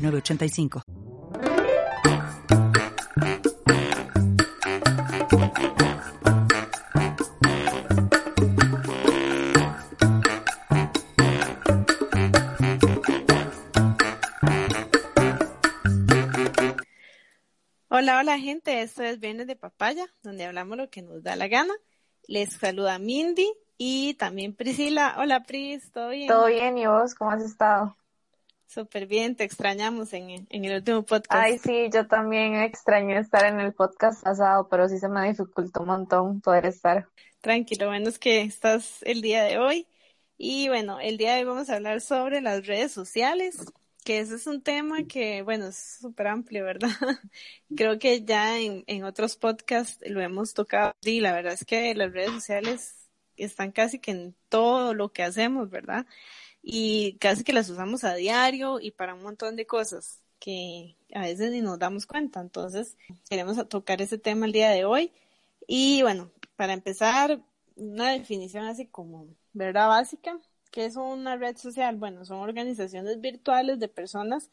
985. 0.00 0.82
Hola, 17.92 18.18
hola 18.18 18.38
gente, 18.38 18.80
esto 18.80 19.02
es 19.02 19.20
Viernes 19.20 19.46
de 19.46 19.56
Papaya, 19.56 20.06
donde 20.22 20.46
hablamos 20.46 20.78
lo 20.78 20.88
que 20.88 21.02
nos 21.02 21.22
da 21.22 21.36
la 21.36 21.48
gana. 21.48 21.74
Les 22.26 22.54
saluda 22.54 22.98
Mindy 22.98 23.52
y 23.76 24.14
también 24.14 24.54
Priscila. 24.54 25.16
Hola 25.18 25.42
Pris, 25.42 25.90
¿todo 25.92 26.08
bien? 26.08 26.28
Todo 26.28 26.46
bien, 26.46 26.78
¿y 26.78 26.86
vos 26.86 27.14
cómo 27.14 27.32
has 27.32 27.42
estado? 27.42 27.96
Súper 28.72 29.08
bien, 29.08 29.34
te 29.34 29.42
extrañamos 29.42 30.12
en, 30.12 30.46
el 30.48 30.74
último 30.76 31.02
podcast. 31.02 31.42
Ay, 31.42 31.58
sí, 31.58 31.90
yo 31.92 32.06
también 32.06 32.54
extrañé 32.54 33.18
estar 33.18 33.44
en 33.46 33.58
el 33.58 33.72
podcast 33.72 34.22
pasado, 34.22 34.68
pero 34.68 34.88
sí 34.88 34.96
se 35.00 35.08
me 35.08 35.28
dificultó 35.28 35.80
un 35.80 35.88
montón 35.88 36.40
poder 36.40 36.66
estar. 36.66 37.08
Tranquilo, 37.40 37.88
bueno 37.88 38.08
es 38.08 38.20
que 38.20 38.42
estás 38.42 39.02
el 39.02 39.22
día 39.22 39.42
de 39.42 39.58
hoy. 39.58 39.88
Y 40.38 40.68
bueno, 40.68 41.00
el 41.00 41.16
día 41.16 41.32
de 41.34 41.40
hoy 41.40 41.46
vamos 41.46 41.68
a 41.68 41.74
hablar 41.74 42.00
sobre 42.00 42.40
las 42.40 42.64
redes 42.64 42.92
sociales, 42.92 43.58
que 44.04 44.20
ese 44.20 44.36
es 44.36 44.46
un 44.46 44.62
tema 44.62 45.02
que, 45.02 45.42
bueno, 45.42 45.66
es 45.66 45.98
súper 46.00 46.28
amplio, 46.28 46.64
¿verdad? 46.64 46.90
Creo 47.76 47.98
que 47.98 48.22
ya 48.22 48.56
en, 48.60 48.84
en 48.86 49.02
otros 49.02 49.34
podcasts 49.34 49.98
lo 50.08 50.20
hemos 50.20 50.54
tocado. 50.54 50.94
Y 51.02 51.18
la 51.18 51.32
verdad 51.32 51.54
es 51.54 51.64
que 51.64 51.92
las 51.96 52.12
redes 52.12 52.30
sociales 52.30 53.08
están 53.34 53.72
casi 53.72 53.98
que 53.98 54.12
en 54.12 54.36
todo 54.48 54.94
lo 54.94 55.12
que 55.12 55.24
hacemos, 55.24 55.70
¿verdad? 55.70 56.06
Y 56.62 57.16
casi 57.18 57.44
que 57.44 57.52
las 57.52 57.68
usamos 57.70 58.04
a 58.04 58.14
diario 58.14 58.80
y 58.80 58.90
para 58.90 59.14
un 59.14 59.22
montón 59.22 59.56
de 59.56 59.66
cosas 59.66 60.20
que 60.38 60.96
a 61.14 61.22
veces 61.22 61.52
ni 61.52 61.60
nos 61.60 61.78
damos 61.78 62.06
cuenta. 62.06 62.40
Entonces, 62.40 62.96
queremos 63.28 63.56
tocar 63.68 64.02
ese 64.02 64.18
tema 64.18 64.46
el 64.46 64.52
día 64.52 64.70
de 64.70 64.84
hoy. 64.84 65.12
Y 65.66 66.02
bueno, 66.02 66.30
para 66.56 66.72
empezar, 66.72 67.40
una 67.76 68.10
definición 68.12 68.64
así 68.66 68.86
como, 68.86 69.26
¿verdad? 69.52 69.88
Básica. 69.88 70.38
¿Qué 70.70 70.84
es 70.86 70.96
una 70.96 71.36
red 71.36 71.56
social? 71.56 71.96
Bueno, 71.96 72.24
son 72.24 72.38
organizaciones 72.38 73.20
virtuales 73.20 73.78
de 73.80 73.88
personas 73.88 74.50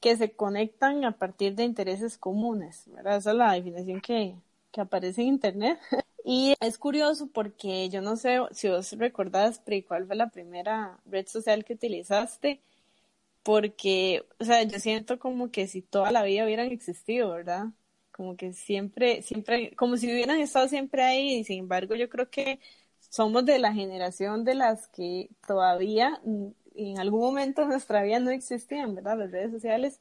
que 0.00 0.16
se 0.16 0.32
conectan 0.32 1.04
a 1.04 1.12
partir 1.18 1.54
de 1.54 1.64
intereses 1.64 2.18
comunes, 2.18 2.84
¿verdad? 2.86 3.18
Esa 3.18 3.30
es 3.32 3.36
la 3.36 3.52
definición 3.52 4.00
que, 4.00 4.36
que 4.72 4.80
aparece 4.80 5.22
en 5.22 5.28
Internet. 5.28 5.78
Y 6.24 6.54
es 6.60 6.78
curioso 6.78 7.28
porque 7.28 7.88
yo 7.88 8.02
no 8.02 8.16
sé 8.16 8.38
si 8.52 8.68
vos 8.68 8.92
recordás, 8.92 9.60
pero 9.64 9.86
¿cuál 9.86 10.06
fue 10.06 10.16
la 10.16 10.28
primera 10.30 11.00
red 11.06 11.26
social 11.26 11.64
que 11.64 11.74
utilizaste? 11.74 12.60
Porque, 13.42 14.26
o 14.40 14.44
sea, 14.44 14.62
yo 14.64 14.78
siento 14.80 15.18
como 15.18 15.50
que 15.50 15.68
si 15.68 15.82
toda 15.82 16.12
la 16.12 16.22
vida 16.24 16.44
hubieran 16.44 16.68
existido, 16.72 17.30
¿verdad? 17.30 17.66
Como 18.12 18.36
que 18.36 18.52
siempre, 18.52 19.22
siempre, 19.22 19.74
como 19.76 19.96
si 19.96 20.12
hubieran 20.12 20.40
estado 20.40 20.68
siempre 20.68 21.02
ahí, 21.04 21.36
y 21.38 21.44
sin 21.44 21.60
embargo 21.60 21.94
yo 21.94 22.08
creo 22.10 22.30
que 22.30 22.60
somos 23.10 23.44
de 23.46 23.58
la 23.58 23.72
generación 23.72 24.44
de 24.44 24.54
las 24.54 24.88
que 24.88 25.30
todavía 25.46 26.20
mm, 26.24 26.48
en 26.76 26.98
algún 27.00 27.20
momento 27.20 27.62
de 27.62 27.68
nuestra 27.68 28.02
vida 28.02 28.20
no 28.20 28.30
existían, 28.30 28.94
¿verdad? 28.94 29.18
Las 29.18 29.30
redes 29.32 29.52
sociales. 29.52 30.00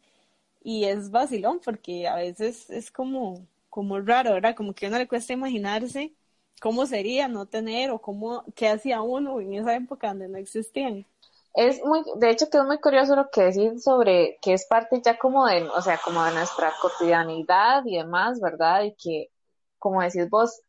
Y 0.63 0.85
es 0.85 1.11
vacilón 1.11 1.61
porque 1.63 2.07
a 2.07 2.15
veces 2.15 2.69
es 2.69 2.91
como, 2.91 3.47
como 3.77 3.99
raro, 3.99 4.33
¿verdad? 4.33 4.55
Como 4.55 4.73
que 4.73 4.87
a 4.87 4.89
uno 4.89 4.97
le 4.97 5.07
cuesta 5.07 5.33
imaginarse 5.33 6.11
cómo 6.59 6.87
sería 6.87 7.27
no 7.27 7.45
tener 7.45 7.91
o 7.91 8.01
cómo, 8.01 8.43
qué 8.55 8.69
hacía 8.69 9.03
uno 9.03 9.39
en 9.39 9.53
esa 9.53 9.75
época 9.75 10.07
donde 10.07 10.27
no 10.27 10.39
existían. 10.39 11.05
Es 11.53 11.85
muy, 11.85 12.01
de 12.15 12.31
hecho, 12.31 12.49
quedó 12.49 12.65
muy 12.65 12.79
curioso 12.79 13.15
lo 13.15 13.29
que 13.29 13.43
decís 13.43 13.83
sobre 13.83 14.39
que 14.41 14.53
es 14.53 14.65
parte 14.65 14.99
ya 15.05 15.19
como 15.19 15.45
de, 15.45 15.61
o 15.61 15.79
sea, 15.83 15.99
como 16.03 16.23
de 16.23 16.33
nuestra 16.33 16.73
cotidianidad 16.81 17.83
y 17.85 17.97
demás, 17.97 18.41
¿verdad? 18.41 18.81
Y 18.81 18.95
que, 18.95 19.29
como 19.77 20.01
decís 20.01 20.27
vos, 20.27 20.59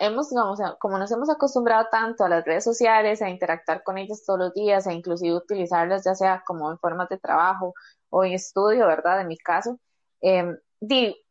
hemos, 0.00 0.28
digamos, 0.28 0.58
como 0.80 0.98
nos 0.98 1.12
hemos 1.12 1.30
acostumbrado 1.30 1.86
tanto 1.92 2.24
a 2.24 2.28
las 2.28 2.44
redes 2.44 2.64
sociales, 2.64 3.22
a 3.22 3.30
interactuar 3.30 3.84
con 3.84 3.98
ellas 3.98 4.24
todos 4.26 4.40
los 4.40 4.52
días, 4.52 4.84
e 4.88 4.92
inclusive 4.92 5.36
utilizarlas 5.36 6.02
ya 6.04 6.16
sea 6.16 6.42
como 6.44 6.72
en 6.72 6.78
formas 6.80 7.08
de 7.08 7.18
trabajo 7.18 7.72
o 8.10 8.24
en 8.24 8.32
estudio, 8.32 8.88
¿verdad? 8.88 9.20
En 9.20 9.28
mi 9.28 9.36
caso, 9.38 9.78
eh, 10.22 10.56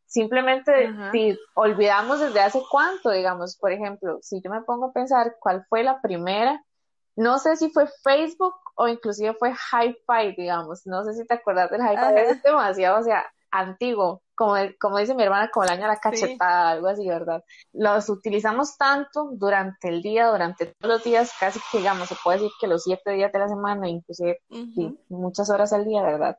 Simplemente 0.06 0.94
si 1.12 1.38
olvidamos 1.56 2.20
desde 2.20 2.40
hace 2.40 2.62
cuánto, 2.70 3.10
digamos, 3.10 3.58
por 3.58 3.72
ejemplo, 3.72 4.20
si 4.22 4.42
yo 4.42 4.50
me 4.50 4.62
pongo 4.62 4.88
a 4.88 4.94
pensar 4.94 5.36
cuál 5.40 5.66
fue 5.68 5.84
la 5.84 6.02
primera, 6.02 6.64
no 7.16 7.40
sé 7.40 7.56
si 7.56 7.70
fue 7.70 7.88
Facebook 8.04 8.56
o 8.76 8.88
inclusive 8.88 9.34
fue 9.34 9.52
Hi-Fi, 9.52 10.36
digamos, 10.38 10.86
no 10.86 11.04
sé 11.04 11.14
si 11.14 11.26
te 11.26 11.34
acuerdas 11.34 11.72
del 11.72 11.82
Hi-Fi, 11.82 12.20
es 12.20 12.44
demasiado, 12.44 13.00
o 13.00 13.04
sea, 13.04 13.26
antiguo, 13.52 14.22
como, 14.36 14.56
como 14.80 14.98
dice 14.98 15.16
mi 15.16 15.24
hermana, 15.24 15.50
como 15.50 15.64
el 15.64 15.72
año 15.72 15.84
de 15.84 15.88
la 15.88 16.00
cachetada, 16.00 16.72
algo 16.72 16.88
así, 16.88 17.08
¿verdad? 17.08 17.44
Los 17.74 18.10
utilizamos 18.10 18.78
tanto 18.78 19.30
durante 19.32 19.88
el 19.88 20.02
día, 20.02 20.28
durante 20.28 20.66
todos 20.68 20.96
los 20.96 21.04
días, 21.04 21.34
casi 21.40 21.60
que 21.72 21.78
digamos, 21.80 22.10
se 22.10 22.16
puede 22.22 22.40
decir 22.40 22.52
que 22.60 22.68
los 22.68 22.84
siete 22.84 23.12
días 23.12 23.32
de 23.32 23.40
la 23.40 23.48
semana, 23.48 23.88
inclusive 23.88 24.40
muchas 25.10 25.50
horas 25.50 25.72
al 25.74 25.86
día, 25.86 26.04
¿verdad? 26.04 26.38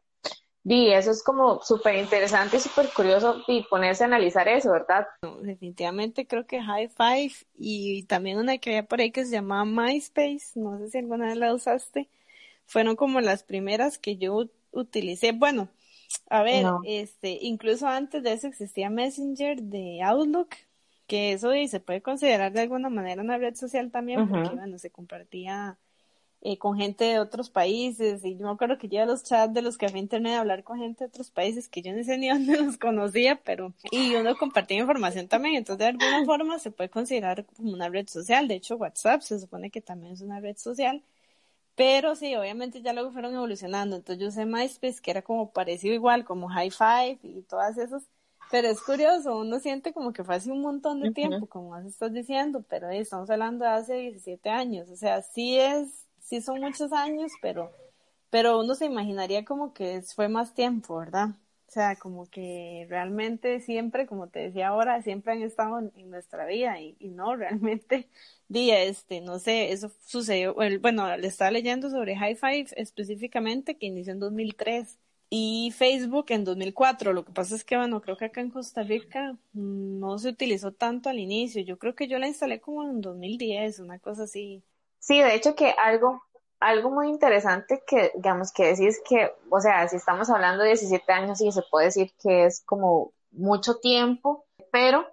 Y 0.69 0.89
eso 0.91 1.13
es 1.13 1.23
como 1.23 1.63
súper 1.63 1.95
interesante 1.95 2.57
y 2.57 2.61
súper 2.61 2.89
curioso 2.93 3.43
y 3.47 3.63
ponerse 3.65 4.03
a 4.03 4.09
analizar 4.09 4.49
eso, 4.49 4.73
¿verdad? 4.73 5.07
definitivamente 5.43 6.27
creo 6.27 6.45
que 6.45 6.61
High 6.61 6.89
Five 6.89 7.33
y 7.57 8.03
también 8.05 8.39
una 8.39 8.59
que 8.59 8.71
había 8.71 8.83
por 8.85 9.01
ahí 9.01 9.13
que 9.13 9.25
se 9.25 9.31
llamaba 9.31 9.65
MySpace, 9.65 10.59
no 10.59 10.79
sé 10.79 10.91
si 10.91 10.99
alguna 10.99 11.27
vez 11.27 11.37
la 11.37 11.55
usaste, 11.55 12.09
fueron 12.67 12.97
como 12.97 13.21
las 13.21 13.45
primeras 13.45 13.99
que 13.99 14.17
yo 14.17 14.49
utilicé. 14.73 15.31
Bueno, 15.31 15.69
a 16.29 16.43
ver, 16.43 16.67
este, 16.83 17.39
incluso 17.43 17.87
antes 17.87 18.23
de 18.25 18.33
eso 18.33 18.49
existía 18.49 18.91
Messenger 18.91 19.63
de 19.63 20.03
Outlook, 20.03 20.51
que 21.07 21.33
eso 21.33 21.55
y 21.55 21.69
se 21.69 21.79
puede 21.81 22.03
considerar 22.03 22.53
de 22.53 22.63
alguna 22.63 22.91
manera 22.91 23.23
una 23.23 23.39
red 23.39 23.55
social 23.55 23.93
también, 23.93 24.27
porque 24.27 24.55
bueno, 24.57 24.79
se 24.79 24.91
compartía 24.91 25.79
eh, 26.43 26.59
con 26.59 26.77
gente 26.77 27.05
de 27.05 27.19
otros 27.19 27.51
países 27.51 28.25
y 28.25 28.37
yo 28.37 28.47
me 28.47 28.53
acuerdo 28.53 28.79
que 28.79 28.89
yo 28.89 29.03
a 29.03 29.07
los 29.07 29.25
chats 29.25 29.55
de 29.55 29.63
los 29.63 29.79
cafés 29.79 29.97
internet 29.97 30.35
a 30.35 30.41
hablar 30.41 30.63
con 30.65 30.79
gente 30.79 31.05
de 31.05 31.09
otros 31.09 31.31
países 31.31 31.69
que 31.69 31.83
yo 31.83 31.93
no 31.93 32.05
sé 32.05 32.19
ni 32.19 32.29
dónde 32.31 32.57
los 32.61 32.77
conocía, 32.77 33.41
pero 33.43 33.73
y 33.91 34.15
uno 34.15 34.37
compartía 34.37 34.79
información 34.79 35.29
también, 35.29 35.57
entonces 35.57 35.79
de 35.79 35.87
alguna 35.87 36.25
forma 36.27 36.59
se 36.59 36.71
puede 36.71 36.91
considerar 36.91 37.45
como 37.47 37.73
una 37.73 37.89
red 37.89 38.07
social, 38.07 38.49
de 38.49 38.55
hecho 38.55 38.77
WhatsApp 38.77 39.23
se 39.23 39.41
supone 39.41 39.71
que 39.71 39.81
también 39.81 40.13
es 40.13 40.21
una 40.21 40.39
red 40.41 40.57
social, 40.57 41.03
pero 41.75 42.15
sí, 42.15 42.35
obviamente 42.37 42.81
ya 42.83 42.93
luego 42.93 43.13
fueron 43.13 43.35
evolucionando, 43.35 43.97
entonces 43.97 44.23
yo 44.23 44.31
sé 44.31 44.47
MySpace 44.47 45.01
que 45.03 45.11
era 45.11 45.23
como 45.23 45.51
parecido 45.51 45.95
igual, 45.95 46.25
como 46.25 46.49
High 46.49 46.71
Five 46.71 47.19
y 47.23 47.43
todas 47.43 47.77
esas, 47.79 48.05
pero 48.51 48.69
es 48.69 48.81
curioso, 48.81 49.39
uno 49.39 49.59
siente 49.59 49.93
como 49.93 50.13
que 50.13 50.23
fue 50.23 50.37
hace 50.37 50.53
un 50.53 50.63
montón 50.63 51.01
de 51.01 51.11
tiempo, 51.11 51.47
como 51.47 51.71
vos 51.71 51.85
estás 51.85 52.13
diciendo, 52.13 52.65
pero 52.69 52.89
estamos 52.91 53.29
hablando 53.31 53.65
de 53.65 53.71
hace 53.73 53.95
17 53.95 54.49
años, 54.49 54.89
o 54.91 54.97
sea, 54.97 55.23
sí 55.23 55.59
es 55.59 56.06
sí 56.27 56.41
son 56.43 56.61
muchos 56.61 56.93
años, 56.93 57.33
pero, 57.41 57.73
pero 58.31 58.61
uno 58.61 58.75
se 58.75 58.87
imaginaría 58.87 59.45
como 59.45 59.73
que 59.73 60.03
fue 60.03 60.29
más 60.29 60.55
tiempo, 60.55 60.99
¿verdad? 60.99 61.31
O 61.69 61.73
sea, 61.73 61.97
como 61.97 62.27
que 62.31 62.87
realmente 62.89 63.61
siempre, 63.61 64.07
como 64.07 64.29
te 64.29 64.41
decía 64.41 64.69
ahora, 64.69 65.03
siempre 65.03 65.33
han 65.33 65.43
estado 65.43 65.79
en, 65.79 66.11
nuestra 66.11 66.47
vida 66.47 66.81
y, 66.81 66.97
no, 67.09 67.37
realmente, 67.37 68.09
día 68.49 68.83
este, 68.83 69.21
no 69.21 69.39
sé, 69.39 69.73
eso 69.73 69.91
sucedió, 70.05 70.55
bueno, 70.55 71.17
le 71.17 71.27
estaba 71.27 71.51
leyendo 71.51 71.91
sobre 71.91 72.17
High 72.17 72.37
Five 72.37 72.67
específicamente 72.77 73.77
que 73.77 73.87
inició 73.87 74.13
en 74.13 74.21
2003 74.21 74.99
y 75.29 75.73
Facebook 75.77 76.27
en 76.29 76.45
2004. 76.45 77.13
Lo 77.13 77.25
que 77.25 77.33
pasa 77.33 77.57
es 77.57 77.65
que, 77.65 77.77
bueno, 77.77 78.01
creo 78.01 78.17
que 78.17 78.27
acá 78.27 78.41
en 78.41 78.51
Costa 78.51 78.83
Rica 78.83 79.37
no 79.53 80.19
se 80.19 80.29
utilizó 80.29 80.73
tanto 80.73 81.09
al 81.09 81.19
inicio. 81.19 81.63
Yo 81.63 81.79
creo 81.79 81.95
que 81.95 82.07
yo 82.09 82.19
la 82.19 82.29
instalé 82.29 82.61
como 82.61 82.85
en 82.85 83.01
2010, 83.01 83.81
una 83.81 83.99
cosa 83.99 84.25
así. 84.25 84.63
Sí, 84.99 85.21
de 85.21 85.35
hecho 85.35 85.55
que 85.55 85.71
algo, 85.71 86.23
algo 86.61 86.91
muy 86.91 87.09
interesante 87.09 87.83
que, 87.87 88.13
digamos, 88.15 88.53
que 88.53 88.75
decís 88.75 89.01
que, 89.09 89.33
o 89.51 89.61
sea, 89.61 89.87
si 89.89 89.97
estamos 89.97 90.31
hablando 90.31 90.63
de 90.63 90.71
17 90.71 91.13
años, 91.13 91.39
sí 91.39 91.53
se 91.53 91.63
puede 91.71 91.87
decir 91.87 92.13
que 92.21 92.47
es 92.47 92.63
como 92.65 93.13
mucho 93.31 93.79
tiempo, 93.79 94.47
pero 94.73 95.07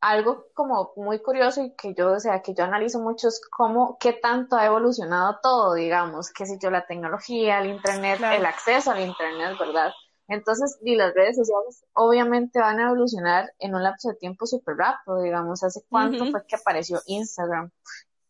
algo 0.00 0.46
como 0.54 0.92
muy 0.96 1.20
curioso 1.20 1.62
y 1.62 1.74
que 1.74 1.94
yo, 1.94 2.12
o 2.12 2.20
sea, 2.20 2.40
que 2.40 2.54
yo 2.54 2.64
analizo 2.64 3.00
mucho 3.00 3.28
es 3.28 3.40
cómo, 3.50 3.98
qué 4.00 4.14
tanto 4.14 4.56
ha 4.56 4.64
evolucionado 4.64 5.38
todo, 5.42 5.74
digamos, 5.74 6.30
qué 6.32 6.46
sé 6.46 6.58
yo, 6.60 6.70
la 6.70 6.86
tecnología, 6.86 7.60
el 7.60 7.70
internet, 7.70 8.20
el 8.32 8.46
acceso 8.46 8.90
al 8.90 9.00
internet, 9.00 9.56
¿verdad? 9.58 9.92
Entonces, 10.26 10.78
y 10.82 10.96
las 10.96 11.12
redes 11.12 11.36
sociales 11.36 11.84
obviamente 11.92 12.60
van 12.60 12.78
a 12.78 12.86
evolucionar 12.86 13.52
en 13.58 13.74
un 13.74 13.82
lapso 13.82 14.10
de 14.10 14.14
tiempo 14.14 14.46
súper 14.46 14.76
rápido, 14.76 15.20
digamos, 15.20 15.62
¿hace 15.64 15.82
cuánto 15.88 16.24
fue 16.30 16.46
que 16.46 16.56
apareció 16.56 17.00
Instagram? 17.06 17.70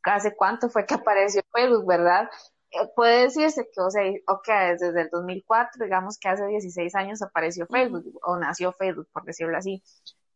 ¿Hace 0.02 0.34
cuánto 0.36 0.68
fue 0.68 0.86
que 0.86 0.94
apareció 1.06 1.42
Facebook, 1.52 1.86
verdad? 1.86 2.28
Eh, 2.70 2.88
puede 2.94 3.22
decirse 3.24 3.68
que, 3.72 3.80
o 3.80 3.90
sea, 3.90 4.02
ok, 4.28 4.48
desde 4.78 5.02
el 5.02 5.10
2004, 5.10 5.84
digamos 5.84 6.18
que 6.18 6.28
hace 6.28 6.46
16 6.46 6.94
años 6.94 7.22
apareció 7.22 7.66
Facebook, 7.66 8.18
o 8.22 8.36
nació 8.36 8.72
Facebook, 8.72 9.08
por 9.12 9.24
decirlo 9.24 9.56
así. 9.56 9.82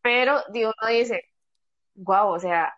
Pero, 0.01 0.41
digo, 0.51 0.71
uno 0.81 0.91
dice, 0.91 1.23
wow, 1.95 2.29
o 2.29 2.39
sea, 2.39 2.73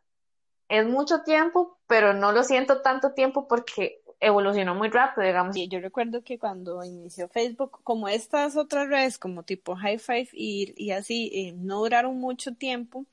es 0.69 0.85
mucho 0.87 1.23
tiempo, 1.23 1.79
pero 1.87 2.13
no 2.13 2.31
lo 2.31 2.43
siento 2.43 2.81
tanto 2.81 3.13
tiempo 3.13 3.47
porque 3.47 4.01
evolucionó 4.19 4.75
muy 4.75 4.89
rápido, 4.89 5.25
digamos. 5.25 5.55
Y 5.55 5.67
yo 5.67 5.79
recuerdo 5.79 6.23
que 6.23 6.39
cuando 6.39 6.83
inició 6.83 7.27
Facebook, 7.29 7.79
como 7.83 8.07
estas 8.07 8.55
otras 8.57 8.87
redes, 8.87 9.17
como 9.17 9.43
tipo 9.43 9.75
High 9.75 9.99
Five 9.99 10.29
y, 10.33 10.73
y 10.77 10.91
así, 10.91 11.31
eh, 11.33 11.53
no 11.53 11.79
duraron 11.79 12.17
mucho 12.19 12.55
tiempo, 12.55 13.05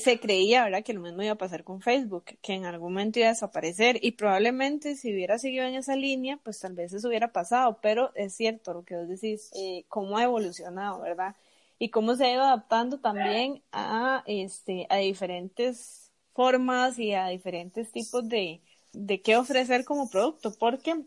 se 0.00 0.20
creía, 0.20 0.64
¿verdad?, 0.64 0.84
que 0.84 0.92
lo 0.92 1.00
mismo 1.00 1.22
iba 1.22 1.32
a 1.32 1.36
pasar 1.38 1.64
con 1.64 1.80
Facebook, 1.80 2.24
que 2.42 2.54
en 2.54 2.64
algún 2.64 2.92
momento 2.92 3.18
iba 3.18 3.28
a 3.28 3.32
desaparecer 3.32 3.98
y 4.02 4.12
probablemente 4.12 4.96
si 4.96 5.12
hubiera 5.12 5.38
seguido 5.38 5.64
en 5.64 5.74
esa 5.74 5.96
línea, 5.96 6.38
pues 6.42 6.60
tal 6.60 6.74
vez 6.74 6.92
eso 6.92 7.08
hubiera 7.08 7.32
pasado, 7.32 7.78
pero 7.82 8.12
es 8.14 8.34
cierto 8.34 8.74
lo 8.74 8.84
que 8.84 8.96
vos 8.96 9.08
decís, 9.08 9.50
eh, 9.54 9.84
cómo 9.88 10.18
ha 10.18 10.24
evolucionado, 10.24 11.00
¿verdad? 11.00 11.36
Y 11.78 11.90
cómo 11.90 12.16
se 12.16 12.26
ha 12.26 12.32
ido 12.32 12.42
adaptando 12.42 12.98
también 12.98 13.62
a, 13.72 14.22
este, 14.26 14.86
a 14.88 14.96
diferentes 14.96 16.10
formas 16.32 16.98
y 16.98 17.12
a 17.12 17.28
diferentes 17.28 17.92
tipos 17.92 18.28
de, 18.28 18.60
de 18.92 19.20
qué 19.20 19.36
ofrecer 19.36 19.84
como 19.84 20.08
producto, 20.10 20.52
porque 20.58 21.04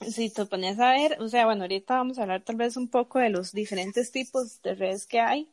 si 0.00 0.30
te 0.30 0.46
pones 0.46 0.78
a 0.78 0.92
ver, 0.92 1.20
o 1.20 1.28
sea, 1.28 1.46
bueno, 1.46 1.62
ahorita 1.62 1.96
vamos 1.96 2.18
a 2.18 2.22
hablar 2.22 2.42
tal 2.42 2.56
vez 2.56 2.76
un 2.76 2.88
poco 2.88 3.18
de 3.18 3.30
los 3.30 3.52
diferentes 3.52 4.12
tipos 4.12 4.62
de 4.62 4.74
redes 4.74 5.06
que 5.06 5.20
hay 5.20 5.48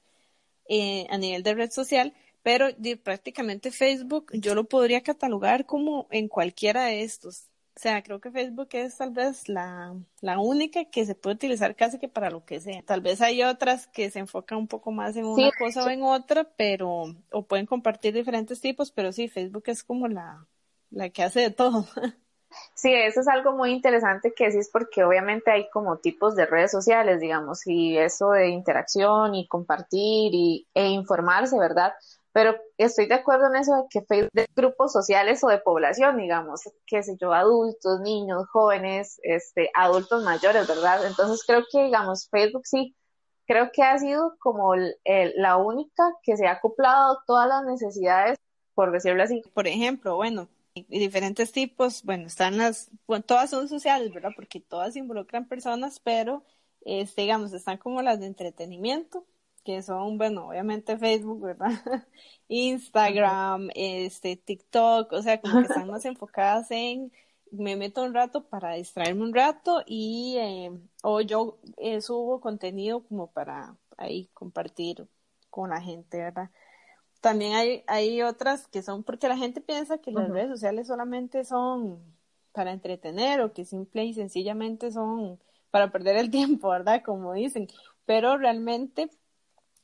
eh, 0.67 1.05
a 1.09 1.17
nivel 1.17 1.43
de 1.43 1.53
red 1.53 1.71
social, 1.71 2.13
pero 2.45 2.67
prácticamente 3.03 3.71
Facebook 3.71 4.27
yo 4.33 4.53
lo 4.53 4.65
podría 4.65 5.01
catalogar 5.01 5.65
como 5.65 6.05
en 6.11 6.27
cualquiera 6.27 6.83
de 6.83 7.01
estos. 7.01 7.47
O 7.75 7.79
sea, 7.79 8.03
creo 8.03 8.21
que 8.21 8.29
Facebook 8.29 8.67
es 8.73 8.97
tal 8.97 9.09
vez 9.09 9.49
la, 9.49 9.95
la 10.21 10.37
única 10.37 10.85
que 10.85 11.07
se 11.07 11.15
puede 11.15 11.37
utilizar 11.37 11.75
casi 11.75 11.97
que 11.97 12.07
para 12.07 12.29
lo 12.29 12.45
que 12.45 12.59
sea. 12.59 12.83
Tal 12.83 13.01
vez 13.01 13.19
hay 13.21 13.41
otras 13.41 13.87
que 13.87 14.11
se 14.11 14.19
enfocan 14.19 14.59
un 14.59 14.67
poco 14.67 14.91
más 14.91 15.15
en 15.15 15.25
una 15.25 15.49
cosa 15.57 15.85
o 15.85 15.89
en 15.89 16.03
otra, 16.03 16.43
pero, 16.55 17.15
o 17.31 17.47
pueden 17.47 17.65
compartir 17.65 18.13
diferentes 18.13 18.61
tipos, 18.61 18.91
pero 18.91 19.11
sí, 19.11 19.27
Facebook 19.27 19.63
es 19.65 19.83
como 19.83 20.07
la, 20.07 20.45
la 20.91 21.09
que 21.09 21.23
hace 21.23 21.39
de 21.39 21.49
todo. 21.49 21.87
Sí, 22.73 22.93
eso 22.93 23.19
es 23.19 23.27
algo 23.27 23.51
muy 23.51 23.71
interesante 23.71 24.33
que 24.33 24.45
decís 24.45 24.69
porque 24.71 25.03
obviamente 25.03 25.51
hay 25.51 25.69
como 25.69 25.97
tipos 25.97 26.35
de 26.35 26.45
redes 26.45 26.71
sociales, 26.71 27.19
digamos, 27.19 27.65
y 27.67 27.97
eso 27.97 28.31
de 28.31 28.47
interacción 28.47 29.35
y 29.35 29.47
compartir 29.47 30.33
y, 30.33 30.67
e 30.73 30.87
informarse, 30.87 31.57
¿verdad? 31.59 31.93
Pero 32.35 32.53
estoy 32.77 33.05
de 33.05 33.13
acuerdo 33.13 33.47
en 33.47 33.55
eso 33.55 33.73
de 33.77 33.83
que 33.89 34.01
Facebook 34.01 34.33
de 34.33 34.45
grupos 34.53 34.91
sociales 34.91 35.41
o 35.45 35.47
de 35.47 35.57
población, 35.57 36.17
digamos, 36.17 36.63
qué 36.85 37.01
sé 37.01 37.15
yo, 37.17 37.31
adultos, 37.31 38.01
niños, 38.01 38.45
jóvenes, 38.49 39.21
este, 39.23 39.69
adultos 39.73 40.21
mayores, 40.21 40.67
¿verdad? 40.67 41.07
Entonces 41.07 41.45
creo 41.47 41.63
que, 41.71 41.85
digamos, 41.85 42.27
Facebook 42.29 42.63
sí, 42.65 42.93
creo 43.47 43.71
que 43.71 43.83
ha 43.83 43.97
sido 43.99 44.35
como 44.39 44.73
la 44.75 45.55
única 45.55 46.03
que 46.23 46.35
se 46.35 46.45
ha 46.45 46.51
acoplado 46.51 47.19
todas 47.25 47.47
las 47.47 47.63
necesidades, 47.63 48.37
por 48.73 48.91
decirlo 48.91 49.23
así. 49.23 49.41
Por 49.53 49.67
ejemplo, 49.67 50.17
bueno, 50.17 50.49
diferentes 50.89 51.53
tipos, 51.53 52.03
bueno, 52.03 52.27
están 52.27 52.57
las, 52.57 52.91
todas 53.25 53.49
son 53.49 53.69
sociales, 53.69 54.13
¿verdad? 54.13 54.31
Porque 54.35 54.59
todas 54.59 54.97
involucran 54.97 55.47
personas, 55.47 56.01
pero, 56.01 56.43
este, 56.81 57.21
digamos, 57.21 57.53
están 57.53 57.77
como 57.77 58.01
las 58.01 58.19
de 58.19 58.25
entretenimiento, 58.25 59.25
que 59.65 59.83
son, 59.83 60.17
bueno, 60.17 60.47
obviamente 60.49 60.97
Facebook, 60.97 61.41
¿verdad? 61.41 61.71
Instagram, 62.47 63.69
este, 63.75 64.37
TikTok, 64.37 65.11
o 65.11 65.21
sea, 65.21 65.41
como 65.41 65.59
que 65.59 65.67
están 65.67 65.87
más 65.91 66.05
enfocadas 66.05 66.71
en, 66.71 67.11
me 67.51 67.75
meto 67.75 68.03
un 68.03 68.13
rato 68.13 68.45
para 68.47 68.73
distraerme 68.73 69.23
un 69.23 69.33
rato 69.33 69.81
y, 69.85 70.37
eh, 70.39 70.71
o 71.03 71.21
yo 71.21 71.59
eh, 71.77 72.01
subo 72.01 72.39
contenido 72.39 73.03
como 73.03 73.31
para 73.31 73.75
ahí 73.97 74.29
compartir 74.33 75.07
con 75.49 75.69
la 75.71 75.81
gente, 75.81 76.17
¿verdad? 76.19 76.49
también 77.25 77.53
hay, 77.53 77.83
hay 77.87 78.21
otras 78.21 78.67
que 78.67 78.83
son 78.83 79.03
porque 79.03 79.27
la 79.27 79.35
gente 79.35 79.59
piensa 79.59 79.97
que 79.97 80.11
las 80.11 80.29
redes 80.29 80.47
sociales 80.47 80.85
solamente 80.85 81.43
son 81.43 81.99
para 82.51 82.71
entretener 82.71 83.41
o 83.41 83.51
que 83.51 83.65
simple 83.65 84.05
y 84.05 84.13
sencillamente 84.13 84.91
son 84.91 85.39
para 85.71 85.91
perder 85.91 86.17
el 86.17 86.29
tiempo, 86.31 86.69
¿verdad? 86.69 87.01
Como 87.03 87.33
dicen. 87.33 87.67
Pero 88.05 88.37
realmente, 88.37 89.09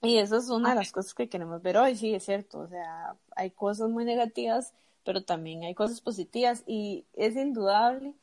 y 0.02 0.18
eso 0.18 0.38
es 0.38 0.50
una 0.50 0.70
de 0.70 0.76
las 0.76 0.92
cosas 0.92 1.14
que 1.14 1.30
queremos 1.30 1.62
ver 1.62 1.78
hoy, 1.78 1.96
sí, 1.96 2.14
es 2.16 2.26
cierto. 2.26 2.60
O 2.60 2.68
sea, 2.68 3.16
hay 3.36 3.52
cosas 3.52 3.90
muy 3.90 4.06
negativas, 4.06 4.74
pero 5.04 5.24
también 5.24 5.64
hay 5.64 5.76
cosas 5.76 6.02
positivas 6.02 6.64
y 6.66 7.06
es 7.14 7.36
indudable 7.36 8.16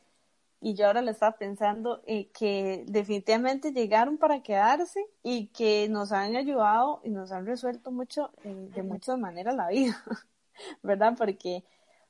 y 0.60 0.74
yo 0.74 0.86
ahora 0.86 1.02
le 1.02 1.12
estaba 1.12 1.36
pensando 1.36 2.02
eh, 2.06 2.28
que 2.32 2.84
definitivamente 2.88 3.72
llegaron 3.72 4.18
para 4.18 4.42
quedarse 4.42 5.06
y 5.22 5.46
que 5.48 5.88
nos 5.88 6.10
han 6.10 6.34
ayudado 6.34 7.00
y 7.04 7.10
nos 7.10 7.30
han 7.30 7.46
resuelto 7.46 7.92
mucho 7.92 8.32
eh, 8.44 8.70
de 8.74 8.82
muchas 8.82 9.18
maneras 9.18 9.54
la 9.54 9.68
vida, 9.68 10.02
¿verdad? 10.82 11.14
Porque 11.16 11.64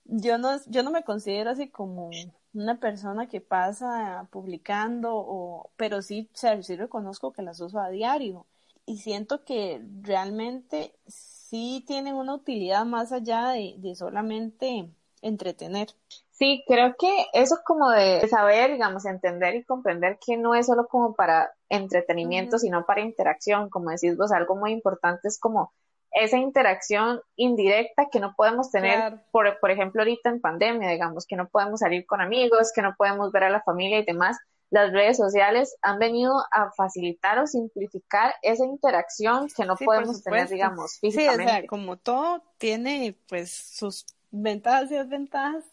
yo 0.05 0.39
no, 0.39 0.59
yo 0.67 0.83
no 0.83 0.91
me 0.91 1.05
considero 1.05 1.51
así 1.51 1.69
como 1.69 2.11
una 2.55 2.81
persona 2.81 3.29
que 3.29 3.43
pasa 3.43 4.27
publicando, 4.31 5.15
o, 5.15 5.71
pero 5.77 6.01
sí, 6.01 6.31
sí 6.33 6.77
reconozco 6.77 7.33
que 7.33 7.43
las 7.43 7.61
uso 7.61 7.79
a 7.81 7.91
diario 7.91 8.47
y 8.89 8.97
siento 8.97 9.45
que 9.45 9.83
realmente 10.01 10.95
sí 11.07 11.85
tienen 11.87 12.15
una 12.15 12.35
utilidad 12.35 12.87
más 12.87 13.13
allá 13.13 13.51
de, 13.51 13.75
de 13.79 13.95
solamente 13.95 14.91
entretener. 15.21 15.89
Sí, 16.31 16.65
creo 16.67 16.95
que 16.99 17.27
eso 17.33 17.57
es 17.57 17.61
como 17.65 17.91
de 17.91 18.27
saber, 18.29 18.73
digamos, 18.73 19.05
entender 19.05 19.57
y 19.57 19.65
comprender 19.65 20.19
que 20.25 20.37
no 20.37 20.55
es 20.55 20.67
solo 20.67 20.87
como 20.87 21.15
para 21.15 21.51
entretenimiento, 21.69 22.59
sino 22.59 22.87
para 22.87 23.01
interacción, 23.01 23.69
como 23.69 23.91
decís 23.91 24.17
vos, 24.17 24.33
algo 24.33 24.57
muy 24.57 24.73
importante 24.73 25.29
es 25.29 25.39
como 25.39 25.73
esa 26.13 26.39
interacción 26.39 27.21
indirecta 27.37 28.07
que 28.11 28.21
no 28.21 28.35
podemos 28.37 28.71
tener, 28.71 29.21
por, 29.31 29.59
por 29.61 29.71
ejemplo, 29.71 30.01
ahorita 30.01 30.31
en 30.31 30.41
pandemia, 30.41 30.89
digamos, 30.89 31.27
que 31.27 31.37
no 31.37 31.49
podemos 31.49 31.81
salir 31.81 32.07
con 32.07 32.21
amigos, 32.21 32.73
que 32.75 32.83
no 32.83 32.95
podemos 32.97 33.31
ver 33.33 33.45
a 33.45 33.51
la 33.51 33.63
familia 33.63 33.99
y 33.99 34.05
demás. 34.05 34.39
Las 34.71 34.93
redes 34.93 35.17
sociales 35.17 35.77
han 35.83 35.99
venido 35.99 36.35
a 36.53 36.71
facilitar 36.73 37.39
o 37.39 37.47
simplificar 37.47 38.35
esa 38.43 38.65
interacción 38.65 39.49
que 39.55 39.65
no 39.65 39.77
podemos 39.77 40.23
tener, 40.23 40.49
digamos, 40.49 40.99
físicamente. 41.01 41.43
Sí, 41.45 41.49
o 41.49 41.55
sea, 41.55 41.67
como 41.67 41.97
todo 41.97 42.43
tiene 42.59 43.17
pues 43.29 43.51
sus 43.51 44.05
ventajas 44.31 44.91
y 44.91 44.95
desventajas, 44.97 45.65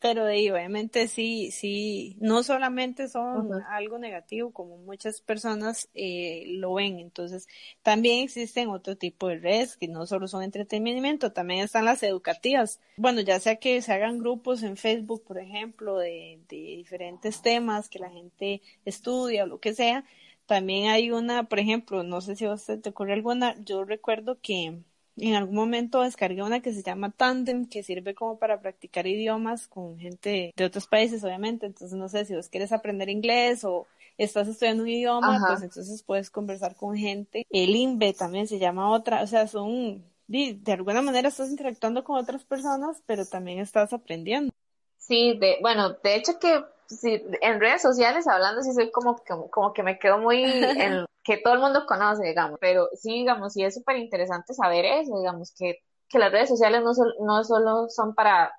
pero 0.00 0.24
de, 0.24 0.50
obviamente 0.50 1.06
sí, 1.08 1.50
sí, 1.50 2.16
no 2.20 2.42
solamente 2.42 3.06
son 3.08 3.52
algo 3.68 3.98
negativo 3.98 4.50
como 4.50 4.78
muchas 4.78 5.20
personas 5.20 5.88
eh, 5.94 6.44
lo 6.46 6.74
ven, 6.74 6.98
entonces 6.98 7.46
también 7.82 8.24
existen 8.24 8.70
otro 8.70 8.96
tipo 8.96 9.28
de 9.28 9.38
redes 9.38 9.76
que 9.76 9.88
no 9.88 10.06
solo 10.06 10.26
son 10.26 10.42
entretenimiento, 10.42 11.32
también 11.32 11.60
están 11.60 11.84
las 11.84 12.02
educativas. 12.02 12.80
Bueno, 12.96 13.20
ya 13.20 13.38
sea 13.40 13.56
que 13.56 13.82
se 13.82 13.92
hagan 13.92 14.18
grupos 14.18 14.62
en 14.62 14.78
Facebook, 14.78 15.22
por 15.22 15.38
ejemplo, 15.38 15.98
de, 15.98 16.40
de 16.48 16.56
diferentes 16.56 17.42
temas 17.42 17.90
que 17.90 17.98
la 17.98 18.10
gente 18.10 18.62
estudia 18.86 19.44
o 19.44 19.46
lo 19.46 19.60
que 19.60 19.74
sea, 19.74 20.04
también 20.46 20.90
hay 20.90 21.12
una, 21.12 21.44
por 21.44 21.60
ejemplo, 21.60 22.02
no 22.02 22.20
sé 22.22 22.36
si 22.36 22.46
a 22.46 22.54
usted 22.54 22.80
te 22.80 22.88
ocurre 22.88 23.12
alguna, 23.12 23.54
yo 23.64 23.84
recuerdo 23.84 24.40
que 24.40 24.80
en 25.28 25.34
algún 25.34 25.54
momento 25.54 26.02
descargué 26.02 26.42
una 26.42 26.60
que 26.60 26.72
se 26.72 26.82
llama 26.82 27.10
Tandem, 27.10 27.66
que 27.66 27.82
sirve 27.82 28.14
como 28.14 28.38
para 28.38 28.60
practicar 28.60 29.06
idiomas 29.06 29.68
con 29.68 29.98
gente 29.98 30.52
de 30.56 30.64
otros 30.64 30.86
países, 30.86 31.22
obviamente. 31.24 31.66
Entonces, 31.66 31.96
no 31.98 32.08
sé 32.08 32.24
si 32.24 32.34
vos 32.34 32.48
quieres 32.48 32.72
aprender 32.72 33.08
inglés 33.08 33.64
o 33.64 33.86
estás 34.18 34.48
estudiando 34.48 34.82
un 34.82 34.88
idioma, 34.88 35.42
pues 35.46 35.62
entonces 35.62 36.02
puedes 36.02 36.30
conversar 36.30 36.76
con 36.76 36.96
gente. 36.96 37.46
El 37.50 37.74
INVE 37.74 38.12
también 38.12 38.46
se 38.46 38.58
llama 38.58 38.90
otra, 38.90 39.22
o 39.22 39.26
sea, 39.26 39.46
son, 39.46 40.04
de, 40.26 40.58
de 40.60 40.72
alguna 40.72 41.02
manera 41.02 41.28
estás 41.28 41.50
interactuando 41.50 42.04
con 42.04 42.18
otras 42.18 42.44
personas, 42.44 43.02
pero 43.06 43.24
también 43.24 43.60
estás 43.60 43.92
aprendiendo. 43.92 44.52
Sí, 44.98 45.38
de, 45.38 45.56
bueno, 45.62 45.96
de 46.02 46.16
hecho 46.16 46.38
que 46.38 46.62
sí, 46.96 47.22
en 47.40 47.60
redes 47.60 47.82
sociales 47.82 48.26
hablando 48.26 48.62
sí 48.62 48.72
soy 48.72 48.90
como, 48.90 49.16
como, 49.26 49.50
como 49.50 49.72
que 49.72 49.82
me 49.82 49.98
quedo 49.98 50.18
muy 50.18 50.42
en, 50.92 51.06
que 51.22 51.38
todo 51.38 51.54
el 51.54 51.60
mundo 51.60 51.84
conoce, 51.86 52.26
digamos, 52.26 52.58
pero 52.60 52.88
sí, 52.94 53.12
digamos, 53.12 53.52
sí 53.52 53.62
es 53.62 53.74
súper 53.74 53.96
interesante 53.96 54.54
saber 54.54 54.84
eso, 54.84 55.18
digamos, 55.18 55.52
que, 55.56 55.78
que 56.08 56.18
las 56.18 56.32
redes 56.32 56.48
sociales 56.48 56.82
no, 56.82 56.92
no 57.24 57.44
solo 57.44 57.88
son 57.88 58.14
para, 58.14 58.52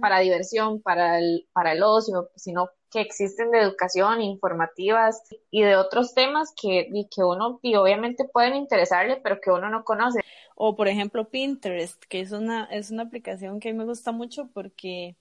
para 0.00 0.20
diversión, 0.20 0.80
para 0.80 1.18
el, 1.18 1.46
para 1.52 1.72
el 1.72 1.82
ocio, 1.82 2.30
sino 2.36 2.70
que 2.90 3.00
existen 3.00 3.50
de 3.50 3.60
educación, 3.60 4.22
informativas 4.22 5.22
y 5.50 5.62
de 5.62 5.76
otros 5.76 6.14
temas 6.14 6.54
que, 6.60 6.88
y 6.90 7.08
que 7.08 7.22
uno 7.22 7.58
y 7.62 7.74
obviamente 7.74 8.24
pueden 8.24 8.54
interesarle, 8.54 9.20
pero 9.22 9.40
que 9.40 9.50
uno 9.50 9.68
no 9.68 9.84
conoce. 9.84 10.20
O 10.54 10.74
por 10.74 10.88
ejemplo 10.88 11.28
Pinterest, 11.28 12.02
que 12.04 12.20
es 12.20 12.32
una, 12.32 12.64
es 12.64 12.90
una 12.90 13.02
aplicación 13.04 13.60
que 13.60 13.68
a 13.68 13.72
mí 13.72 13.78
me 13.78 13.84
gusta 13.84 14.12
mucho 14.12 14.48
porque 14.54 15.16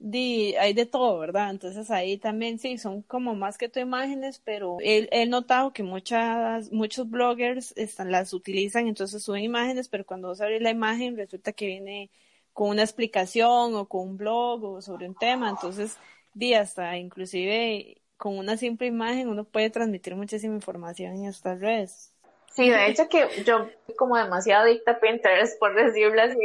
di, 0.00 0.56
hay 0.56 0.72
de 0.72 0.86
todo, 0.86 1.18
¿verdad? 1.18 1.50
Entonces 1.50 1.90
ahí 1.90 2.16
también 2.16 2.58
sí, 2.58 2.78
son 2.78 3.02
como 3.02 3.34
más 3.34 3.58
que 3.58 3.68
todo 3.68 3.84
imágenes, 3.84 4.40
pero 4.44 4.78
he, 4.80 5.08
he 5.12 5.26
notado 5.26 5.72
que 5.72 5.82
muchas, 5.82 6.72
muchos 6.72 7.08
bloggers 7.08 7.72
están, 7.76 8.10
las 8.10 8.32
utilizan, 8.32 8.88
entonces 8.88 9.22
suben 9.22 9.44
imágenes, 9.44 9.88
pero 9.88 10.04
cuando 10.04 10.28
vos 10.28 10.40
abrís 10.40 10.62
la 10.62 10.70
imagen 10.70 11.16
resulta 11.16 11.52
que 11.52 11.66
viene 11.66 12.10
con 12.54 12.70
una 12.70 12.82
explicación 12.82 13.74
o 13.74 13.86
con 13.86 14.08
un 14.08 14.16
blog 14.16 14.64
o 14.64 14.82
sobre 14.82 15.06
un 15.06 15.14
tema, 15.14 15.50
entonces 15.50 15.98
di 16.32 16.54
hasta 16.54 16.96
inclusive 16.96 17.98
con 18.16 18.38
una 18.38 18.56
simple 18.56 18.86
imagen 18.86 19.28
uno 19.28 19.44
puede 19.44 19.70
transmitir 19.70 20.16
muchísima 20.16 20.54
información 20.54 21.14
en 21.16 21.26
estas 21.26 21.60
redes. 21.60 22.14
Sí, 22.52 22.68
de 22.68 22.88
hecho 22.88 23.08
que 23.08 23.28
yo 23.44 23.68
como 23.96 24.16
demasiado 24.16 24.64
adicta 24.64 24.92
a 24.92 25.00
Pinterest, 25.00 25.58
por 25.58 25.74
decirlo 25.74 26.22
así, 26.22 26.38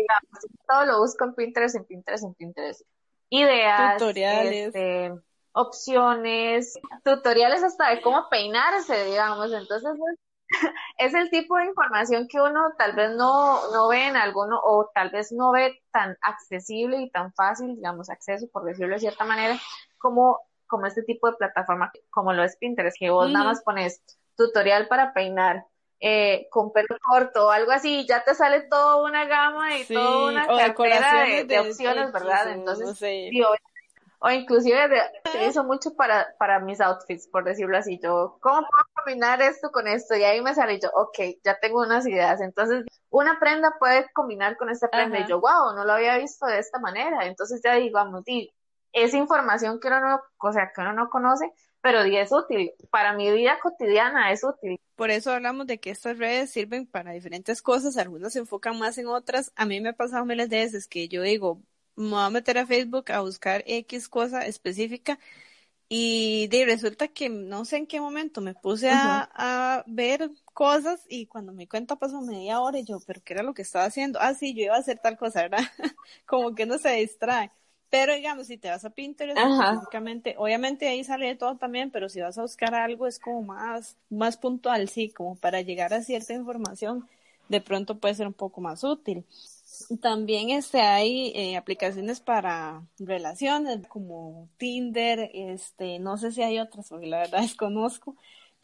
todo 0.67 0.85
lo 0.85 0.99
busco 0.99 1.23
en 1.23 1.33
Pinterest, 1.33 1.75
en 1.77 1.85
Pinterest, 1.85 2.25
en 2.25 2.33
Pinterest. 2.33 2.85
Ideas, 3.29 3.97
tutoriales, 3.97 4.67
este, 4.67 5.11
opciones, 5.51 6.77
tutoriales 7.03 7.63
hasta 7.63 7.89
de 7.89 8.01
cómo 8.01 8.27
peinarse, 8.29 9.05
digamos. 9.05 9.51
Entonces 9.51 9.91
es, 10.97 11.13
el 11.13 11.29
tipo 11.29 11.57
de 11.57 11.65
información 11.65 12.27
que 12.29 12.39
uno 12.39 12.73
tal 12.77 12.93
vez 12.93 13.11
no, 13.15 13.71
no 13.71 13.87
ve 13.87 14.07
en 14.07 14.15
alguno 14.15 14.59
o 14.63 14.89
tal 14.93 15.09
vez 15.09 15.31
no 15.31 15.51
ve 15.51 15.81
tan 15.91 16.17
accesible 16.21 17.01
y 17.01 17.09
tan 17.09 17.33
fácil, 17.33 17.75
digamos, 17.75 18.09
acceso, 18.09 18.47
por 18.51 18.65
decirlo 18.65 18.93
de 18.95 18.99
cierta 18.99 19.25
manera, 19.25 19.57
como, 19.97 20.39
como 20.67 20.85
este 20.85 21.03
tipo 21.03 21.29
de 21.29 21.37
plataforma, 21.37 21.91
como 22.09 22.33
lo 22.33 22.43
es 22.43 22.57
Pinterest, 22.57 22.97
que 22.99 23.09
vos 23.09 23.31
nada 23.31 23.45
más 23.45 23.63
pones 23.63 24.03
tutorial 24.35 24.87
para 24.87 25.13
peinar, 25.13 25.65
eh, 25.99 26.47
con 26.49 26.71
pelo 26.73 26.97
corto 27.01 27.47
o 27.47 27.51
algo 27.51 27.71
así, 27.71 28.05
ya 28.07 28.23
te 28.23 28.35
sale 28.35 28.61
toda 28.61 28.97
una 28.97 29.25
gama 29.25 29.77
y 29.77 29.85
toda 29.85 30.31
una 30.31 30.47
cartera 30.47 31.43
de, 31.43 31.59
opciones, 31.59 32.11
¿verdad? 32.11 32.51
Entonces, 32.51 32.99
o, 34.19 34.31
inclusive 34.31 34.89
se 35.23 35.29
utilizo 35.29 35.63
mucho 35.63 35.95
para, 35.95 36.35
para 36.39 36.59
mis 36.59 36.81
outfits, 36.81 37.27
por 37.27 37.43
decirlo 37.43 37.77
así, 37.77 37.99
yo, 38.01 38.37
¿cómo 38.41 38.61
puedo 38.61 38.85
combinar 38.95 39.41
esto 39.41 39.71
con 39.71 39.87
esto? 39.87 40.15
Y 40.15 40.23
ahí 40.23 40.41
me 40.41 40.55
sale 40.55 40.79
yo, 40.79 40.89
ok, 40.95 41.37
ya 41.43 41.59
tengo 41.59 41.81
unas 41.81 42.07
ideas, 42.07 42.41
entonces 42.41 42.85
una 43.09 43.39
prenda 43.39 43.75
puede 43.79 44.11
combinar 44.13 44.57
con 44.57 44.69
esta 44.69 44.89
prenda. 44.89 45.19
Y 45.19 45.27
yo, 45.27 45.39
wow, 45.39 45.75
no 45.75 45.85
lo 45.85 45.93
había 45.93 46.17
visto 46.17 46.45
de 46.47 46.59
esta 46.59 46.79
manera, 46.79 47.25
entonces 47.25 47.61
ya 47.63 47.75
digo, 47.75 47.99
vamos, 47.99 48.23
es 48.91 49.13
información 49.13 49.79
que 49.79 49.87
uno 49.87 49.99
no, 50.01 50.21
o 50.37 50.51
sea, 50.53 50.71
que 50.73 50.81
uno 50.81 50.93
no 50.93 51.09
conoce, 51.09 51.51
pero 51.85 52.01
es 52.01 52.31
útil. 52.31 52.71
Para 52.89 53.13
mi 53.13 53.31
vida 53.31 53.59
cotidiana 53.61 54.31
es 54.31 54.43
útil. 54.43 54.79
Por 54.95 55.11
eso 55.11 55.31
hablamos 55.31 55.67
de 55.67 55.79
que 55.79 55.91
estas 55.91 56.17
redes 56.17 56.49
sirven 56.49 56.87
para 56.87 57.11
diferentes 57.11 57.61
cosas, 57.61 57.95
algunas 57.97 58.33
se 58.33 58.39
enfocan 58.39 58.79
más 58.79 58.97
en 58.97 59.05
otras. 59.05 59.51
A 59.55 59.67
mí 59.67 59.79
me 59.79 59.89
ha 59.89 59.93
pasado 59.93 60.25
miles 60.25 60.49
de 60.49 60.61
veces 60.61 60.87
que 60.87 61.07
yo 61.07 61.21
digo, 61.21 61.61
me 61.95 62.09
voy 62.09 62.23
a 62.23 62.31
meter 62.31 62.57
a 62.57 62.65
Facebook 62.65 63.11
a 63.11 63.19
buscar 63.19 63.63
X 63.67 64.09
cosa 64.09 64.47
específica 64.47 65.19
y 65.87 66.47
de, 66.47 66.65
resulta 66.65 67.07
que 67.07 67.29
no 67.29 67.65
sé 67.65 67.77
en 67.77 67.85
qué 67.85 68.01
momento 68.01 68.41
me 68.41 68.55
puse 68.55 68.89
a, 68.89 69.29
a, 69.35 69.83
ver 69.85 70.31
cosas 70.55 71.05
y 71.07 71.27
cuando 71.27 71.53
me 71.53 71.67
cuenta 71.67 71.97
pasó 71.97 72.19
media 72.21 72.61
hora 72.61 72.79
y 72.79 72.83
yo, 72.83 72.99
pero 73.05 73.21
¿qué 73.23 73.33
era 73.33 73.43
lo 73.43 73.53
que 73.53 73.61
estaba 73.61 73.85
haciendo? 73.85 74.17
Ah, 74.19 74.33
sí, 74.33 74.55
yo 74.55 74.63
iba 74.63 74.75
a 74.75 74.79
hacer 74.79 74.97
tal 74.97 75.17
cosa, 75.17 75.43
¿verdad? 75.43 75.59
Como 76.25 76.55
que 76.55 76.65
no 76.65 76.79
se 76.79 76.89
distrae. 76.93 77.51
Pero 77.89 78.15
digamos, 78.15 78.47
si 78.47 78.57
te 78.57 78.69
vas 78.69 78.83
a 78.83 78.89
Pinterest, 78.89 79.37
específicamente, 79.37 80.35
obviamente 80.37 80.87
ahí 80.87 81.03
sale 81.03 81.27
de 81.27 81.35
todo 81.35 81.55
también, 81.57 81.91
pero 81.91 82.09
si 82.09 82.19
vas 82.19 82.37
a 82.37 82.41
buscar 82.41 82.73
algo 82.73 83.07
es 83.07 83.19
como 83.19 83.43
más, 83.43 83.95
más 84.09 84.37
puntual, 84.37 84.89
sí, 84.89 85.09
como 85.09 85.35
para 85.35 85.61
llegar 85.61 85.93
a 85.93 86.01
cierta 86.01 86.33
información, 86.33 87.07
de 87.47 87.61
pronto 87.61 87.99
puede 87.99 88.15
ser 88.15 88.27
un 88.27 88.33
poco 88.33 88.59
más 88.61 88.83
útil. 88.83 89.25
También 90.01 90.49
este, 90.49 90.81
hay 90.81 91.31
eh, 91.35 91.57
aplicaciones 91.57 92.19
para 92.19 92.81
relaciones 92.97 93.85
como 93.87 94.49
Tinder, 94.57 95.29
este, 95.33 95.99
no 95.99 96.17
sé 96.17 96.31
si 96.31 96.41
hay 96.41 96.59
otras, 96.59 96.89
porque 96.89 97.07
la 97.07 97.19
verdad 97.19 97.41
desconozco, 97.41 98.15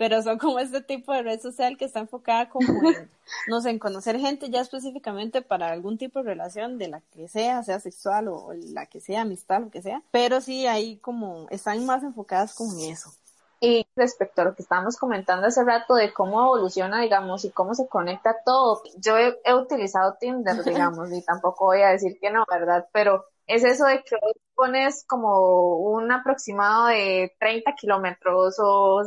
pero 0.01 0.19
son 0.23 0.39
como 0.39 0.57
este 0.57 0.81
tipo 0.81 1.13
de 1.13 1.21
red 1.21 1.39
social 1.39 1.77
que 1.77 1.85
está 1.85 1.99
enfocada 1.99 2.49
como 2.49 2.89
en, 2.89 3.07
no 3.47 3.61
sé, 3.61 3.69
en 3.69 3.77
conocer 3.77 4.17
gente 4.17 4.49
ya 4.49 4.59
específicamente 4.59 5.43
para 5.43 5.71
algún 5.71 5.99
tipo 5.99 6.17
de 6.17 6.25
relación 6.25 6.79
de 6.79 6.87
la 6.87 7.01
que 7.13 7.27
sea, 7.27 7.61
sea 7.61 7.79
sexual 7.79 8.27
o, 8.29 8.51
la 8.73 8.87
que 8.87 8.99
sea, 8.99 9.21
amistad, 9.21 9.61
lo 9.61 9.69
que 9.69 9.83
sea, 9.83 10.01
pero 10.09 10.41
sí 10.41 10.65
ahí 10.65 10.97
como, 10.97 11.45
están 11.51 11.85
más 11.85 12.01
enfocadas 12.01 12.55
como 12.55 12.73
en 12.79 12.93
eso. 12.93 13.11
Y 13.59 13.85
respecto 13.95 14.41
a 14.41 14.45
lo 14.45 14.55
que 14.55 14.63
estábamos 14.63 14.97
comentando 14.97 15.45
hace 15.45 15.63
rato 15.63 15.93
de 15.93 16.11
cómo 16.11 16.41
evoluciona, 16.41 16.99
digamos, 16.99 17.45
y 17.45 17.51
cómo 17.51 17.75
se 17.75 17.87
conecta 17.87 18.37
todo, 18.43 18.81
yo 18.97 19.19
he, 19.19 19.39
he 19.45 19.53
utilizado 19.53 20.17
Tinder, 20.19 20.63
digamos, 20.65 21.11
y 21.11 21.21
tampoco 21.21 21.65
voy 21.65 21.83
a 21.83 21.89
decir 21.89 22.17
que 22.19 22.31
no, 22.31 22.43
¿verdad? 22.49 22.87
Pero 22.91 23.27
es 23.51 23.63
eso 23.63 23.85
de 23.85 24.01
que 24.03 24.15
pones 24.55 25.03
como 25.07 25.77
un 25.77 26.11
aproximado 26.11 26.87
de 26.87 27.35
30 27.39 27.73
kilómetros 27.75 28.55
o 28.59 29.01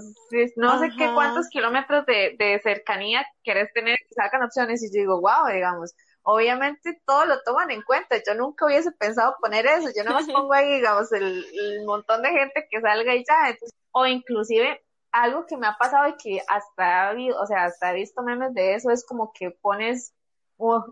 no 0.56 0.78
sé 0.78 0.90
qué 0.98 1.12
cuántos 1.14 1.48
kilómetros 1.48 2.04
de, 2.06 2.36
de 2.38 2.60
cercanía 2.62 3.24
quieres 3.42 3.72
tener, 3.72 3.96
sacan 4.14 4.42
opciones 4.42 4.82
y 4.82 4.94
yo 4.94 5.00
digo, 5.00 5.20
wow, 5.20 5.52
digamos, 5.52 5.94
obviamente 6.24 7.00
todo 7.06 7.24
lo 7.26 7.40
toman 7.42 7.70
en 7.70 7.82
cuenta. 7.82 8.16
Yo 8.26 8.34
nunca 8.34 8.66
hubiese 8.66 8.92
pensado 8.92 9.36
poner 9.40 9.66
eso. 9.66 9.88
Yo 9.96 10.04
nada 10.04 10.20
más 10.20 10.26
pongo 10.32 10.52
ahí, 10.52 10.74
digamos, 10.74 11.12
el, 11.12 11.44
montón 11.86 12.22
de 12.22 12.30
gente 12.30 12.66
que 12.70 12.80
salga 12.80 13.14
y 13.14 13.24
ya. 13.26 13.56
o 13.92 14.06
inclusive 14.06 14.82
algo 15.12 15.46
que 15.46 15.56
me 15.56 15.68
ha 15.68 15.76
pasado 15.78 16.08
y 16.08 16.16
que 16.16 16.42
hasta, 16.48 17.14
o 17.40 17.46
sea, 17.46 17.64
hasta 17.64 17.92
he 17.92 17.94
visto 17.94 18.22
memes 18.22 18.52
de 18.52 18.74
eso, 18.74 18.90
es 18.90 19.06
como 19.06 19.32
que 19.32 19.52
pones 19.52 20.12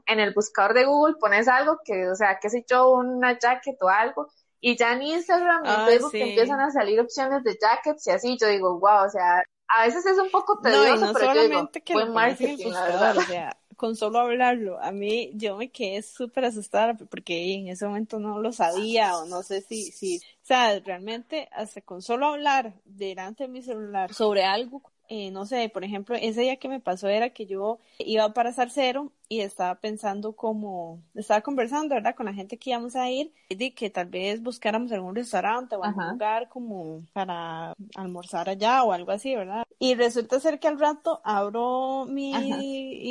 en 0.07 0.21
el 0.21 0.33
buscador 0.35 0.75
de 0.75 0.85
Google 0.85 1.16
pones 1.21 1.49
algo 1.49 1.78
que, 1.85 2.09
o 2.09 2.14
sea, 2.14 2.38
qué 2.40 2.50
sé 2.50 2.64
yo, 2.69 2.92
una 2.92 3.38
jacket 3.38 3.76
o 3.81 3.88
algo, 3.88 4.28
y 4.61 4.76
ya 4.76 4.92
en 4.92 5.02
Instagram 5.02 5.64
y 5.64 5.69
en 5.69 5.87
Facebook 5.87 6.14
empiezan 6.14 6.61
a 6.61 6.71
salir 6.71 7.00
opciones 7.00 7.42
de 7.42 7.59
jackets 7.61 8.07
y 8.07 8.11
así, 8.11 8.37
yo 8.40 8.47
digo, 8.49 8.78
wow, 8.78 9.07
o 9.07 9.11
sea, 9.11 9.42
a 9.69 9.87
veces 9.87 10.07
es 10.07 10.19
un 10.19 10.31
poco 10.31 10.61
tedioso, 10.61 11.12
pero 11.12 11.35
yo 11.35 11.49
digo, 11.49 11.71
que 11.85 11.92
buen 11.95 12.12
marketing, 12.12 12.71
la 12.71 12.85
verdad. 12.85 13.16
O 13.16 13.23
sea, 13.23 13.57
con 13.76 13.97
solo 13.97 14.21
hablarlo, 14.21 14.81
a 14.81 14.92
mí 14.92 15.33
yo 15.35 15.57
me 15.57 15.73
quedé 15.73 16.02
súper 16.02 16.45
asustada 16.45 16.95
porque 16.95 17.54
en 17.54 17.69
ese 17.69 17.87
momento 17.87 18.21
no 18.21 18.38
lo 18.38 18.52
sabía 18.52 19.16
o 19.16 19.26
no 19.26 19.42
sé 19.42 19.62
si, 19.62 19.90
si, 19.90 20.19
o 20.19 20.45
sea, 20.45 20.78
realmente 20.78 21.49
hasta 21.52 21.81
con 21.81 22.00
solo 22.02 22.26
hablar 22.26 22.75
delante 22.85 23.45
de 23.45 23.49
mi 23.49 23.62
celular 23.62 24.14
sobre 24.14 24.45
algo 24.45 24.92
eh, 25.09 25.31
no 25.31 25.47
sé, 25.47 25.69
por 25.69 25.85
ejemplo, 25.85 26.17
ese 26.17 26.43
día 26.43 26.57
que 26.57 26.69
me 26.69 26.81
pasó 26.81 27.09
era 27.09 27.31
que 27.31 27.47
yo 27.47 27.79
iba 27.99 28.33
para 28.33 28.53
Sarcero 28.53 29.13
y 29.29 29.41
estaba 29.41 29.75
pensando 29.77 30.35
como, 30.35 31.03
estaba 31.15 31.41
conversando, 31.41 31.95
¿verdad? 31.95 32.15
Con 32.15 32.27
la 32.27 32.35
gente 32.35 32.59
que 32.59 32.71
íbamos 32.71 32.97
a 32.97 33.11
ir, 33.11 33.33
y 33.49 33.71
que 33.73 33.91
tal 33.91 34.07
vez 34.07 34.43
buscáramos 34.43 34.93
algún 34.93 35.15
restaurante 35.15 35.77
o 35.77 35.85
algún 35.85 36.11
lugar 36.11 36.49
como 36.49 37.03
para 37.13 37.75
almorzar 37.97 38.49
allá 38.49 38.85
o 38.85 38.93
algo 38.93 39.11
así, 39.11 39.35
¿verdad? 39.35 39.65
Y 39.79 39.95
resulta 39.95 40.41
ser 40.41 40.61
que 40.61 40.69
al 40.69 40.79
rato 40.79 41.21
abro 41.25 42.07
mi 42.09 42.33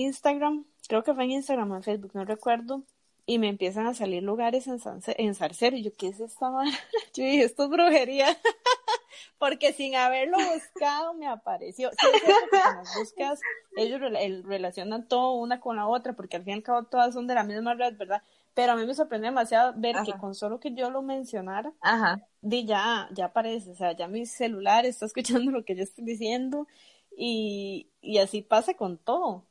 Instagram, 0.03 0.65
creo 0.87 1.03
que 1.03 1.13
fue 1.13 1.23
en 1.25 1.31
Instagram 1.31 1.71
o 1.71 1.75
en 1.75 1.83
Facebook, 1.83 2.11
no 2.13 2.25
recuerdo, 2.25 2.83
y 3.31 3.39
me 3.39 3.47
empiezan 3.47 3.87
a 3.87 3.93
salir 3.93 4.23
lugares 4.23 4.67
en, 4.67 4.77
en 5.05 5.35
Sarcero. 5.35 5.77
Y 5.77 5.83
yo, 5.83 5.95
¿qué 5.95 6.09
es 6.09 6.19
esta 6.19 6.51
Yo 7.13 7.23
dije, 7.23 7.43
esto 7.43 7.63
es 7.63 7.69
brujería. 7.69 8.27
porque 9.37 9.71
sin 9.71 9.95
haberlo 9.95 10.37
buscado 10.53 11.13
me 11.13 11.27
apareció. 11.27 11.91
Sí, 11.91 12.07
es 12.13 12.93
buscas, 12.97 13.39
ellos 13.77 14.01
relacionan 14.43 15.07
todo 15.07 15.35
una 15.35 15.61
con 15.61 15.77
la 15.77 15.87
otra, 15.87 16.11
porque 16.11 16.35
al 16.35 16.43
fin 16.43 16.55
y 16.55 16.57
al 16.57 16.63
cabo 16.63 16.83
todas 16.83 17.13
son 17.13 17.25
de 17.25 17.35
la 17.35 17.45
misma 17.45 17.73
red, 17.73 17.95
¿verdad? 17.95 18.21
Pero 18.53 18.73
a 18.73 18.75
mí 18.75 18.85
me 18.85 18.93
sorprendió 18.93 19.29
demasiado 19.29 19.73
ver 19.77 19.95
que 20.05 20.11
con 20.11 20.35
solo 20.35 20.59
que 20.59 20.73
yo 20.73 20.89
lo 20.89 21.01
mencionara, 21.01 21.71
Ajá. 21.79 22.27
Di 22.41 22.65
ya, 22.65 23.07
ya 23.13 23.27
aparece, 23.27 23.71
o 23.71 23.75
sea, 23.75 23.93
ya 23.93 24.09
mi 24.09 24.25
celular 24.25 24.85
está 24.85 25.05
escuchando 25.05 25.51
lo 25.51 25.63
que 25.63 25.77
yo 25.77 25.83
estoy 25.83 26.03
diciendo 26.03 26.67
y, 27.15 27.91
y 28.01 28.17
así 28.17 28.41
pasa 28.41 28.73
con 28.73 28.97
todo. 28.97 29.45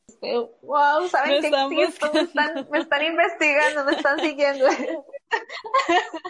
Wow, 0.62 1.09
¿saben 1.09 1.40
qué? 1.43 1.50
Me 1.50 1.85
están, 1.85 2.69
me 2.71 2.79
están 2.79 3.05
investigando, 3.05 3.85
me 3.85 3.93
están 3.93 4.19
siguiendo. 4.21 4.67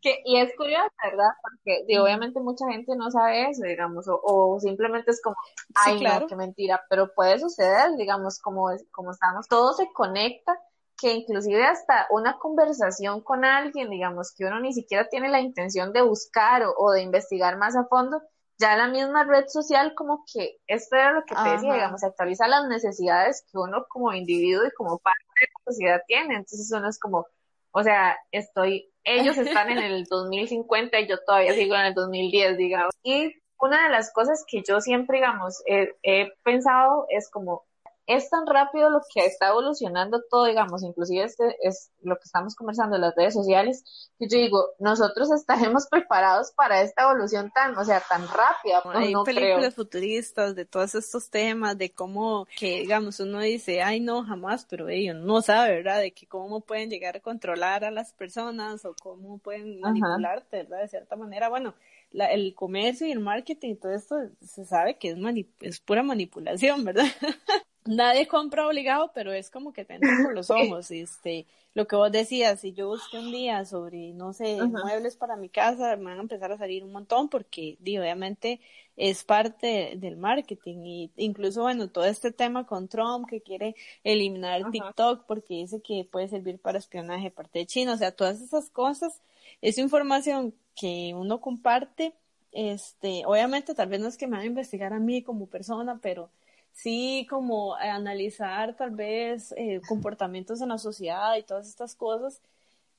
que, 0.00 0.22
y 0.24 0.38
es 0.38 0.54
curioso, 0.56 0.90
¿verdad? 1.02 1.30
Porque 1.42 1.98
obviamente 1.98 2.40
mucha 2.40 2.66
gente 2.70 2.94
no 2.96 3.10
sabe 3.10 3.50
eso, 3.50 3.64
digamos, 3.64 4.06
o, 4.08 4.58
simplemente 4.60 5.10
es 5.10 5.20
como, 5.22 5.36
ay, 5.74 5.98
claro. 5.98 6.20
no, 6.20 6.26
qué 6.26 6.36
mentira, 6.36 6.84
pero 6.88 7.12
puede 7.14 7.38
suceder, 7.38 7.96
digamos, 7.96 8.38
como, 8.38 8.68
como 8.90 9.12
estamos, 9.12 9.48
todo 9.48 9.72
se 9.72 9.90
conecta, 9.92 10.58
que 11.00 11.14
inclusive 11.14 11.64
hasta 11.64 12.06
una 12.10 12.38
conversación 12.38 13.22
con 13.22 13.44
alguien, 13.44 13.88
digamos, 13.90 14.34
que 14.36 14.44
uno 14.44 14.60
ni 14.60 14.72
siquiera 14.72 15.08
tiene 15.08 15.28
la 15.30 15.40
intención 15.40 15.92
de 15.92 16.02
buscar 16.02 16.62
o, 16.76 16.90
de 16.92 17.02
investigar 17.02 17.56
más 17.56 17.74
a 17.74 17.84
fondo, 17.84 18.22
ya 18.60 18.76
la 18.76 18.88
misma 18.88 19.24
red 19.24 19.46
social 19.48 19.94
como 19.94 20.24
que, 20.32 20.58
esto 20.66 20.96
era 20.96 21.12
lo 21.12 21.24
que 21.24 21.34
te 21.34 21.48
decía, 21.48 21.74
digamos, 21.74 22.04
actualiza 22.04 22.46
las 22.46 22.68
necesidades 22.68 23.44
que 23.50 23.58
uno 23.58 23.86
como 23.88 24.12
individuo 24.12 24.66
y 24.66 24.70
como 24.72 24.98
parte 24.98 25.24
de 25.40 25.46
la 25.46 25.72
sociedad 25.72 26.02
tiene, 26.06 26.34
entonces 26.34 26.70
uno 26.72 26.88
es 26.88 26.98
como, 26.98 27.26
o 27.72 27.82
sea, 27.82 28.18
estoy 28.30 28.90
ellos 29.02 29.38
están 29.38 29.70
en 29.70 29.78
el 29.78 30.04
2050 30.10 31.00
y 31.00 31.08
yo 31.08 31.16
todavía 31.24 31.54
sigo 31.54 31.74
en 31.74 31.86
el 31.86 31.94
2010, 31.94 32.58
digamos. 32.58 32.94
Y 33.02 33.32
una 33.58 33.84
de 33.84 33.90
las 33.90 34.12
cosas 34.12 34.44
que 34.46 34.62
yo 34.66 34.80
siempre, 34.80 35.18
digamos, 35.18 35.62
he 35.66 36.28
pensado 36.42 37.06
es 37.08 37.30
como, 37.30 37.64
es 38.10 38.28
tan 38.28 38.46
rápido 38.46 38.90
lo 38.90 39.00
que 39.12 39.24
está 39.24 39.48
evolucionando 39.48 40.20
todo, 40.28 40.46
digamos, 40.46 40.82
inclusive 40.82 41.24
este 41.24 41.56
es 41.62 41.92
lo 42.02 42.16
que 42.16 42.24
estamos 42.24 42.56
conversando 42.56 42.96
en 42.96 43.02
las 43.02 43.14
redes 43.14 43.34
sociales, 43.34 43.84
que 44.18 44.26
yo 44.28 44.36
digo, 44.36 44.64
nosotros 44.80 45.30
estaremos 45.30 45.86
preparados 45.90 46.50
para 46.52 46.82
esta 46.82 47.04
evolución 47.04 47.52
tan, 47.54 47.76
o 47.78 47.84
sea, 47.84 48.00
tan 48.00 48.22
rápida. 48.26 48.82
Hay 48.94 49.14
películas 49.24 49.74
futuristas 49.74 50.56
de 50.56 50.64
todos 50.64 50.94
estos 50.96 51.30
temas, 51.30 51.78
de 51.78 51.92
cómo 51.92 52.46
que, 52.58 52.80
digamos, 52.80 53.20
uno 53.20 53.38
dice, 53.40 53.80
ay, 53.80 54.00
no, 54.00 54.24
jamás, 54.24 54.66
pero 54.68 54.88
ellos 54.88 55.16
no 55.16 55.40
sabe, 55.40 55.76
¿verdad? 55.76 56.00
De 56.00 56.12
que 56.12 56.26
cómo 56.26 56.60
pueden 56.60 56.90
llegar 56.90 57.16
a 57.16 57.20
controlar 57.20 57.84
a 57.84 57.92
las 57.92 58.12
personas 58.12 58.84
o 58.84 58.94
cómo 59.00 59.38
pueden 59.38 59.80
manipularte, 59.80 60.64
¿verdad? 60.64 60.80
De 60.80 60.88
cierta 60.88 61.14
manera, 61.14 61.48
bueno, 61.48 61.74
la, 62.12 62.26
el 62.26 62.54
comercio 62.54 63.06
y 63.06 63.12
el 63.12 63.20
marketing 63.20 63.70
y 63.70 63.74
todo 63.76 63.92
esto 63.92 64.16
se 64.40 64.64
sabe 64.64 64.98
que 64.98 65.10
es, 65.10 65.18
es 65.60 65.80
pura 65.80 66.02
manipulación, 66.02 66.84
¿verdad? 66.84 67.06
nadie 67.84 68.26
compra 68.26 68.66
obligado, 68.66 69.10
pero 69.14 69.32
es 69.32 69.50
como 69.50 69.72
que 69.72 69.84
te 69.84 69.98
por 69.98 70.34
los 70.34 70.50
ojos. 70.50 70.90
Este, 70.90 71.46
lo 71.74 71.86
que 71.86 71.96
vos 71.96 72.10
decías, 72.10 72.60
si 72.60 72.72
yo 72.72 72.88
busqué 72.88 73.18
un 73.18 73.32
día 73.32 73.64
sobre, 73.64 74.12
no 74.12 74.32
sé, 74.32 74.58
muebles 74.62 75.16
para 75.16 75.36
mi 75.36 75.48
casa, 75.48 75.96
me 75.96 76.04
van 76.04 76.18
a 76.18 76.22
empezar 76.22 76.52
a 76.52 76.58
salir 76.58 76.84
un 76.84 76.92
montón 76.92 77.28
porque, 77.28 77.76
obviamente, 77.80 78.60
es 78.96 79.24
parte 79.24 79.94
del 79.96 80.16
marketing. 80.16 80.78
Y 80.84 81.10
incluso, 81.16 81.62
bueno, 81.62 81.88
todo 81.88 82.04
este 82.04 82.32
tema 82.32 82.66
con 82.66 82.88
Trump 82.88 83.28
que 83.28 83.40
quiere 83.40 83.74
eliminar 84.04 84.70
TikTok 84.70 85.24
porque 85.26 85.54
dice 85.54 85.80
que 85.80 86.06
puede 86.10 86.28
servir 86.28 86.58
para 86.58 86.78
espionaje 86.78 87.30
parte 87.30 87.60
de 87.60 87.66
China. 87.66 87.94
O 87.94 87.96
sea, 87.96 88.12
todas 88.12 88.40
esas 88.40 88.68
cosas, 88.70 89.20
es 89.60 89.78
información 89.78 90.54
que 90.74 91.12
uno 91.14 91.40
comparte. 91.40 92.14
Este, 92.52 93.24
obviamente, 93.26 93.74
tal 93.74 93.88
vez 93.88 94.00
no 94.00 94.08
es 94.08 94.16
que 94.16 94.26
me 94.26 94.36
van 94.36 94.42
a 94.42 94.46
investigar 94.46 94.92
a 94.92 94.98
mí 95.00 95.22
como 95.22 95.46
persona, 95.46 96.00
pero 96.02 96.30
sí 96.72 97.26
como 97.30 97.74
analizar 97.76 98.76
tal 98.76 98.90
vez 98.92 99.52
eh, 99.56 99.80
comportamientos 99.88 100.60
en 100.60 100.68
la 100.70 100.78
sociedad 100.78 101.36
y 101.36 101.42
todas 101.42 101.68
estas 101.68 101.94
cosas, 101.94 102.40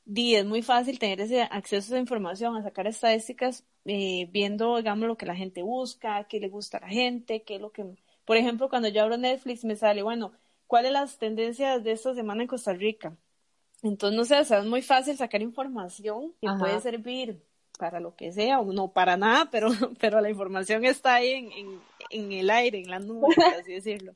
y 0.05 0.35
es 0.35 0.45
muy 0.45 0.61
fácil 0.61 0.99
tener 0.99 1.21
ese 1.21 1.43
acceso 1.43 1.93
a 1.93 1.97
esa 1.97 1.99
información, 1.99 2.55
a 2.55 2.63
sacar 2.63 2.87
estadísticas, 2.87 3.63
eh, 3.85 4.27
viendo, 4.31 4.77
digamos, 4.77 5.07
lo 5.07 5.17
que 5.17 5.25
la 5.25 5.35
gente 5.35 5.61
busca, 5.63 6.25
qué 6.25 6.39
le 6.39 6.49
gusta 6.49 6.77
a 6.77 6.81
la 6.81 6.89
gente, 6.89 7.43
qué 7.43 7.55
es 7.55 7.61
lo 7.61 7.71
que, 7.71 7.85
por 8.25 8.37
ejemplo, 8.37 8.69
cuando 8.69 8.89
yo 8.89 9.03
abro 9.03 9.17
Netflix 9.17 9.63
me 9.63 9.75
sale, 9.75 10.03
bueno, 10.03 10.33
¿cuáles 10.67 10.91
las 10.91 11.17
tendencias 11.17 11.83
de 11.83 11.91
esta 11.93 12.13
semana 12.13 12.41
en 12.43 12.47
Costa 12.47 12.73
Rica? 12.73 13.15
Entonces, 13.83 14.17
no 14.17 14.25
sé, 14.25 14.39
o 14.39 14.43
sea, 14.43 14.59
es 14.59 14.65
muy 14.65 14.81
fácil 14.81 15.17
sacar 15.17 15.41
información 15.41 16.33
que 16.39 16.47
puede 16.59 16.79
servir 16.81 17.43
para 17.79 17.99
lo 17.99 18.15
que 18.15 18.31
sea, 18.31 18.59
o 18.59 18.71
no 18.71 18.91
para 18.91 19.17
nada, 19.17 19.49
pero, 19.51 19.69
pero 19.99 20.21
la 20.21 20.29
información 20.29 20.85
está 20.85 21.15
ahí 21.15 21.31
en, 21.31 21.51
en, 21.51 21.81
en 22.11 22.31
el 22.31 22.49
aire, 22.49 22.79
en 22.79 22.91
la 22.91 22.99
nube, 22.99 23.33
por 23.35 23.45
así 23.59 23.73
decirlo. 23.73 24.13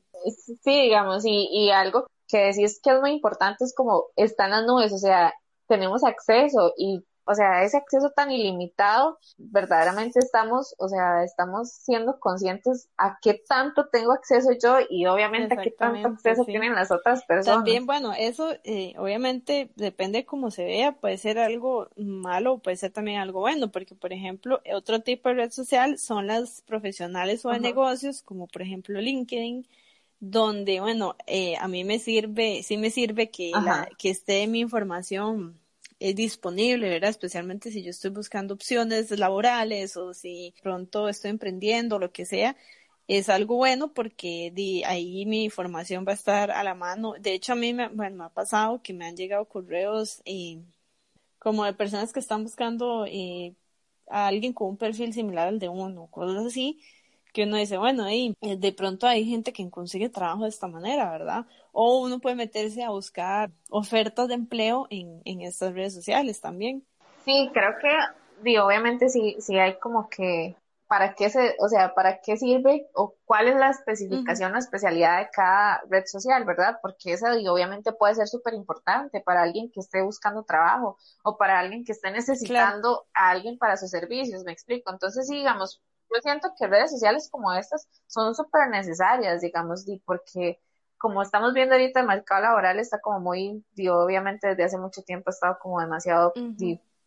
Sí, 0.62 0.82
digamos, 0.82 1.24
y, 1.24 1.48
y 1.50 1.70
algo 1.70 2.06
que 2.28 2.38
decís 2.38 2.80
que 2.82 2.90
es 2.90 3.00
muy 3.00 3.10
importante 3.10 3.64
es 3.64 3.74
como 3.74 4.06
están 4.16 4.50
las 4.50 4.64
nubes, 4.66 4.92
o 4.92 4.98
sea, 4.98 5.32
tenemos 5.66 6.04
acceso 6.04 6.74
y 6.76 7.04
o 7.28 7.34
sea, 7.34 7.64
ese 7.64 7.76
acceso 7.76 8.10
tan 8.10 8.30
ilimitado, 8.30 9.18
verdaderamente 9.36 10.20
estamos, 10.20 10.76
o 10.78 10.88
sea, 10.88 11.24
estamos 11.24 11.72
siendo 11.72 12.20
conscientes 12.20 12.88
a 12.96 13.18
qué 13.20 13.42
tanto 13.48 13.88
tengo 13.88 14.12
acceso 14.12 14.50
yo 14.62 14.78
y 14.88 15.06
obviamente 15.06 15.54
a 15.54 15.56
qué 15.60 15.72
tanto 15.72 16.06
acceso 16.06 16.44
tienen 16.44 16.74
las 16.74 16.92
otras 16.92 17.24
personas. 17.24 17.58
También, 17.58 17.84
bueno, 17.84 18.12
eso 18.16 18.54
eh, 18.62 18.94
obviamente 18.96 19.72
depende 19.74 20.18
de 20.18 20.24
cómo 20.24 20.52
se 20.52 20.64
vea, 20.64 20.92
puede 20.92 21.18
ser 21.18 21.40
algo 21.40 21.88
malo, 21.96 22.58
puede 22.58 22.76
ser 22.76 22.92
también 22.92 23.18
algo 23.18 23.40
bueno, 23.40 23.72
porque 23.72 23.96
por 23.96 24.12
ejemplo, 24.12 24.60
otro 24.72 25.00
tipo 25.00 25.28
de 25.28 25.34
red 25.34 25.50
social 25.50 25.98
son 25.98 26.28
las 26.28 26.62
profesionales 26.62 27.44
o 27.44 27.50
de 27.50 27.58
negocios, 27.58 28.22
como 28.22 28.46
por 28.46 28.62
ejemplo 28.62 29.00
LinkedIn, 29.00 29.66
donde, 30.20 30.80
bueno, 30.80 31.16
eh, 31.26 31.56
a 31.56 31.66
mí 31.66 31.82
me 31.82 31.98
sirve, 31.98 32.62
sí 32.62 32.76
me 32.76 32.90
sirve 32.90 33.30
que, 33.30 33.50
la, 33.50 33.88
que 33.98 34.10
esté 34.10 34.46
mi 34.46 34.60
información 34.60 35.58
es 35.98 36.14
disponible, 36.16 36.88
¿verdad? 36.88 37.10
Especialmente 37.10 37.70
si 37.70 37.82
yo 37.82 37.90
estoy 37.90 38.10
buscando 38.10 38.54
opciones 38.54 39.10
laborales 39.18 39.96
o 39.96 40.14
si 40.14 40.54
pronto 40.62 41.08
estoy 41.08 41.30
emprendiendo, 41.30 41.98
lo 41.98 42.12
que 42.12 42.26
sea, 42.26 42.56
es 43.08 43.28
algo 43.28 43.56
bueno 43.56 43.92
porque 43.94 44.50
di, 44.54 44.82
ahí 44.84 45.26
mi 45.26 45.44
información 45.44 46.04
va 46.06 46.12
a 46.12 46.14
estar 46.16 46.50
a 46.50 46.64
la 46.64 46.74
mano. 46.74 47.14
De 47.20 47.34
hecho, 47.34 47.52
a 47.52 47.56
mí 47.56 47.72
me, 47.74 47.88
bueno, 47.88 48.16
me 48.16 48.24
ha 48.24 48.28
pasado 48.30 48.82
que 48.82 48.92
me 48.92 49.06
han 49.06 49.16
llegado 49.16 49.46
correos 49.48 50.22
eh, 50.24 50.60
como 51.38 51.64
de 51.64 51.74
personas 51.74 52.12
que 52.12 52.20
están 52.20 52.42
buscando 52.44 53.06
eh, 53.06 53.54
a 54.08 54.28
alguien 54.28 54.52
con 54.52 54.68
un 54.70 54.76
perfil 54.78 55.12
similar 55.12 55.48
al 55.48 55.58
de 55.58 55.68
uno, 55.68 56.08
cosas 56.10 56.46
así, 56.46 56.80
que 57.36 57.42
uno 57.42 57.58
dice, 57.58 57.76
bueno, 57.76 58.10
y 58.10 58.34
eh, 58.40 58.56
de 58.56 58.72
pronto 58.72 59.06
hay 59.06 59.26
gente 59.26 59.52
que 59.52 59.68
consigue 59.68 60.08
trabajo 60.08 60.44
de 60.44 60.48
esta 60.48 60.68
manera, 60.68 61.10
¿verdad? 61.10 61.44
O 61.70 62.00
uno 62.00 62.18
puede 62.18 62.34
meterse 62.34 62.82
a 62.82 62.88
buscar 62.88 63.50
ofertas 63.68 64.28
de 64.28 64.32
empleo 64.32 64.86
en, 64.88 65.20
en 65.26 65.42
estas 65.42 65.74
redes 65.74 65.92
sociales 65.92 66.40
también. 66.40 66.86
Sí, 67.26 67.50
creo 67.52 67.72
que, 67.78 67.90
digo, 68.40 68.64
obviamente 68.64 69.10
sí, 69.10 69.36
sí 69.38 69.58
hay 69.58 69.78
como 69.78 70.08
que, 70.08 70.56
¿para 70.88 71.12
qué 71.12 71.28
se, 71.28 71.56
o 71.60 71.68
sea, 71.68 71.92
para 71.92 72.22
qué 72.22 72.38
sirve 72.38 72.88
o 72.94 73.14
cuál 73.26 73.48
es 73.48 73.56
la 73.56 73.68
especificación 73.68 74.54
o 74.54 74.58
especialidad 74.58 75.18
de 75.18 75.28
cada 75.30 75.82
red 75.90 76.06
social, 76.06 76.42
¿verdad? 76.46 76.78
Porque 76.80 77.12
esa, 77.12 77.34
digo, 77.34 77.52
obviamente 77.52 77.92
puede 77.92 78.14
ser 78.14 78.28
súper 78.28 78.54
importante 78.54 79.20
para 79.20 79.42
alguien 79.42 79.70
que 79.70 79.80
esté 79.80 80.00
buscando 80.00 80.42
trabajo 80.44 80.96
o 81.22 81.36
para 81.36 81.58
alguien 81.58 81.84
que 81.84 81.92
esté 81.92 82.10
necesitando 82.10 83.04
a 83.12 83.28
alguien 83.28 83.58
para 83.58 83.76
sus 83.76 83.90
servicios, 83.90 84.42
me 84.42 84.52
explico. 84.52 84.90
Entonces, 84.90 85.26
sí, 85.26 85.36
digamos, 85.36 85.82
yo 86.14 86.20
siento 86.22 86.52
que 86.58 86.66
redes 86.66 86.90
sociales 86.90 87.28
como 87.30 87.52
estas 87.52 87.88
son 88.06 88.34
súper 88.34 88.68
necesarias, 88.68 89.40
digamos, 89.40 89.86
porque 90.04 90.60
como 90.98 91.22
estamos 91.22 91.52
viendo 91.52 91.74
ahorita 91.74 92.00
el 92.00 92.06
mercado 92.06 92.42
laboral 92.42 92.78
está 92.78 93.00
como 93.00 93.20
muy, 93.20 93.64
digo, 93.72 94.02
obviamente 94.02 94.48
desde 94.48 94.64
hace 94.64 94.78
mucho 94.78 95.02
tiempo 95.02 95.30
ha 95.30 95.32
estado 95.32 95.58
como 95.60 95.80
demasiado 95.80 96.32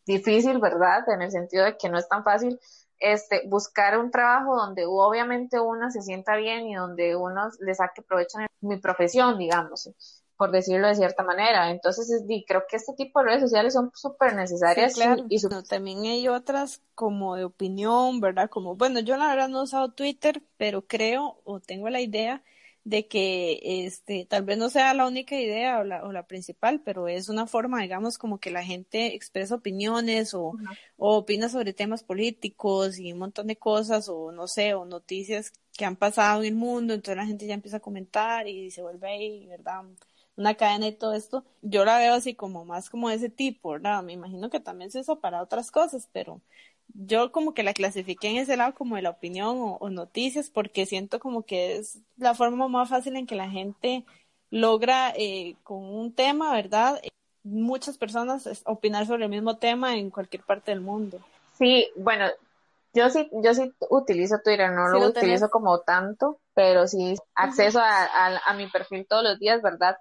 difícil, 0.05 0.59
¿verdad? 0.59 1.07
En 1.09 1.21
el 1.21 1.31
sentido 1.31 1.65
de 1.65 1.77
que 1.77 1.89
no 1.89 1.97
es 1.97 2.07
tan 2.07 2.23
fácil 2.23 2.59
este, 2.99 3.43
buscar 3.47 3.97
un 3.97 4.11
trabajo 4.11 4.55
donde 4.55 4.85
obviamente 4.85 5.59
uno 5.59 5.89
se 5.89 6.01
sienta 6.01 6.35
bien 6.35 6.67
y 6.67 6.75
donde 6.75 7.15
uno 7.15 7.49
le 7.59 7.73
saque 7.73 8.01
provecho 8.01 8.39
en 8.39 8.47
mi 8.61 8.77
profesión, 8.77 9.37
digamos 9.37 9.89
por 10.39 10.51
decirlo 10.51 10.87
de 10.87 10.95
cierta 10.95 11.21
manera. 11.21 11.69
Entonces, 11.69 12.23
creo 12.47 12.63
que 12.65 12.77
este 12.77 12.93
tipo 12.93 13.19
de 13.19 13.25
redes 13.25 13.41
sociales 13.41 13.73
son 13.73 13.91
súper 13.93 14.35
necesarias. 14.35 14.97
y, 15.27 15.37
también 15.67 16.05
hay 16.05 16.29
otras 16.29 16.81
como 16.95 17.35
de 17.35 17.43
opinión, 17.43 18.21
¿verdad? 18.21 18.49
Como, 18.49 18.77
bueno, 18.77 19.01
yo 19.01 19.17
la 19.17 19.27
verdad 19.27 19.49
no 19.49 19.59
he 19.59 19.63
usado 19.63 19.91
Twitter, 19.91 20.41
pero 20.55 20.87
creo 20.87 21.41
o 21.43 21.59
tengo 21.59 21.89
la 21.89 21.99
idea 21.99 22.41
de 22.85 23.05
que 23.09 23.59
este 23.85 24.25
tal 24.29 24.43
vez 24.43 24.57
no 24.57 24.69
sea 24.69 24.93
la 24.93 25.07
única 25.07 25.35
idea 25.35 25.79
o 25.79 25.83
la, 25.83 26.05
o 26.05 26.13
la 26.13 26.25
principal, 26.25 26.81
pero 26.85 27.09
es 27.09 27.27
una 27.27 27.45
forma, 27.45 27.81
digamos, 27.81 28.17
como 28.17 28.39
que 28.39 28.49
la 28.49 28.63
gente 28.63 29.13
expresa 29.15 29.55
opiniones 29.55 30.33
o, 30.33 30.53
o 30.95 31.17
opina 31.17 31.49
sobre 31.49 31.73
temas 31.73 32.01
políticos 32.01 32.97
y 32.97 33.11
un 33.11 33.19
montón 33.19 33.47
de 33.47 33.57
cosas 33.57 34.07
o 34.07 34.31
no 34.31 34.47
sé, 34.47 34.73
o 34.73 34.85
noticias 34.85 35.51
que 35.77 35.83
han 35.83 35.97
pasado 35.97 36.43
en 36.43 36.47
el 36.47 36.55
mundo, 36.55 36.93
entonces 36.93 37.17
la 37.17 37.25
gente 37.25 37.45
ya 37.45 37.55
empieza 37.55 37.77
a 37.77 37.81
comentar 37.81 38.47
y 38.47 38.71
se 38.71 38.81
vuelve 38.81 39.09
ahí, 39.09 39.45
¿verdad? 39.47 39.83
Una 40.39 40.55
cadena 40.55 40.87
y 40.87 40.93
todo 40.93 41.13
esto, 41.13 41.43
yo 41.61 41.83
la 41.83 41.97
veo 41.97 42.13
así 42.13 42.33
como 42.33 42.63
más 42.63 42.89
como 42.89 43.09
ese 43.09 43.29
tipo, 43.29 43.71
¿verdad? 43.71 44.01
Me 44.03 44.13
imagino 44.13 44.49
que 44.49 44.61
también 44.61 44.89
se 44.89 45.01
usa 45.01 45.15
para 45.17 45.43
otras 45.43 45.69
cosas, 45.69 46.07
pero 46.13 46.39
yo 46.87 47.33
como 47.33 47.53
que 47.53 47.61
la 47.61 47.73
clasifiqué 47.73 48.29
en 48.29 48.37
ese 48.37 48.55
lado 48.55 48.73
como 48.73 48.95
de 48.95 49.01
la 49.01 49.09
opinión 49.09 49.57
o, 49.79 49.89
noticias 49.89 50.49
porque 50.49 50.85
siento 50.85 51.19
como 51.19 51.43
que 51.43 51.75
es 51.75 51.99
la 52.15 52.35
forma 52.35 52.69
más 52.69 52.87
fácil 52.87 53.17
en 53.17 53.27
que 53.27 53.35
la 53.35 53.49
gente 53.49 54.05
logra 54.49 55.13
eh, 55.17 55.57
con 55.63 55.83
un 55.83 56.13
tema, 56.13 56.53
¿verdad? 56.53 57.01
Muchas 57.43 57.97
personas 57.97 58.63
opinar 58.65 59.05
sobre 59.07 59.25
el 59.25 59.29
mismo 59.29 59.57
tema 59.57 59.97
en 59.97 60.09
cualquier 60.09 60.43
parte 60.43 60.71
del 60.71 60.79
mundo. 60.79 61.19
Sí, 61.57 61.89
bueno, 61.97 62.27
yo 62.93 63.09
sí, 63.09 63.29
yo 63.43 63.53
sí 63.53 63.73
utilizo 63.89 64.39
Twitter, 64.41 64.71
no 64.71 64.87
lo, 64.87 65.05
utilizo 65.05 65.49
como 65.49 65.81
tanto, 65.81 66.39
pero 66.53 66.87
sí 66.87 67.15
acceso 67.35 67.81
a, 67.83 68.53
mi 68.55 68.67
perfil 68.67 69.05
todos 69.05 69.23
los 69.23 69.37
días, 69.37 69.61
¿verdad? 69.61 69.97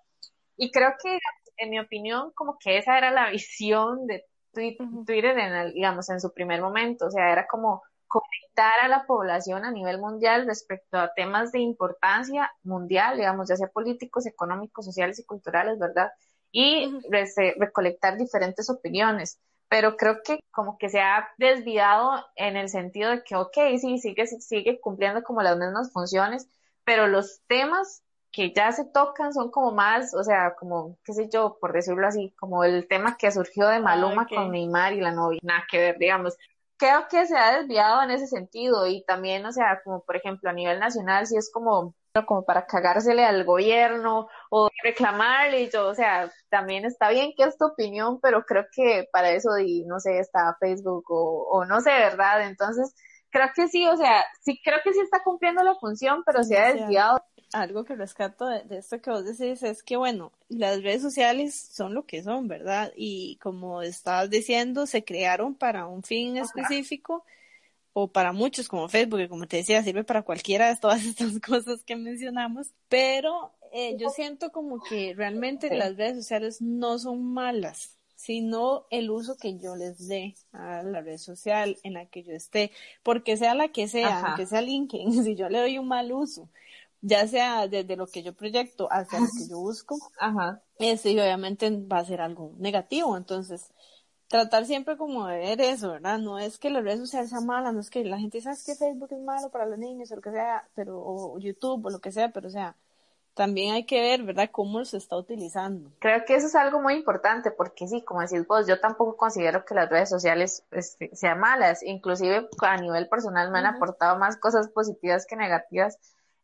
Y 0.58 0.70
creo 0.72 0.94
que, 1.02 1.18
en 1.56 1.70
mi 1.70 1.80
opinión, 1.80 2.32
como 2.34 2.58
que 2.58 2.76
esa 2.78 2.98
era 2.98 3.10
la 3.10 3.30
visión 3.30 4.06
de 4.06 4.26
Twitter, 4.52 5.38
en 5.38 5.54
el, 5.54 5.72
digamos, 5.72 6.10
en 6.10 6.20
su 6.20 6.32
primer 6.34 6.60
momento. 6.60 7.06
O 7.06 7.10
sea, 7.10 7.32
era 7.32 7.46
como 7.46 7.82
conectar 8.08 8.72
a 8.82 8.88
la 8.88 9.06
población 9.06 9.64
a 9.64 9.70
nivel 9.70 9.98
mundial 9.98 10.46
respecto 10.46 10.98
a 10.98 11.12
temas 11.14 11.52
de 11.52 11.60
importancia 11.60 12.50
mundial, 12.62 13.16
digamos, 13.16 13.48
ya 13.48 13.56
sea 13.56 13.68
políticos, 13.68 14.26
económicos, 14.26 14.84
sociales 14.86 15.18
y 15.20 15.24
culturales, 15.24 15.78
¿verdad? 15.78 16.10
Y 16.50 16.90
recolectar 17.58 18.16
diferentes 18.18 18.68
opiniones. 18.70 19.38
Pero 19.68 19.96
creo 19.96 20.22
que 20.24 20.40
como 20.50 20.78
que 20.78 20.88
se 20.88 21.00
ha 21.00 21.28
desviado 21.36 22.12
en 22.36 22.56
el 22.56 22.70
sentido 22.70 23.10
de 23.10 23.22
que, 23.22 23.36
ok, 23.36 23.56
sí, 23.78 23.98
sigue, 23.98 24.26
sigue 24.26 24.80
cumpliendo 24.80 25.22
como 25.22 25.42
las 25.42 25.58
mismas 25.58 25.92
funciones, 25.92 26.48
pero 26.84 27.06
los 27.06 27.42
temas 27.46 28.02
que 28.30 28.52
ya 28.52 28.72
se 28.72 28.84
tocan 28.84 29.32
son 29.32 29.50
como 29.50 29.72
más, 29.72 30.14
o 30.14 30.22
sea, 30.22 30.54
como, 30.54 30.98
qué 31.04 31.12
sé 31.12 31.28
yo, 31.32 31.58
por 31.60 31.72
decirlo 31.72 32.06
así, 32.06 32.34
como 32.38 32.64
el 32.64 32.86
tema 32.86 33.16
que 33.16 33.30
surgió 33.30 33.68
de 33.68 33.80
Maluma 33.80 34.22
Ah, 34.22 34.34
con 34.34 34.50
Neymar 34.50 34.92
y 34.92 35.00
la 35.00 35.12
novia, 35.12 35.40
nada 35.42 35.64
que 35.70 35.78
ver, 35.78 35.98
digamos. 35.98 36.36
Creo 36.76 37.08
que 37.08 37.26
se 37.26 37.36
ha 37.36 37.58
desviado 37.58 38.02
en 38.02 38.10
ese 38.10 38.26
sentido 38.26 38.86
y 38.86 39.02
también, 39.04 39.44
o 39.46 39.52
sea, 39.52 39.80
como 39.82 40.04
por 40.04 40.16
ejemplo 40.16 40.48
a 40.50 40.52
nivel 40.52 40.78
nacional, 40.78 41.26
si 41.26 41.36
es 41.36 41.50
como, 41.52 41.94
como 42.26 42.44
para 42.44 42.66
cagársele 42.66 43.24
al 43.24 43.44
gobierno 43.44 44.28
o 44.50 44.68
reclamarle, 44.84 45.62
y 45.62 45.70
yo, 45.70 45.88
o 45.88 45.94
sea, 45.94 46.30
también 46.50 46.84
está 46.84 47.10
bien 47.10 47.32
que 47.36 47.44
es 47.44 47.58
tu 47.58 47.66
opinión, 47.66 48.20
pero 48.20 48.44
creo 48.44 48.66
que 48.72 49.08
para 49.12 49.30
eso, 49.30 49.58
y 49.58 49.84
no 49.86 49.98
sé, 49.98 50.18
está 50.20 50.56
Facebook 50.60 51.04
o, 51.10 51.48
o 51.50 51.64
no 51.64 51.80
sé, 51.80 51.90
¿verdad? 51.90 52.42
Entonces, 52.46 52.94
creo 53.30 53.48
que 53.54 53.68
sí, 53.68 53.86
o 53.86 53.96
sea, 53.96 54.24
sí, 54.40 54.60
creo 54.62 54.78
que 54.84 54.92
sí 54.92 55.00
está 55.00 55.22
cumpliendo 55.24 55.62
la 55.64 55.74
función, 55.76 56.22
pero 56.24 56.42
se 56.44 56.58
ha 56.58 56.72
desviado 56.74 57.18
algo 57.52 57.84
que 57.84 57.96
rescato 57.96 58.46
de, 58.46 58.62
de 58.64 58.78
esto 58.78 59.00
que 59.00 59.10
vos 59.10 59.24
decís 59.24 59.62
es 59.62 59.82
que, 59.82 59.96
bueno, 59.96 60.32
las 60.48 60.82
redes 60.82 61.02
sociales 61.02 61.54
son 61.54 61.94
lo 61.94 62.04
que 62.06 62.22
son, 62.22 62.48
¿verdad? 62.48 62.92
Y 62.96 63.36
como 63.36 63.82
estabas 63.82 64.30
diciendo, 64.30 64.86
se 64.86 65.04
crearon 65.04 65.54
para 65.54 65.86
un 65.86 66.02
fin 66.02 66.36
específico 66.36 67.24
o 67.92 68.08
para 68.08 68.32
muchos, 68.32 68.68
como 68.68 68.88
Facebook, 68.88 69.18
que 69.18 69.28
como 69.28 69.46
te 69.46 69.58
decía, 69.58 69.82
sirve 69.82 70.04
para 70.04 70.22
cualquiera 70.22 70.68
de 70.68 70.76
todas 70.76 71.04
estas 71.04 71.40
cosas 71.40 71.82
que 71.84 71.96
mencionamos, 71.96 72.72
pero 72.88 73.52
eh, 73.72 73.96
yo 73.98 74.10
siento 74.10 74.50
como 74.50 74.82
que 74.82 75.14
realmente 75.14 75.74
las 75.74 75.96
redes 75.96 76.16
sociales 76.16 76.60
no 76.60 76.98
son 76.98 77.24
malas, 77.24 77.96
sino 78.14 78.86
el 78.90 79.10
uso 79.10 79.36
que 79.36 79.58
yo 79.58 79.76
les 79.76 80.08
dé 80.08 80.34
a 80.52 80.82
la 80.82 81.00
red 81.00 81.18
social 81.18 81.78
en 81.82 81.94
la 81.94 82.06
que 82.06 82.22
yo 82.22 82.32
esté, 82.32 82.72
porque 83.02 83.36
sea 83.36 83.54
la 83.54 83.68
que 83.68 83.88
sea, 83.88 84.18
Ajá. 84.18 84.28
aunque 84.28 84.46
sea 84.46 84.60
LinkedIn, 84.60 85.12
si 85.24 85.34
yo 85.34 85.48
le 85.48 85.58
doy 85.58 85.78
un 85.78 85.88
mal 85.88 86.12
uso, 86.12 86.48
ya 87.00 87.26
sea 87.26 87.68
desde 87.68 87.96
lo 87.96 88.06
que 88.06 88.22
yo 88.22 88.34
proyecto 88.34 88.88
hasta 88.90 89.20
lo 89.20 89.26
que 89.26 89.48
yo 89.48 89.58
busco, 89.58 89.96
Ajá. 90.18 90.62
este, 90.78 91.12
y 91.12 91.20
obviamente 91.20 91.70
va 91.70 91.98
a 91.98 92.04
ser 92.04 92.20
algo 92.20 92.52
negativo. 92.58 93.16
Entonces, 93.16 93.70
tratar 94.28 94.66
siempre 94.66 94.96
como 94.96 95.26
de 95.26 95.38
ver 95.38 95.60
eso, 95.60 95.92
¿verdad? 95.92 96.18
No 96.18 96.38
es 96.38 96.58
que 96.58 96.70
las 96.70 96.84
redes 96.84 97.00
sociales 97.00 97.30
sean 97.30 97.46
malas, 97.46 97.72
no 97.72 97.80
es 97.80 97.90
que 97.90 98.04
la 98.04 98.18
gente 98.18 98.40
sabe 98.40 98.56
que 98.64 98.74
Facebook 98.74 99.12
es 99.12 99.20
malo 99.20 99.50
para 99.50 99.66
los 99.66 99.78
niños 99.78 100.10
o 100.10 100.16
lo 100.16 100.22
que 100.22 100.32
sea, 100.32 100.68
pero, 100.74 101.00
o 101.00 101.38
YouTube 101.38 101.86
o 101.86 101.90
lo 101.90 102.00
que 102.00 102.12
sea, 102.12 102.30
pero 102.30 102.48
o 102.48 102.50
sea, 102.50 102.76
también 103.34 103.72
hay 103.72 103.86
que 103.86 104.00
ver, 104.00 104.24
¿verdad?, 104.24 104.50
cómo 104.50 104.84
se 104.84 104.96
está 104.96 105.16
utilizando. 105.16 105.92
Creo 106.00 106.24
que 106.26 106.34
eso 106.34 106.48
es 106.48 106.56
algo 106.56 106.82
muy 106.82 106.94
importante 106.94 107.52
porque 107.52 107.86
sí, 107.86 108.02
como 108.02 108.20
decís 108.20 108.44
vos, 108.48 108.66
yo 108.66 108.80
tampoco 108.80 109.16
considero 109.16 109.64
que 109.64 109.76
las 109.76 109.88
redes 109.88 110.08
sociales 110.08 110.64
este, 110.72 111.14
sean 111.14 111.38
malas, 111.38 111.84
inclusive 111.84 112.48
a 112.60 112.76
nivel 112.78 113.08
personal 113.08 113.52
me 113.52 113.60
han 113.60 113.66
aportado 113.66 114.18
más 114.18 114.36
cosas 114.36 114.68
positivas 114.70 115.24
que 115.24 115.36
negativas 115.36 115.98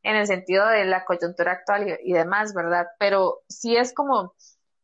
en 0.05 0.17
el 0.17 0.27
sentido 0.29 0.69
de 0.69 0.85
la 0.87 1.05
coyuntura 1.05 1.53
actual 1.53 1.89
y, 1.89 2.11
y 2.11 2.15
demás, 2.15 2.55
¿verdad? 2.55 2.87
Pero 3.01 3.43
sí 3.49 3.77
es 3.77 3.95
como, 3.95 4.35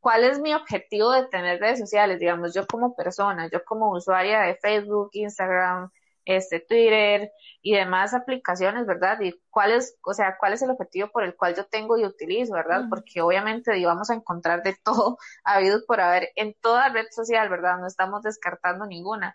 ¿cuál 0.00 0.24
es 0.24 0.40
mi 0.40 0.54
objetivo 0.54 1.12
de 1.12 1.28
tener 1.28 1.60
redes 1.60 1.78
sociales? 1.80 2.18
Digamos, 2.20 2.54
yo 2.54 2.66
como 2.66 2.96
persona, 2.96 3.48
yo 3.52 3.64
como 3.64 3.92
usuaria 3.92 4.40
de 4.42 4.56
Facebook, 4.56 5.10
Instagram, 5.12 5.90
este, 6.24 6.60
Twitter 6.60 7.32
y 7.62 7.74
demás 7.74 8.14
aplicaciones, 8.14 8.86
¿verdad? 8.86 9.20
Y 9.20 9.34
cuál 9.50 9.72
es, 9.72 9.98
o 10.04 10.14
sea, 10.14 10.36
cuál 10.38 10.52
es 10.54 10.62
el 10.62 10.70
objetivo 10.70 11.08
por 11.10 11.24
el 11.24 11.36
cual 11.36 11.54
yo 11.56 11.66
tengo 11.66 11.98
y 11.98 12.04
utilizo, 12.04 12.54
¿verdad? 12.54 12.86
Porque 12.88 13.20
obviamente 13.20 13.72
vamos 13.84 14.10
a 14.10 14.14
encontrar 14.14 14.62
de 14.62 14.76
todo 14.84 15.18
habido 15.44 15.80
por 15.86 16.00
haber 16.00 16.30
en 16.36 16.54
toda 16.60 16.88
red 16.90 17.06
social, 17.10 17.48
¿verdad? 17.48 17.78
No 17.78 17.86
estamos 17.86 18.22
descartando 18.22 18.86
ninguna. 18.86 19.34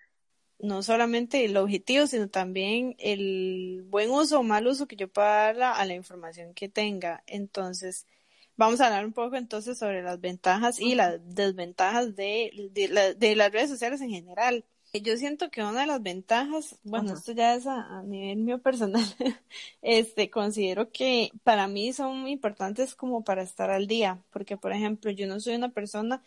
No 0.59 0.81
solamente 0.83 1.43
el 1.45 1.57
objetivo, 1.57 2.07
sino 2.07 2.29
también 2.29 2.95
el 2.99 3.83
buen 3.89 4.09
uso 4.11 4.39
o 4.39 4.43
mal 4.43 4.67
uso 4.67 4.87
que 4.87 4.95
yo 4.95 5.09
pueda 5.11 5.53
dar 5.53 5.61
a 5.79 5.85
la 5.85 5.93
información 5.95 6.53
que 6.53 6.69
tenga. 6.69 7.23
Entonces, 7.27 8.07
vamos 8.55 8.79
a 8.81 8.85
hablar 8.87 9.05
un 9.05 9.13
poco 9.13 9.35
entonces 9.35 9.77
sobre 9.77 10.01
las 10.01 10.19
ventajas 10.21 10.79
y 10.79 10.95
las 10.95 11.19
desventajas 11.35 12.15
de, 12.15 12.69
de, 12.71 12.87
la- 12.87 13.13
de 13.13 13.35
las 13.35 13.51
redes 13.51 13.69
sociales 13.69 14.01
en 14.01 14.09
general. 14.11 14.65
Yo 14.93 15.17
siento 15.17 15.49
que 15.51 15.61
una 15.61 15.81
de 15.81 15.87
las 15.87 16.01
ventajas, 16.01 16.79
bueno, 16.83 17.11
Ajá. 17.11 17.13
esto 17.13 17.33
ya 17.33 17.53
es 17.55 17.67
a, 17.67 17.99
a 17.99 18.03
nivel 18.03 18.37
mío 18.37 18.61
personal, 18.61 19.03
este, 19.81 20.29
considero 20.29 20.89
que 20.91 21.31
para 21.43 21.67
mí 21.67 21.91
son 21.91 22.27
importantes 22.29 22.95
como 22.95 23.23
para 23.25 23.41
estar 23.43 23.69
al 23.71 23.87
día, 23.87 24.23
porque 24.31 24.55
por 24.55 24.71
ejemplo, 24.71 25.11
yo 25.11 25.27
no 25.27 25.39
soy 25.41 25.55
una 25.55 25.69
persona, 25.73 26.23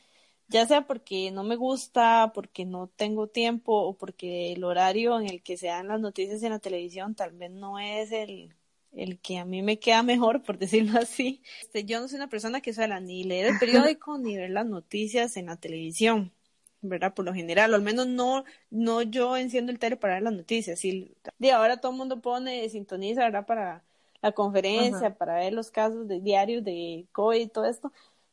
ya 0.49 0.67
sea 0.67 0.87
porque 0.87 1.31
no 1.31 1.45
me 1.45 1.57
gusta, 1.57 2.33
porque 2.35 2.65
no 2.65 2.89
tengo 2.89 3.29
tiempo 3.29 3.75
o 3.75 3.97
porque 3.97 4.53
el 4.53 4.65
horario 4.65 5.21
en 5.21 5.29
el 5.29 5.43
que 5.43 5.57
se 5.57 5.69
dan 5.69 5.89
las 5.89 6.01
noticias 6.01 6.43
en 6.43 6.51
la 6.51 6.59
televisión 6.59 7.15
tal 7.15 7.33
vez 7.33 7.51
no 7.51 7.79
es 7.79 8.13
el, 8.13 8.55
el 8.93 9.19
que 9.21 9.39
a 9.39 9.45
mí 9.45 9.63
me 9.63 9.79
queda 9.79 10.03
mejor, 10.03 10.43
por 10.43 10.59
decirlo 10.59 10.99
así. 10.99 11.43
Este, 11.61 11.85
yo 11.85 12.01
no 12.01 12.09
soy 12.09 12.17
una 12.17 12.29
persona 12.29 12.61
que 12.61 12.73
suele 12.73 13.01
ni 13.01 13.25
leer 13.25 13.47
el 13.47 13.59
periódico 13.59 14.19
ni 14.19 14.37
ver 14.37 14.51
las 14.51 14.67
noticias 14.67 15.37
en 15.37 15.47
la 15.47 15.57
televisión. 15.57 16.33
¿verdad? 16.81 17.13
Por 17.15 17.25
lo 17.25 17.35
general, 17.35 17.73
o 17.73 17.77
al 17.77 17.83
menos 17.83 18.07
no, 18.07 18.45
no 18.71 19.03
yo 19.03 19.37
enciendo 19.37 19.73
el 19.73 19.79
tele 19.79 19.97
para 19.97 20.15
ver 20.15 20.23
las 20.23 20.33
noticias. 20.33 20.85
Y 20.85 21.13
de 21.39 21.53
ahora 21.53 21.79
todo 21.81 21.93
el 21.93 21.99
mundo 21.99 22.21
pone, 22.21 22.69
sintoniza, 22.69 23.23
¿verdad? 23.23 23.47
Para 23.47 23.85
la 24.23 24.33
conferencia, 24.33 25.09
Ajá. 25.09 25.17
para 25.17 25.37
ver 25.37 25.53
los 25.53 25.71
casos 25.71 26.07
de 26.09 26.21
diarios 26.21 26.65
de 26.65 27.07
COVID 27.13 27.41
y 27.41 27.49
todo 27.49 27.65
esto, 27.65 27.93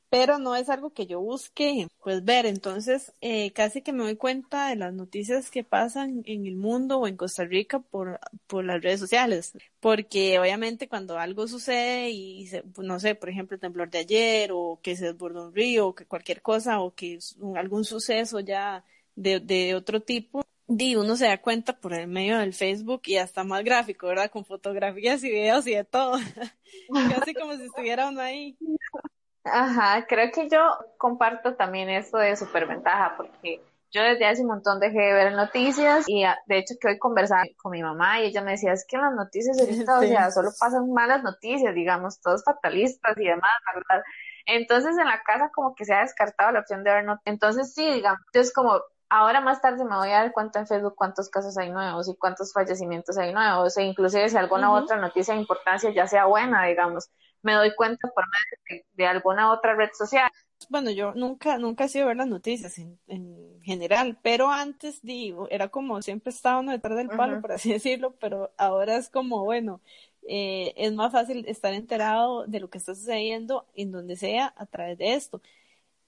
pero 0.09 0.39
no 0.39 0.55
es 0.55 0.69
algo 0.69 0.91
que 0.91 1.07
yo 1.07 1.19
busque, 1.19 1.87
pues 2.03 2.23
ver. 2.23 2.45
Entonces, 2.45 3.13
eh, 3.21 3.51
casi 3.51 3.81
que 3.81 3.93
me 3.93 4.03
doy 4.03 4.15
cuenta 4.15 4.69
de 4.69 4.75
las 4.75 4.93
noticias 4.93 5.51
que 5.51 5.63
pasan 5.63 6.23
en 6.25 6.45
el 6.45 6.55
mundo 6.55 6.99
o 6.99 7.07
en 7.07 7.17
Costa 7.17 7.45
Rica 7.45 7.79
por, 7.79 8.19
por 8.47 8.63
las 8.65 8.81
redes 8.81 8.99
sociales, 8.99 9.53
porque 9.79 10.39
obviamente 10.39 10.87
cuando 10.87 11.17
algo 11.19 11.47
sucede 11.47 12.09
y 12.11 12.47
se, 12.47 12.63
no 12.77 12.99
sé, 12.99 13.15
por 13.15 13.29
ejemplo, 13.29 13.55
el 13.55 13.61
temblor 13.61 13.89
de 13.89 13.99
ayer 13.99 14.51
o 14.53 14.79
que 14.81 14.95
se 14.95 15.05
desbordó 15.05 15.47
un 15.47 15.55
río 15.55 15.87
o 15.87 15.95
que 15.95 16.05
cualquier 16.05 16.41
cosa 16.41 16.79
o 16.81 16.93
que 16.93 17.19
algún 17.55 17.85
suceso 17.85 18.39
ya 18.39 18.83
de, 19.15 19.39
de 19.39 19.75
otro 19.75 20.01
tipo, 20.01 20.43
di, 20.67 20.95
uno 20.95 21.15
se 21.15 21.25
da 21.25 21.41
cuenta 21.41 21.79
por 21.79 21.93
el 21.93 22.07
medio 22.07 22.37
del 22.39 22.53
Facebook 22.53 23.01
y 23.05 23.17
hasta 23.17 23.43
más 23.43 23.63
gráfico, 23.63 24.07
¿verdad? 24.07 24.31
Con 24.31 24.45
fotografías 24.45 25.23
y 25.23 25.29
videos 25.29 25.67
y 25.67 25.75
de 25.75 25.83
todo. 25.83 26.13
Casi 27.19 27.33
como 27.33 27.55
si 27.55 27.63
estuviera 27.63 28.09
uno 28.09 28.21
ahí. 28.21 28.57
Ajá, 29.45 30.05
creo 30.07 30.31
que 30.31 30.49
yo 30.49 30.59
comparto 30.97 31.55
también 31.55 31.89
esto 31.89 32.17
de 32.17 32.35
superventaja, 32.35 33.15
porque 33.15 33.61
yo 33.91 34.01
desde 34.01 34.25
hace 34.25 34.41
un 34.41 34.47
montón 34.47 34.79
dejé 34.79 34.99
de 34.99 35.13
ver 35.13 35.33
noticias 35.33 36.03
y 36.07 36.23
ah, 36.23 36.37
de 36.47 36.57
hecho 36.57 36.73
que 36.81 36.87
hoy 36.89 36.99
conversaba 36.99 37.43
con 37.61 37.71
mi 37.71 37.81
mamá 37.83 38.19
y 38.19 38.25
ella 38.25 38.41
me 38.41 38.51
decía, 38.51 38.73
es 38.73 38.85
que 38.89 38.97
las 38.97 39.13
noticias 39.13 39.57
ahorita, 39.59 39.99
o 39.99 40.01
Sí. 40.01 40.07
sea, 40.09 40.31
solo 40.31 40.49
pasan 40.59 40.91
malas 40.91 41.23
noticias, 41.23 41.73
digamos, 41.75 42.19
todos 42.21 42.43
fatalistas 42.43 43.15
y 43.17 43.25
demás, 43.25 43.51
¿verdad? 43.73 44.03
Entonces 44.47 44.97
en 44.97 45.05
la 45.05 45.21
casa 45.23 45.51
como 45.53 45.75
que 45.75 45.85
se 45.85 45.93
ha 45.93 46.01
descartado 46.01 46.51
la 46.51 46.59
opción 46.61 46.83
de 46.83 46.91
ver 46.91 47.05
noticias. 47.05 47.33
Entonces 47.33 47.73
sí, 47.73 47.89
digamos, 47.93 48.19
es 48.33 48.51
como, 48.51 48.81
ahora 49.09 49.41
más 49.41 49.61
tarde 49.61 49.85
me 49.85 49.95
voy 49.95 50.09
a 50.09 50.21
dar 50.21 50.31
cuenta 50.33 50.59
en 50.59 50.67
Facebook 50.67 50.95
cuántos 50.95 51.29
casos 51.29 51.55
hay 51.57 51.69
nuevos 51.71 52.09
y 52.09 52.15
cuántos 52.17 52.51
fallecimientos 52.51 53.17
hay 53.19 53.31
nuevos, 53.31 53.77
e 53.77 53.83
inclusive 53.83 54.27
si 54.27 54.37
alguna 54.37 54.71
Ujú. 54.71 54.83
otra 54.83 54.97
noticia 54.97 55.35
de 55.35 55.41
importancia 55.41 55.91
ya 55.93 56.07
sea 56.07 56.25
buena, 56.25 56.65
digamos, 56.65 57.09
me 57.45 57.53
doy 57.53 57.73
cuenta 57.75 58.09
por 58.13 58.25
medio 58.25 58.83
de, 58.83 59.03
de 59.03 59.07
alguna 59.07 59.53
otra 59.53 59.75
red 59.75 59.89
social. 59.93 60.29
Bueno, 60.69 60.89
yo 60.89 61.13
nunca, 61.13 61.57
nunca 61.59 61.85
he 61.85 61.89
sido 61.89 62.07
ver 62.07 62.17
las 62.17 62.27
noticias 62.27 62.77
en, 62.79 62.99
en 63.07 63.61
general, 63.61 64.17
pero 64.23 64.49
antes 64.49 65.01
digo, 65.03 65.47
era 65.51 65.69
como 65.69 66.01
siempre 66.01 66.31
estaba 66.31 66.59
uno 66.59 66.71
detrás 66.71 66.97
del 66.97 67.11
palo, 67.11 67.39
por 67.39 67.51
así 67.51 67.71
decirlo, 67.73 68.15
pero 68.19 68.51
ahora 68.57 68.97
es 68.97 69.09
como, 69.09 69.43
bueno, 69.43 69.81
eh, 70.27 70.73
es 70.77 70.91
más 70.93 71.11
fácil 71.11 71.45
estar 71.47 71.73
enterado 71.73 72.47
de 72.47 72.59
lo 72.59 72.69
que 72.69 72.79
está 72.79 72.95
sucediendo 72.95 73.67
en 73.75 73.91
donde 73.91 74.15
sea 74.15 74.53
a 74.57 74.65
través 74.65 74.97
de 74.97 75.13
esto. 75.13 75.41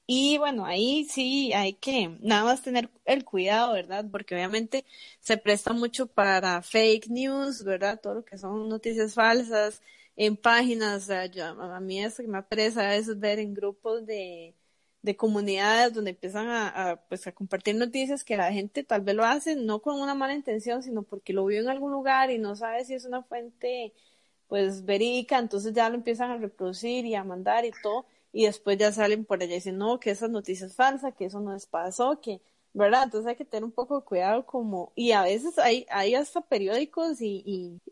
Y 0.08 0.38
bueno, 0.38 0.66
ahí 0.66 1.06
sí 1.06 1.54
hay 1.54 1.74
que 1.74 2.18
nada 2.22 2.46
más 2.46 2.62
tener 2.62 2.90
el 3.06 3.26
cuidado, 3.26 3.74
¿verdad? 3.74 4.06
Porque 4.12 4.36
obviamente 4.36 4.86
se 5.20 5.38
presta 5.38 5.74
mucho 5.74 6.08
para 6.08 6.62
fake 6.62 7.10
news, 7.10 7.64
¿verdad? 7.64 8.00
Todo 8.02 8.16
lo 8.16 8.26
que 8.26 8.38
son 8.38 8.70
noticias 8.70 9.14
falsas 9.16 9.82
en 10.18 10.38
páginas, 10.38 11.04
o 11.04 11.08
sea, 11.08 11.28
yo- 11.28 11.46
a 11.46 11.80
mí 11.82 12.04
eso 12.04 12.24
que 12.24 12.30
me 12.30 12.40
apresa 12.40 12.90
a 12.92 12.96
ver 13.18 13.40
en 13.40 13.54
grupos 13.56 14.06
de, 14.08 14.56
de 15.04 15.18
comunidades 15.18 15.94
donde 15.94 16.12
empiezan 16.12 16.48
a, 16.50 16.92
a, 16.92 16.98
pues, 17.08 17.28
a 17.28 17.34
compartir 17.34 17.76
noticias 17.78 18.24
que 18.26 18.38
la 18.38 18.52
gente 18.54 18.84
tal 18.84 19.02
vez 19.02 19.16
lo 19.16 19.26
hace 19.26 19.56
no 19.56 19.82
con 19.82 20.02
una 20.02 20.16
mala 20.16 20.36
intención, 20.36 20.84
sino 20.84 21.04
porque 21.04 21.34
lo 21.34 21.46
vio 21.46 21.62
en 21.62 21.70
algún 21.70 21.92
lugar 21.94 22.32
y 22.32 22.40
no 22.40 22.56
sabe 22.58 22.86
si 22.86 22.96
es 22.96 23.06
una 23.06 23.24
fuente 23.24 23.94
pues 24.48 24.86
verídica, 24.86 25.40
entonces 25.40 25.74
ya 25.74 25.90
lo 25.90 25.96
empiezan 25.96 26.32
a 26.32 26.38
reproducir 26.38 27.06
y 27.06 27.16
a 27.16 27.24
mandar 27.24 27.66
y 27.66 27.72
todo, 27.84 28.06
y 28.32 28.46
después 28.46 28.78
ya 28.78 28.92
salen 28.92 29.26
por 29.26 29.42
allá 29.44 29.52
y 29.54 29.56
dicen, 29.56 29.78
no, 29.78 30.00
que 30.00 30.12
esa 30.12 30.28
noticia 30.30 30.68
es 30.68 30.76
falsa, 30.76 31.12
que 31.12 31.26
eso 31.26 31.40
no 31.42 31.54
les 31.54 31.66
pasó, 31.68 32.20
que, 32.22 32.42
¿verdad? 32.78 33.04
Entonces 33.06 33.28
hay 33.28 33.36
que 33.36 33.46
tener 33.46 33.64
un 33.64 33.72
poco 33.72 34.00
de 34.00 34.06
cuidado 34.06 34.46
como, 34.46 34.92
y 34.96 35.12
a 35.12 35.24
veces 35.24 35.58
hay, 35.58 35.88
hay 35.90 36.14
hasta 36.14 36.42
periódicos 36.42 37.22
y, 37.22 37.44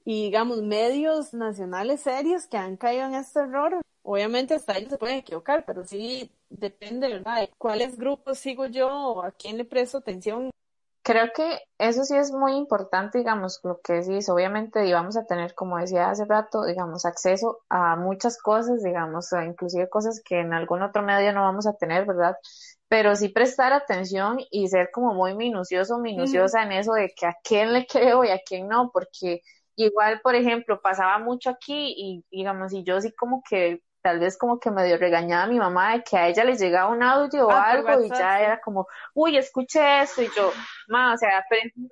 y, 0.05 0.25
digamos 0.25 0.61
medios 0.61 1.33
nacionales 1.33 2.01
serios 2.01 2.45
que 2.45 2.57
han 2.57 2.77
caído 2.77 3.05
en 3.05 3.15
este 3.15 3.39
error. 3.39 3.81
Obviamente 4.03 4.53
hasta 4.53 4.77
ellos 4.77 4.91
se 4.91 4.97
pueden 4.99 5.17
equivocar, 5.17 5.65
pero 5.65 5.83
sí 5.85 6.31
depende, 6.49 7.09
¿verdad? 7.09 7.41
De 7.41 7.49
cuáles 7.57 7.97
grupos 7.97 8.37
sigo 8.37 8.67
yo 8.67 8.87
o 8.87 9.23
a 9.23 9.31
quién 9.31 9.57
le 9.57 9.65
presto 9.65 9.97
atención 9.97 10.51
creo 11.05 11.27
que 11.35 11.59
eso 11.77 12.03
sí 12.03 12.15
es 12.17 12.31
muy 12.31 12.53
importante, 12.53 13.19
digamos, 13.19 13.59
lo 13.63 13.79
que 13.79 13.93
decís, 13.93 14.27
obviamente 14.27 14.91
vamos 14.91 15.15
a 15.15 15.23
tener, 15.23 15.53
como 15.53 15.77
decía 15.77 16.09
hace 16.09 16.25
rato, 16.25 16.65
digamos, 16.65 17.05
acceso 17.05 17.59
a 17.69 17.95
muchas 17.95 18.41
cosas, 18.41 18.81
digamos, 18.81 19.29
inclusive 19.45 19.87
cosas 19.87 20.19
que 20.25 20.39
en 20.39 20.51
algún 20.51 20.81
otro 20.81 21.03
medio 21.03 21.31
no 21.31 21.43
vamos 21.43 21.67
a 21.67 21.73
tener, 21.73 22.07
¿verdad? 22.07 22.35
Pero 22.87 23.15
sí 23.15 23.29
prestar 23.29 23.73
atención 23.73 24.39
y 24.51 24.67
ser 24.67 24.89
como 24.91 25.13
muy 25.13 25.35
minucioso, 25.35 25.97
minuciosa 25.97 26.63
en 26.63 26.71
eso 26.71 26.93
de 26.93 27.13
que 27.15 27.25
a 27.25 27.35
quién 27.43 27.73
le 27.73 27.87
creo 27.87 28.23
y 28.23 28.29
a 28.29 28.39
quién 28.45 28.67
no, 28.67 28.91
porque 28.93 29.41
igual, 29.75 30.21
por 30.21 30.35
ejemplo, 30.35 30.81
pasaba 30.81 31.17
mucho 31.19 31.49
aquí 31.49 31.93
y 31.97 32.25
digamos, 32.29 32.73
y 32.73 32.83
yo 32.83 33.01
sí 33.01 33.11
como 33.11 33.41
que 33.47 33.81
tal 34.05 34.19
vez 34.19 34.37
como 34.37 34.59
que 34.59 34.69
medio 34.69 34.99
regañaba 34.99 35.45
a 35.45 35.47
mi 35.47 35.57
mamá 35.57 35.93
de 35.93 36.03
que 36.03 36.15
a 36.15 36.27
ella 36.27 36.43
le 36.43 36.55
llegaba 36.55 36.91
un 36.91 37.01
audio 37.01 37.47
o 37.47 37.49
ah, 37.49 37.71
algo 37.71 38.03
y 38.03 38.09
ya 38.09 38.39
era 38.39 38.61
como, 38.61 38.85
uy, 39.15 39.35
escuché 39.35 40.01
esto 40.03 40.21
y 40.21 40.29
yo, 40.37 40.51
ma, 40.87 41.11
o 41.15 41.17
sea, 41.17 41.43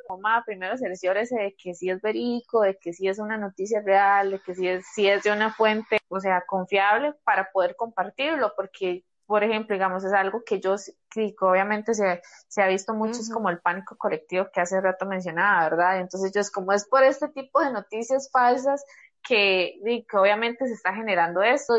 mamá, 0.08 0.44
primero 0.46 0.78
cerciórese 0.78 1.36
de 1.36 1.56
que 1.58 1.74
sí 1.74 1.90
es 1.90 2.00
verídico, 2.04 2.62
de 2.62 2.78
que 2.78 2.94
sí 2.94 3.08
es 3.08 3.18
una 3.18 3.36
noticia 3.36 3.82
real, 3.84 4.30
de 4.30 4.40
que 4.42 4.54
sí 4.54 4.68
es, 4.68 4.86
sí 4.94 5.08
es 5.08 5.24
de 5.24 5.32
una 5.32 5.56
fuente, 5.56 5.98
o 6.08 6.20
sea, 6.20 6.44
confiable 6.46 7.16
para 7.24 7.50
poder 7.52 7.76
compartirlo, 7.76 8.54
porque 8.56 9.04
por 9.26 9.44
ejemplo, 9.44 9.74
digamos, 9.74 10.04
es 10.04 10.14
algo 10.14 10.44
que 10.44 10.60
yo 10.60 10.76
critico, 11.10 11.50
obviamente 11.50 11.94
se, 11.94 12.22
se 12.48 12.62
ha 12.62 12.68
visto 12.68 12.94
mucho, 12.94 13.20
es 13.20 13.30
como 13.30 13.50
el 13.50 13.60
pánico 13.60 13.98
colectivo 13.98 14.48
que 14.54 14.62
hace 14.62 14.80
rato 14.82 15.06
mencionaba, 15.06 15.70
¿verdad? 15.70 16.00
Entonces 16.00 16.32
yo 16.34 16.42
es 16.42 16.52
como 16.52 16.74
es 16.74 16.86
por 16.86 17.04
este 17.04 17.30
tipo 17.30 17.62
de 17.62 17.72
noticias 17.72 18.30
falsas 18.32 18.84
que, 19.24 19.80
que 20.10 20.18
obviamente 20.18 20.68
se 20.68 20.74
está 20.74 20.94
generando 20.94 21.42
esto. 21.42 21.78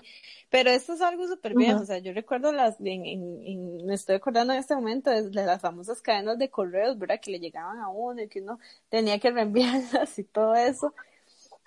Pero 0.51 0.71
esto 0.71 0.95
es 0.95 1.01
algo 1.01 1.27
súper 1.27 1.55
bien, 1.55 1.75
o 1.75 1.85
sea, 1.85 1.99
yo 1.99 2.13
recuerdo 2.13 2.53
las, 2.53 2.81
en, 2.81 3.05
en, 3.05 3.87
me 3.87 3.95
estoy 3.95 4.15
acordando 4.17 4.53
en 4.53 4.61
este 4.61 4.75
momento 4.75 5.11
de, 5.11 5.31
las 5.31 5.61
famosas 5.61 6.01
cadenas 6.01 6.39
de 6.39 6.49
correos, 6.49 6.99
¿verdad? 6.99 7.21
Que 7.21 7.33
le 7.33 7.41
llegaban 7.41 7.79
a 7.79 7.89
uno 7.89 8.23
y 8.23 8.29
que 8.29 8.41
uno 8.41 8.59
tenía 8.89 9.19
que 9.19 9.31
reenviarlas 9.33 10.19
y 10.19 10.25
todo 10.25 10.55
eso. 10.55 10.95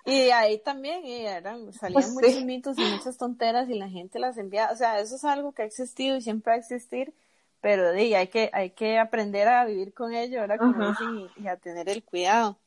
Y 0.08 0.30
ahí 0.30 0.58
también 0.58 1.04
eran, 1.04 1.72
salían 1.72 2.02
pues 2.02 2.12
muchos 2.12 2.44
mitos 2.44 2.78
y 2.78 2.82
muchas 2.82 3.18
tonteras 3.18 3.68
y 3.68 3.74
la 3.74 3.88
gente 3.88 4.18
las 4.18 4.38
enviaba, 4.38 4.72
o 4.72 4.76
sea, 4.76 5.00
eso 5.00 5.16
es 5.16 5.24
algo 5.24 5.52
que 5.52 5.62
ha 5.62 5.66
existido 5.66 6.16
y 6.16 6.22
siempre 6.22 6.52
va 6.52 6.56
a 6.56 6.60
existir, 6.60 7.12
pero 7.60 7.94
sí, 7.94 8.14
hay 8.14 8.28
que, 8.28 8.50
hay 8.52 8.70
que 8.70 8.98
aprender 8.98 9.48
a 9.48 9.66
vivir 9.66 9.92
con 9.92 10.14
ello. 10.14 10.40
Como 10.58 10.88
dicen, 10.88 11.28
y, 11.36 11.46
a 11.48 11.56
tener 11.56 11.88
el 11.88 12.02
cuidado. 12.02 12.58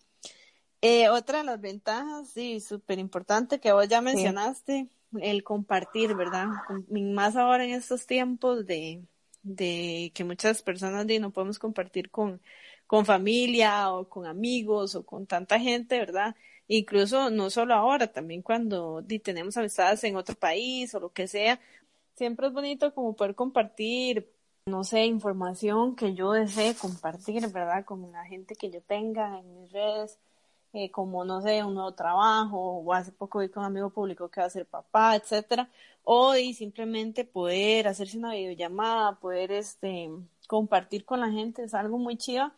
Eh, 0.81 1.09
otra 1.09 1.39
de 1.39 1.43
las 1.45 1.61
ventajas, 1.61 2.29
sí, 2.29 2.59
súper 2.59 2.99
importante 2.99 3.59
que 3.59 3.71
vos 3.71 3.87
ya 3.87 4.01
mencionaste, 4.01 4.87
el 5.19 5.43
compartir, 5.43 6.15
¿verdad? 6.15 6.47
Más 6.89 7.35
ahora 7.35 7.65
en 7.65 7.71
estos 7.71 8.05
tiempos 8.05 8.65
de, 8.65 9.03
de 9.43 10.11
que 10.13 10.23
muchas 10.23 10.61
personas 10.61 11.05
no 11.05 11.31
podemos 11.31 11.59
compartir 11.59 12.09
con, 12.09 12.41
con 12.87 13.05
familia 13.05 13.91
o 13.91 14.07
con 14.07 14.25
amigos 14.25 14.95
o 14.95 15.05
con 15.05 15.25
tanta 15.25 15.59
gente, 15.59 15.97
¿verdad? 15.97 16.35
Incluso 16.73 17.29
no 17.29 17.49
solo 17.49 17.73
ahora, 17.73 18.07
también 18.13 18.41
cuando 18.41 19.03
tenemos 19.23 19.57
amistades 19.57 20.01
en 20.05 20.15
otro 20.15 20.35
país 20.35 20.95
o 20.95 21.01
lo 21.01 21.11
que 21.11 21.27
sea, 21.27 21.59
siempre 22.15 22.47
es 22.47 22.53
bonito 22.53 22.93
como 22.93 23.13
poder 23.13 23.35
compartir, 23.35 24.31
no 24.67 24.85
sé, 24.85 25.05
información 25.05 25.97
que 25.97 26.13
yo 26.13 26.31
desee 26.31 26.73
compartir, 26.75 27.45
¿verdad? 27.49 27.83
Con 27.83 28.09
la 28.13 28.23
gente 28.23 28.55
que 28.55 28.69
yo 28.71 28.81
tenga 28.83 29.39
en 29.39 29.53
mis 29.53 29.69
redes 29.73 30.17
eh, 30.71 30.89
como, 30.91 31.25
no 31.25 31.41
sé, 31.41 31.61
un 31.61 31.73
nuevo 31.73 31.93
trabajo, 31.93 32.57
o 32.57 32.93
hace 32.93 33.11
poco 33.11 33.39
vi 33.39 33.49
con 33.49 33.63
un 33.63 33.67
amigo 33.67 33.89
público 33.89 34.29
que 34.29 34.39
va 34.39 34.47
a 34.47 34.49
ser 34.49 34.65
papá, 34.65 35.17
etcétera, 35.17 35.69
o 36.05 36.37
y 36.37 36.53
simplemente 36.53 37.25
poder 37.25 37.89
hacerse 37.89 38.17
una 38.17 38.31
videollamada, 38.33 39.19
poder 39.19 39.51
este 39.51 40.09
compartir 40.47 41.03
con 41.03 41.19
la 41.19 41.29
gente, 41.31 41.63
es 41.63 41.73
algo 41.73 41.97
muy 41.97 42.15
chido 42.17 42.49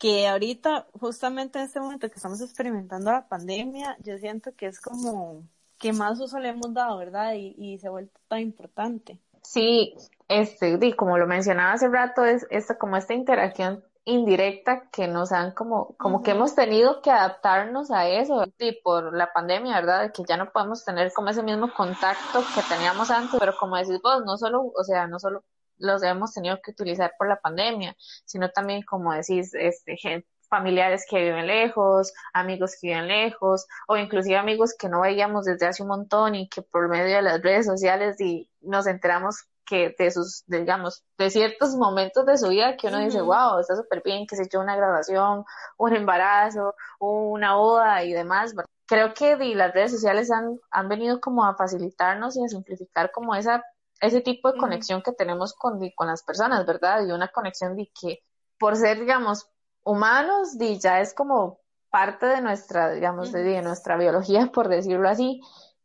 que 0.00 0.26
ahorita, 0.26 0.86
justamente 0.98 1.58
en 1.58 1.66
este 1.66 1.78
momento 1.78 2.08
que 2.08 2.16
estamos 2.16 2.40
experimentando 2.40 3.12
la 3.12 3.28
pandemia, 3.28 3.98
yo 4.00 4.16
siento 4.16 4.52
que 4.56 4.66
es 4.66 4.80
como 4.80 5.44
que 5.78 5.92
más 5.92 6.18
uso 6.18 6.38
le 6.38 6.48
hemos 6.48 6.72
dado, 6.72 6.96
¿verdad? 6.96 7.34
Y, 7.34 7.54
y 7.58 7.78
se 7.78 7.86
ha 7.86 7.90
vuelto 7.90 8.18
tan 8.26 8.40
importante. 8.40 9.20
Sí, 9.42 9.94
este, 10.26 10.96
como 10.96 11.18
lo 11.18 11.26
mencionaba 11.26 11.74
hace 11.74 11.88
rato, 11.88 12.24
es 12.24 12.46
esta, 12.50 12.78
como 12.78 12.96
esta 12.96 13.12
interacción 13.12 13.84
indirecta 14.06 14.88
que 14.90 15.06
nos 15.06 15.32
han 15.32 15.52
como, 15.52 15.94
como 15.98 16.22
que 16.22 16.30
hemos 16.30 16.54
tenido 16.54 17.02
que 17.02 17.10
adaptarnos 17.10 17.90
a 17.90 18.08
eso, 18.08 18.46
y 18.58 18.72
por 18.80 19.14
la 19.14 19.34
pandemia, 19.34 19.74
¿verdad? 19.76 20.12
Que 20.12 20.22
ya 20.26 20.38
no 20.38 20.50
podemos 20.50 20.82
tener 20.82 21.12
como 21.12 21.28
ese 21.28 21.42
mismo 21.42 21.70
contacto 21.74 22.40
que 22.54 22.62
teníamos 22.62 23.10
antes, 23.10 23.38
pero 23.38 23.54
como 23.60 23.76
decís 23.76 24.00
vos, 24.02 24.24
no 24.24 24.38
solo, 24.38 24.72
o 24.74 24.82
sea, 24.82 25.06
no 25.06 25.18
solo 25.18 25.44
los 25.80 26.02
hemos 26.02 26.32
tenido 26.32 26.60
que 26.62 26.70
utilizar 26.70 27.12
por 27.18 27.28
la 27.28 27.40
pandemia, 27.40 27.96
sino 28.24 28.50
también, 28.50 28.82
como 28.82 29.12
decís, 29.12 29.52
este, 29.54 29.96
gente, 29.96 30.28
familiares 30.50 31.06
que 31.08 31.20
viven 31.22 31.46
lejos, 31.46 32.12
amigos 32.34 32.76
que 32.80 32.88
viven 32.88 33.08
lejos, 33.08 33.66
o 33.86 33.96
inclusive 33.96 34.36
amigos 34.36 34.74
que 34.78 34.88
no 34.88 35.00
veíamos 35.00 35.44
desde 35.44 35.66
hace 35.66 35.82
un 35.82 35.88
montón 35.90 36.34
y 36.34 36.48
que 36.48 36.60
por 36.60 36.88
medio 36.88 37.16
de 37.16 37.22
las 37.22 37.40
redes 37.40 37.66
sociales 37.66 38.20
y 38.20 38.50
nos 38.60 38.86
enteramos 38.86 39.46
que 39.64 39.94
de 39.96 40.10
sus, 40.10 40.42
digamos, 40.46 41.04
de 41.16 41.30
ciertos 41.30 41.76
momentos 41.76 42.26
de 42.26 42.36
su 42.36 42.48
vida 42.48 42.76
que 42.76 42.88
uno 42.88 42.98
dice, 42.98 43.20
wow, 43.20 43.60
está 43.60 43.76
súper 43.76 44.02
bien, 44.04 44.26
que 44.26 44.34
se 44.34 44.42
echó 44.42 44.58
una 44.60 44.74
graduación, 44.74 45.44
un 45.78 45.94
embarazo, 45.94 46.74
una 46.98 47.54
boda 47.54 48.02
y 48.02 48.12
demás. 48.12 48.52
Creo 48.86 49.14
que 49.14 49.36
las 49.54 49.72
redes 49.72 49.92
sociales 49.92 50.32
han, 50.32 50.58
han 50.72 50.88
venido 50.88 51.20
como 51.20 51.44
a 51.44 51.54
facilitarnos 51.54 52.36
y 52.36 52.44
a 52.44 52.48
simplificar 52.48 53.12
como 53.12 53.36
esa, 53.36 53.62
ese 54.00 54.20
tipo 54.20 54.50
de 54.50 54.58
conexión 54.58 55.02
que 55.02 55.12
tenemos 55.12 55.54
con, 55.54 55.78
con 55.90 56.06
las 56.06 56.22
personas, 56.22 56.66
¿verdad? 56.66 57.06
Y 57.06 57.12
una 57.12 57.28
conexión 57.28 57.76
de 57.76 57.90
que 57.98 58.20
por 58.58 58.76
ser, 58.76 59.00
digamos, 59.00 59.48
humanos, 59.84 60.56
ya 60.58 61.00
es 61.00 61.14
como 61.14 61.60
parte 61.90 62.26
de 62.26 62.40
nuestra, 62.40 62.92
digamos, 62.92 63.32
de 63.32 63.62
nuestra 63.62 63.96
biología, 63.96 64.46
por 64.46 64.68
decirlo 64.68 65.08
así. 65.08 65.40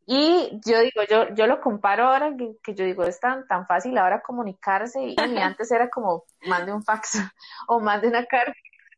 Y 0.06 0.60
yo 0.64 0.80
digo, 0.80 1.02
yo, 1.10 1.34
yo 1.34 1.46
lo 1.48 1.60
comparo 1.60 2.04
ahora 2.04 2.32
que, 2.62 2.74
yo 2.74 2.84
digo, 2.84 3.04
es 3.04 3.18
tan, 3.18 3.46
tan 3.48 3.66
fácil 3.66 3.98
ahora 3.98 4.22
comunicarse 4.22 5.02
y, 5.02 5.16
antes 5.42 5.70
era 5.72 5.90
como 5.90 6.24
mande 6.46 6.72
un 6.72 6.84
fax 6.84 7.18
o 7.68 7.80
mande 7.80 8.06
una 8.08 8.24
carta 8.24 8.54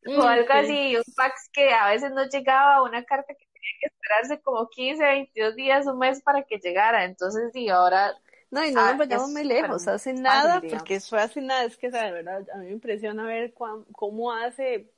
o 0.07 0.23
algo 0.23 0.53
así, 0.53 0.97
un 0.97 1.15
fax 1.15 1.51
que 1.53 1.73
a 1.73 1.89
veces 1.89 2.13
no 2.13 2.25
llegaba, 2.25 2.83
una 2.83 3.05
carta 3.05 3.35
que 3.35 3.47
tenía 3.53 3.71
que 3.81 3.87
esperarse 3.87 4.43
como 4.43 4.69
15, 4.69 5.03
22 5.03 5.57
días, 5.57 5.87
un 5.87 5.99
mes 5.99 6.23
para 6.23 6.43
que 6.45 6.59
llegara. 6.59 7.05
Entonces, 7.05 7.51
sí, 7.53 7.69
ahora... 7.69 8.15
No, 8.51 8.65
y 8.65 8.71
no 8.73 8.87
nos 8.87 8.99
vayamos 8.99 9.31
muy 9.31 9.45
lejos, 9.45 9.87
hace 9.89 10.15
nada, 10.15 10.63
porque 10.63 10.95
eso 10.95 11.17
hace 11.17 11.41
nada, 11.43 11.65
es 11.65 11.77
que, 11.77 11.91
¿sabes? 11.91 12.13
¿verdad? 12.13 12.47
A 12.55 12.59
mí 12.59 12.67
me 12.67 12.73
impresiona 12.73 13.25
ver 13.25 13.53
cómo 13.53 14.33
hace 14.33 14.91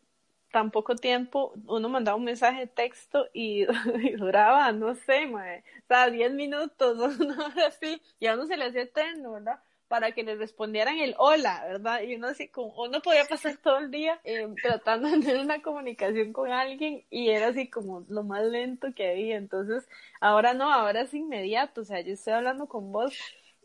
tan 0.50 0.70
poco 0.70 0.96
tiempo 0.96 1.52
uno 1.66 1.88
mandaba 1.88 2.16
un 2.16 2.24
mensaje 2.24 2.60
de 2.60 2.66
texto 2.66 3.26
y, 3.32 3.64
duraba, 4.18 4.72
no 4.72 4.94
sé, 4.94 5.26
mae, 5.26 5.64
o 5.84 5.86
sea, 5.88 6.10
10 6.10 6.32
minutos, 6.32 6.96
¿no? 7.18 7.46
así, 7.66 8.00
y 8.18 8.26
a 8.26 8.34
uno 8.34 8.46
se 8.46 8.56
le 8.56 8.66
hacía 8.66 8.82
eterno, 8.82 9.32
¿verdad? 9.32 9.60
Para 9.88 10.12
que 10.12 10.22
le 10.22 10.36
respondieran 10.36 10.98
el 10.98 11.16
hola, 11.18 11.64
¿verdad? 11.66 12.02
Y 12.02 12.14
uno 12.14 12.28
así 12.28 12.46
como, 12.46 12.72
uno 12.80 13.00
podía 13.00 13.24
pasar 13.24 13.56
todo 13.56 13.78
el 13.78 13.90
día 13.90 14.20
eh, 14.22 14.46
tratando 14.62 15.08
de 15.08 15.18
tener 15.18 15.40
una 15.40 15.62
comunicación 15.62 16.32
con 16.32 16.52
alguien 16.52 17.04
y 17.10 17.30
era 17.30 17.48
así 17.48 17.68
como 17.68 18.04
lo 18.08 18.22
más 18.22 18.44
lento 18.44 18.94
que 18.94 19.10
había. 19.10 19.36
Entonces, 19.36 19.88
ahora 20.20 20.54
no, 20.54 20.72
ahora 20.72 21.00
es 21.02 21.14
inmediato, 21.14 21.80
o 21.80 21.84
sea, 21.84 22.00
yo 22.02 22.12
estoy 22.12 22.34
hablando 22.34 22.68
con 22.68 22.92
vos 22.92 23.12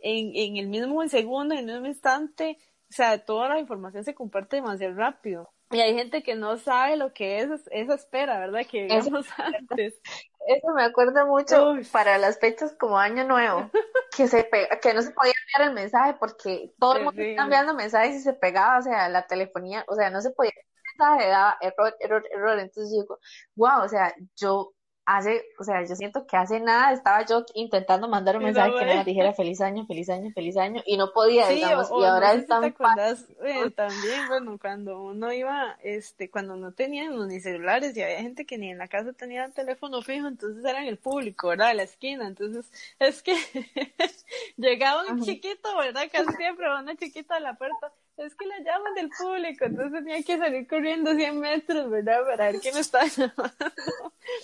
en, 0.02 0.32
en 0.36 0.58
el 0.58 0.68
mismo 0.68 1.08
segundo, 1.08 1.56
en 1.56 1.70
el 1.70 1.76
mismo 1.76 1.88
instante, 1.88 2.58
o 2.90 2.94
sea, 2.94 3.24
toda 3.24 3.50
la 3.50 3.60
información 3.60 4.04
se 4.04 4.14
comparte 4.14 4.58
demasiado 4.58 4.96
rápido. 4.96 5.52
Y 5.72 5.80
hay 5.80 5.96
gente 5.96 6.22
que 6.22 6.36
no 6.36 6.58
sabe 6.58 6.96
lo 6.96 7.12
que 7.12 7.40
es 7.40 7.50
esa 7.72 7.96
espera, 7.96 8.40
¿verdad? 8.40 8.62
Que 8.70 8.86
vimos 8.86 9.26
antes. 9.38 10.00
Eso 10.48 10.74
me 10.76 10.84
acuerda 10.84 11.26
mucho 11.26 11.74
para 11.92 12.20
las 12.20 12.40
fechas 12.40 12.76
como 12.80 13.00
Año 13.00 13.24
Nuevo, 13.24 13.72
que 14.16 14.28
se 14.28 14.48
que 14.48 14.94
no 14.94 15.02
se 15.02 15.10
podía 15.10 15.34
enviar 15.42 15.70
el 15.70 15.74
mensaje 15.74 16.16
porque 16.20 16.72
todo 16.80 16.98
el 16.98 17.04
mundo 17.06 17.20
estaba 17.20 17.46
enviando 17.46 17.74
mensajes 17.74 18.18
y 18.18 18.20
se 18.20 18.34
pegaba, 18.34 18.78
o 18.78 18.82
sea, 18.84 19.10
la 19.10 19.26
telefonía, 19.26 19.84
o 19.88 19.96
sea, 19.96 20.12
no 20.12 20.22
se 20.22 20.30
podía 20.30 20.52
mensaje, 20.98 21.30
daba 21.30 21.58
error, 21.62 21.96
error, 22.00 22.24
error. 22.32 22.60
Entonces 22.60 22.94
yo 22.94 23.02
digo, 23.02 23.20
wow, 23.56 23.84
o 23.84 23.90
sea, 23.90 24.14
yo 24.36 24.75
hace, 25.06 25.46
o 25.60 25.64
sea, 25.64 25.86
yo 25.86 25.96
siento 25.96 26.26
que 26.26 26.36
hace 26.36 26.60
nada 26.60 26.92
estaba 26.92 27.24
yo 27.26 27.46
intentando 27.54 28.08
mandar 28.08 28.38
un 28.38 28.44
mensaje 28.44 28.74
que 28.78 28.86
me 28.86 29.04
dijera 29.04 29.34
feliz 29.34 29.62
año, 29.62 29.86
feliz 29.86 30.10
año, 30.10 30.32
feliz 30.32 30.58
año, 30.58 30.82
y 30.86 30.98
no 30.98 31.12
podía, 31.14 31.48
digamos, 31.48 31.90
y 31.92 32.04
ahora 32.04 32.36
no 32.36 32.44
tan 32.46 32.64
eh, 32.66 33.70
también, 33.72 34.28
bueno, 34.28 34.58
cuando 34.60 35.02
uno 35.04 35.32
iba, 35.32 35.78
este, 35.84 36.30
cuando 36.32 36.56
no 36.56 36.72
tenían 36.72 37.16
ni 37.28 37.40
celulares, 37.40 37.96
y 37.96 38.02
había 38.02 38.22
gente 38.22 38.46
que 38.46 38.58
ni 38.58 38.72
en 38.72 38.80
la 38.80 38.88
casa 38.88 39.14
tenía 39.14 39.48
teléfono 39.50 40.02
fijo, 40.02 40.28
entonces 40.28 40.66
era 40.66 40.82
en 40.82 40.88
el 40.88 40.98
público, 40.98 41.50
¿verdad? 41.50 41.70
De 41.70 41.76
la 41.76 41.84
esquina, 41.84 42.28
entonces, 42.28 42.72
es 42.98 43.22
que 43.22 43.36
llegaba 44.58 45.04
un 45.06 45.22
chiquito, 45.22 45.78
¿verdad? 45.78 46.08
Casi 46.12 46.34
siempre 46.36 46.68
una 46.68 46.96
chiquita 46.96 47.36
a 47.36 47.40
la 47.40 47.54
puerta, 47.54 47.94
es 48.18 48.34
que 48.34 48.48
la 48.48 48.60
llaman 48.60 48.96
del 48.96 49.10
público, 49.10 49.66
entonces 49.66 50.04
tenía 50.04 50.24
que 50.24 50.38
salir 50.38 50.68
corriendo 50.68 51.14
100 51.14 51.40
metros, 51.40 51.90
¿verdad? 51.92 52.22
Para 52.26 52.46
ver 52.52 52.60
quién 52.60 52.76
está 52.76 53.06
llamando. 53.18 53.72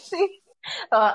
Sí 0.04 0.42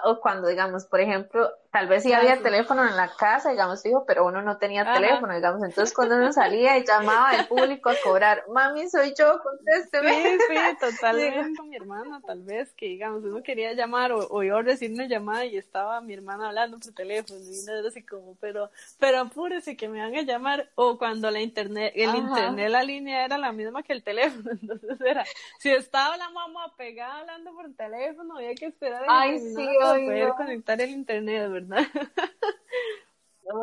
o, 0.04 0.20
cuando, 0.20 0.48
digamos, 0.48 0.86
por 0.86 1.00
ejemplo, 1.00 1.50
tal 1.70 1.88
vez 1.88 2.02
sí 2.02 2.12
había 2.12 2.42
teléfono 2.42 2.86
en 2.86 2.96
la 2.96 3.08
casa, 3.08 3.50
digamos, 3.50 3.82
fijo, 3.82 4.04
pero 4.06 4.26
uno 4.26 4.42
no 4.42 4.56
tenía 4.58 4.92
teléfono, 4.92 5.34
digamos, 5.34 5.62
entonces 5.62 5.94
cuando 5.94 6.16
uno 6.16 6.32
salía 6.32 6.78
y 6.78 6.84
llamaba 6.84 7.30
al 7.30 7.46
público 7.46 7.90
a 7.90 7.94
cobrar, 8.02 8.44
mami, 8.48 8.88
soy 8.88 9.14
yo, 9.16 9.40
contésteme. 9.42 10.12
Sí, 10.12 10.38
sí, 10.48 10.76
totalmente 10.80 11.56
con 11.56 11.68
mi 11.68 11.76
hermana, 11.76 12.20
tal 12.26 12.42
vez, 12.42 12.72
que 12.72 12.86
digamos, 12.86 13.24
uno 13.24 13.42
quería 13.42 13.72
llamar 13.74 14.12
o, 14.12 14.26
o 14.30 14.42
yo 14.42 14.62
recibir 14.62 14.94
una 14.94 15.06
llamada 15.06 15.44
y 15.44 15.56
estaba 15.56 16.00
mi 16.00 16.14
hermana 16.14 16.48
hablando 16.48 16.78
por 16.78 16.92
teléfono 16.94 17.38
y 17.40 17.60
uno 17.60 17.72
era 17.72 17.88
así 17.88 18.04
como, 18.04 18.36
pero, 18.40 18.70
pero 18.98 19.20
apúrese 19.20 19.76
que 19.76 19.88
me 19.88 20.00
van 20.00 20.14
a 20.14 20.22
llamar, 20.22 20.70
o 20.74 20.98
cuando 20.98 21.30
la 21.30 21.40
internet, 21.40 21.92
el 21.94 22.14
internet, 22.14 22.70
la 22.70 22.82
línea 22.82 23.24
era 23.24 23.38
la 23.38 23.52
misma 23.52 23.82
que 23.82 23.92
el 23.92 24.02
teléfono, 24.02 24.50
entonces 24.60 25.00
era, 25.00 25.24
si 25.58 25.70
estaba 25.70 26.16
la 26.16 26.30
mamá 26.30 26.74
pegada 26.76 27.18
hablando 27.18 27.52
por 27.52 27.72
teléfono, 27.74 28.36
había 28.36 28.54
que 28.54 28.66
esperar 28.66 29.04
a 29.06 29.35
Ay, 29.38 29.54
sí, 29.54 30.06
poder 30.06 30.30
conectar 30.36 30.80
el 30.80 30.90
internet, 30.90 31.50
¿verdad? 31.50 31.86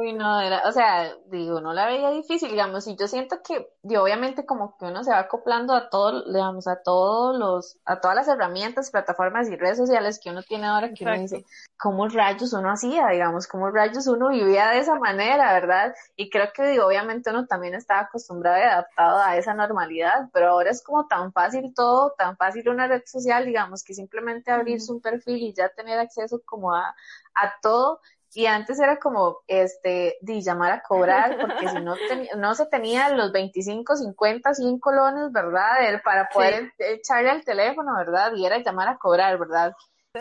Uy, 0.03 0.11
no, 0.11 0.41
era, 0.41 0.67
o 0.67 0.71
sea, 0.73 1.15
digo, 1.27 1.61
no 1.61 1.71
la 1.71 1.85
veía 1.85 2.09
difícil, 2.09 2.49
digamos, 2.51 2.87
y 2.87 2.97
yo 2.97 3.07
siento 3.07 3.41
que, 3.41 3.69
y 3.83 3.95
obviamente 3.95 4.45
como 4.45 4.75
que 4.77 4.83
uno 4.83 5.01
se 5.01 5.11
va 5.11 5.19
acoplando 5.19 5.73
a 5.73 5.89
todo, 5.89 6.25
digamos, 6.25 6.67
a 6.67 6.81
todos 6.83 7.39
los, 7.39 7.77
a 7.85 8.01
todas 8.01 8.17
las 8.17 8.27
herramientas, 8.27 8.91
plataformas 8.91 9.47
y 9.49 9.55
redes 9.55 9.77
sociales 9.77 10.19
que 10.21 10.29
uno 10.29 10.43
tiene 10.43 10.67
ahora, 10.67 10.93
que 10.93 11.05
uno 11.05 11.17
dice, 11.17 11.45
¿cómo 11.77 12.09
rayos 12.09 12.51
uno 12.51 12.69
hacía, 12.69 13.07
digamos, 13.07 13.47
cómo 13.47 13.71
rayos 13.71 14.05
uno 14.07 14.27
vivía 14.27 14.71
de 14.71 14.79
esa 14.79 14.95
manera, 14.95 15.53
verdad? 15.53 15.95
Y 16.17 16.29
creo 16.29 16.51
que, 16.53 16.67
digo, 16.67 16.85
obviamente 16.85 17.29
uno 17.29 17.45
también 17.47 17.73
estaba 17.73 18.01
acostumbrado 18.01 18.57
y 18.57 18.63
adaptado 18.63 19.19
a 19.21 19.37
esa 19.37 19.53
normalidad, 19.53 20.29
pero 20.33 20.49
ahora 20.49 20.71
es 20.71 20.83
como 20.83 21.07
tan 21.07 21.31
fácil 21.31 21.73
todo, 21.73 22.13
tan 22.17 22.35
fácil 22.35 22.67
una 22.67 22.87
red 22.87 23.03
social, 23.05 23.45
digamos, 23.45 23.85
que 23.85 23.93
simplemente 23.93 24.51
abrirse 24.51 24.91
un 24.91 24.99
perfil 24.99 25.37
y 25.37 25.53
ya 25.53 25.69
tener 25.69 25.97
acceso 25.97 26.41
como 26.45 26.73
a, 26.75 26.93
a 27.35 27.53
todo, 27.61 28.01
y 28.33 28.45
antes 28.45 28.79
era 28.79 28.97
como, 28.97 29.37
este, 29.47 30.17
de 30.21 30.41
llamar 30.41 30.71
a 30.71 30.81
cobrar, 30.81 31.37
porque 31.41 31.69
si 31.69 31.79
no, 31.81 31.95
no 32.37 32.55
se 32.55 32.65
tenían 32.67 33.17
los 33.17 33.31
25, 33.31 33.95
50, 33.95 34.53
100 34.53 34.79
colones, 34.79 35.31
¿verdad? 35.31 36.01
Para 36.03 36.29
poder 36.29 36.73
echarle 36.77 37.29
al 37.29 37.43
teléfono, 37.43 37.95
¿verdad? 37.97 38.33
Y 38.35 38.45
era 38.45 38.57
llamar 38.59 38.87
a 38.89 38.97
cobrar, 38.97 39.37
¿verdad? 39.37 39.73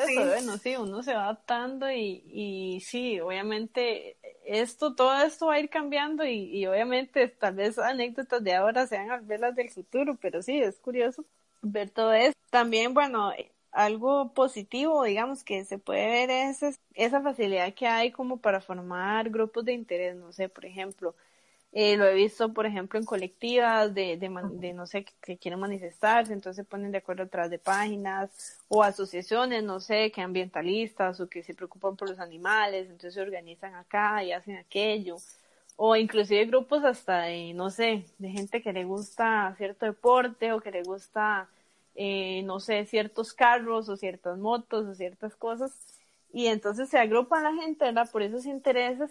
sí. 0.07 0.16
bueno, 0.16 0.57
sí, 0.57 0.77
uno 0.77 1.03
se 1.03 1.14
va 1.14 1.25
adaptando 1.25 1.90
y, 1.90 2.22
y 2.27 2.81
sí, 2.81 3.20
obviamente 3.20 4.16
esto, 4.44 4.94
todo 4.94 5.22
esto 5.22 5.46
va 5.46 5.55
a 5.55 5.61
ir 5.61 5.68
cambiando 5.68 6.25
y, 6.25 6.44
y 6.57 6.66
obviamente 6.66 7.29
tal 7.29 7.55
vez 7.55 7.79
anécdotas 7.79 8.42
de 8.42 8.55
ahora 8.55 8.87
sean 8.87 9.09
las 9.09 9.55
del 9.55 9.70
futuro, 9.70 10.16
pero 10.20 10.42
sí, 10.42 10.61
es 10.61 10.79
curioso 10.79 11.25
ver 11.61 11.90
todo 11.90 12.12
esto. 12.12 12.38
También, 12.51 12.92
bueno, 12.92 13.33
algo 13.72 14.32
positivo, 14.35 15.04
digamos, 15.04 15.44
que 15.44 15.64
se 15.64 15.78
puede 15.78 16.06
ver 16.06 16.30
es, 16.30 16.80
esa 16.94 17.20
facilidad 17.22 17.74
que 17.74 17.87
hay 17.87 18.12
como 18.12 18.37
para 18.38 18.61
formar 18.61 19.30
grupos 19.30 19.64
de 19.64 19.72
interés, 19.72 20.14
no 20.16 20.32
sé, 20.32 20.48
por 20.48 20.66
ejemplo, 20.66 21.14
eh, 21.72 21.96
lo 21.96 22.06
he 22.06 22.14
visto, 22.14 22.52
por 22.52 22.66
ejemplo, 22.66 22.98
en 22.98 23.06
colectivas 23.06 23.94
de, 23.94 24.18
de, 24.18 24.74
no 24.74 24.87
sé, 24.87 25.06
que, 25.22 25.38
quieren 25.38 25.58
manifestarse, 25.58 26.32
entonces 26.35 26.64
se 26.64 26.70
ponen 26.70 26.92
de 26.92 26.98
acuerdo 26.98 27.22
atrás 27.24 27.48
de 27.50 27.58
páginas, 27.58 28.58
o 28.68 28.82
asociaciones, 28.82 29.64
no 29.64 29.80
sé, 29.80 30.12
que 30.12 30.20
ambientalistas 30.20 31.20
o 31.20 31.28
que 31.28 31.42
se 31.42 31.54
preocupan 31.54 31.96
por 31.96 32.11
los 32.11 32.18
animales, 32.20 32.87
entonces 32.90 33.14
se 33.14 33.22
organizan 33.22 33.74
acá 33.74 34.22
y 34.22 34.32
hacen 34.32 34.56
aquello, 34.56 35.16
o 35.76 35.96
inclusive 35.96 36.44
grupos 36.46 36.85
hasta 36.85 37.22
de, 37.22 37.54
no 37.54 37.70
sé, 37.70 38.04
de 38.18 38.30
gente 38.30 38.62
que 38.62 38.72
le 38.74 38.85
gusta 38.85 39.54
cierto 39.56 39.87
deporte 39.87 40.52
o 40.52 40.61
que 40.61 40.70
le 40.70 40.82
gusta 40.82 41.48
eh, 41.94 42.42
no 42.44 42.61
sé, 42.61 42.87
ciertos 42.87 43.33
carros 43.33 43.88
o 43.88 43.96
ciertas 43.96 44.38
motos 44.38 44.87
o 44.87 44.94
ciertas 44.94 45.37
cosas. 45.37 45.72
Y 46.33 46.46
entonces 46.46 46.88
se 46.88 46.98
agrupan 46.98 47.44
la 47.44 47.55
gente, 47.55 47.85
¿verdad? 47.85 48.11
Por 48.11 48.22
esos 48.22 48.46
intereses 48.46 49.11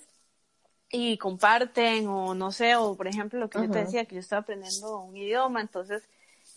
y 0.91 1.17
comparten 1.17 2.07
o 2.07 2.35
no 2.35 2.51
sé, 2.51 2.75
o 2.75 2.95
por 2.95 3.07
ejemplo 3.07 3.39
lo 3.39 3.49
que 3.49 3.59
yo 3.59 3.71
te 3.71 3.79
decía, 3.79 4.05
que 4.05 4.15
yo 4.15 4.21
estaba 4.21 4.41
aprendiendo 4.41 4.99
un 4.99 5.15
idioma, 5.15 5.61
entonces 5.61 6.03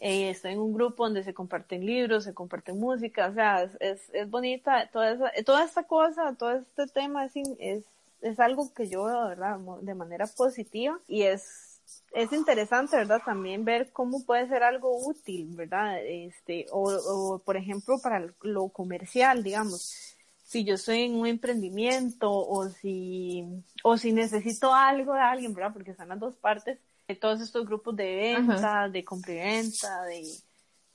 eh, 0.00 0.30
estoy 0.30 0.52
en 0.52 0.58
un 0.58 0.74
grupo 0.74 1.04
donde 1.04 1.22
se 1.22 1.34
comparten 1.34 1.86
libros, 1.86 2.24
se 2.24 2.34
comparten 2.34 2.78
música, 2.78 3.28
o 3.28 3.34
sea, 3.34 3.62
es, 3.62 4.10
es, 4.12 4.28
bonita 4.28 4.88
toda, 4.90 5.12
esa, 5.12 5.30
toda 5.44 5.64
esta 5.64 5.84
cosa, 5.84 6.34
todo 6.36 6.52
este 6.52 6.86
tema 6.88 7.24
es, 7.26 7.32
es, 7.58 7.84
es 8.22 8.40
algo 8.40 8.72
que 8.74 8.88
yo 8.88 9.04
veo, 9.04 9.28
¿verdad? 9.28 9.58
De 9.82 9.94
manera 9.94 10.26
positiva 10.26 10.98
y 11.06 11.22
es 11.22 11.73
es 12.12 12.32
interesante, 12.32 12.96
¿verdad? 12.96 13.20
También 13.24 13.64
ver 13.64 13.90
cómo 13.92 14.24
puede 14.24 14.48
ser 14.48 14.62
algo 14.62 14.96
útil, 15.06 15.48
¿verdad? 15.56 15.98
Este, 16.04 16.66
o, 16.70 16.82
o 16.84 17.38
por 17.40 17.56
ejemplo, 17.56 17.98
para 18.02 18.26
lo 18.42 18.68
comercial, 18.68 19.42
digamos, 19.42 20.16
si 20.42 20.64
yo 20.64 20.74
estoy 20.74 21.02
en 21.02 21.16
un 21.16 21.26
emprendimiento 21.26 22.30
o 22.30 22.68
si, 22.68 23.44
o 23.82 23.96
si 23.96 24.12
necesito 24.12 24.72
algo 24.72 25.14
de 25.14 25.20
alguien, 25.20 25.54
¿verdad? 25.54 25.72
Porque 25.72 25.90
están 25.90 26.10
las 26.10 26.20
dos 26.20 26.36
partes, 26.36 26.78
de 27.08 27.16
todos 27.16 27.40
estos 27.40 27.66
grupos 27.66 27.96
de 27.96 28.16
venta, 28.16 28.88
de 28.88 29.04
compra 29.04 29.32
y 29.32 29.36
venta, 29.36 30.02
de, 30.04 30.22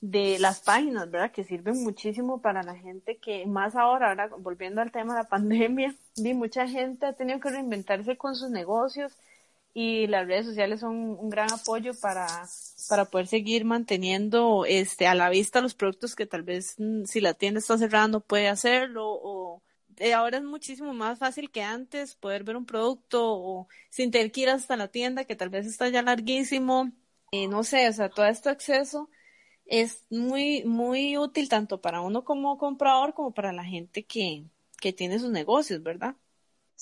de 0.00 0.38
las 0.38 0.60
páginas, 0.60 1.10
¿verdad? 1.10 1.30
Que 1.30 1.44
sirven 1.44 1.82
muchísimo 1.82 2.40
para 2.40 2.62
la 2.62 2.74
gente 2.74 3.18
que 3.18 3.46
más 3.46 3.76
ahora, 3.76 4.08
ahora 4.08 4.28
volviendo 4.38 4.80
al 4.80 4.92
tema 4.92 5.14
de 5.14 5.22
la 5.22 5.28
pandemia, 5.28 5.94
vi 6.16 6.34
mucha 6.34 6.66
gente 6.66 7.06
ha 7.06 7.12
tenido 7.12 7.40
que 7.40 7.50
reinventarse 7.50 8.16
con 8.16 8.34
sus 8.34 8.50
negocios 8.50 9.12
y 9.72 10.06
las 10.08 10.26
redes 10.26 10.46
sociales 10.46 10.80
son 10.80 10.96
un 10.96 11.30
gran 11.30 11.52
apoyo 11.52 11.92
para, 12.00 12.26
para 12.88 13.04
poder 13.04 13.26
seguir 13.28 13.64
manteniendo 13.64 14.64
este 14.66 15.06
a 15.06 15.14
la 15.14 15.30
vista 15.30 15.60
los 15.60 15.74
productos 15.74 16.16
que 16.16 16.26
tal 16.26 16.42
vez 16.42 16.74
mm, 16.78 17.04
si 17.04 17.20
la 17.20 17.34
tienda 17.34 17.60
está 17.60 17.78
cerrando 17.78 18.20
puede 18.20 18.48
hacerlo 18.48 19.06
o 19.06 19.62
eh, 19.96 20.14
ahora 20.14 20.38
es 20.38 20.44
muchísimo 20.44 20.94
más 20.94 21.18
fácil 21.18 21.50
que 21.50 21.62
antes 21.62 22.16
poder 22.16 22.42
ver 22.44 22.56
un 22.56 22.66
producto 22.66 23.20
o 23.22 23.68
sin 23.90 24.10
tener 24.10 24.32
que 24.32 24.42
ir 24.42 24.50
hasta 24.50 24.76
la 24.76 24.88
tienda 24.88 25.24
que 25.24 25.36
tal 25.36 25.50
vez 25.50 25.66
está 25.66 25.88
ya 25.88 26.02
larguísimo 26.02 26.90
y 27.30 27.46
no 27.46 27.62
sé, 27.64 27.88
o 27.88 27.92
sea, 27.92 28.08
todo 28.10 28.26
este 28.26 28.48
acceso 28.50 29.08
es 29.66 30.06
muy 30.10 30.64
muy 30.64 31.16
útil 31.18 31.48
tanto 31.48 31.80
para 31.80 32.00
uno 32.00 32.24
como 32.24 32.58
comprador 32.58 33.14
como 33.14 33.32
para 33.34 33.52
la 33.52 33.64
gente 33.64 34.04
que, 34.04 34.44
que 34.80 34.92
tiene 34.92 35.18
sus 35.20 35.30
negocios, 35.30 35.82
¿verdad? 35.82 36.16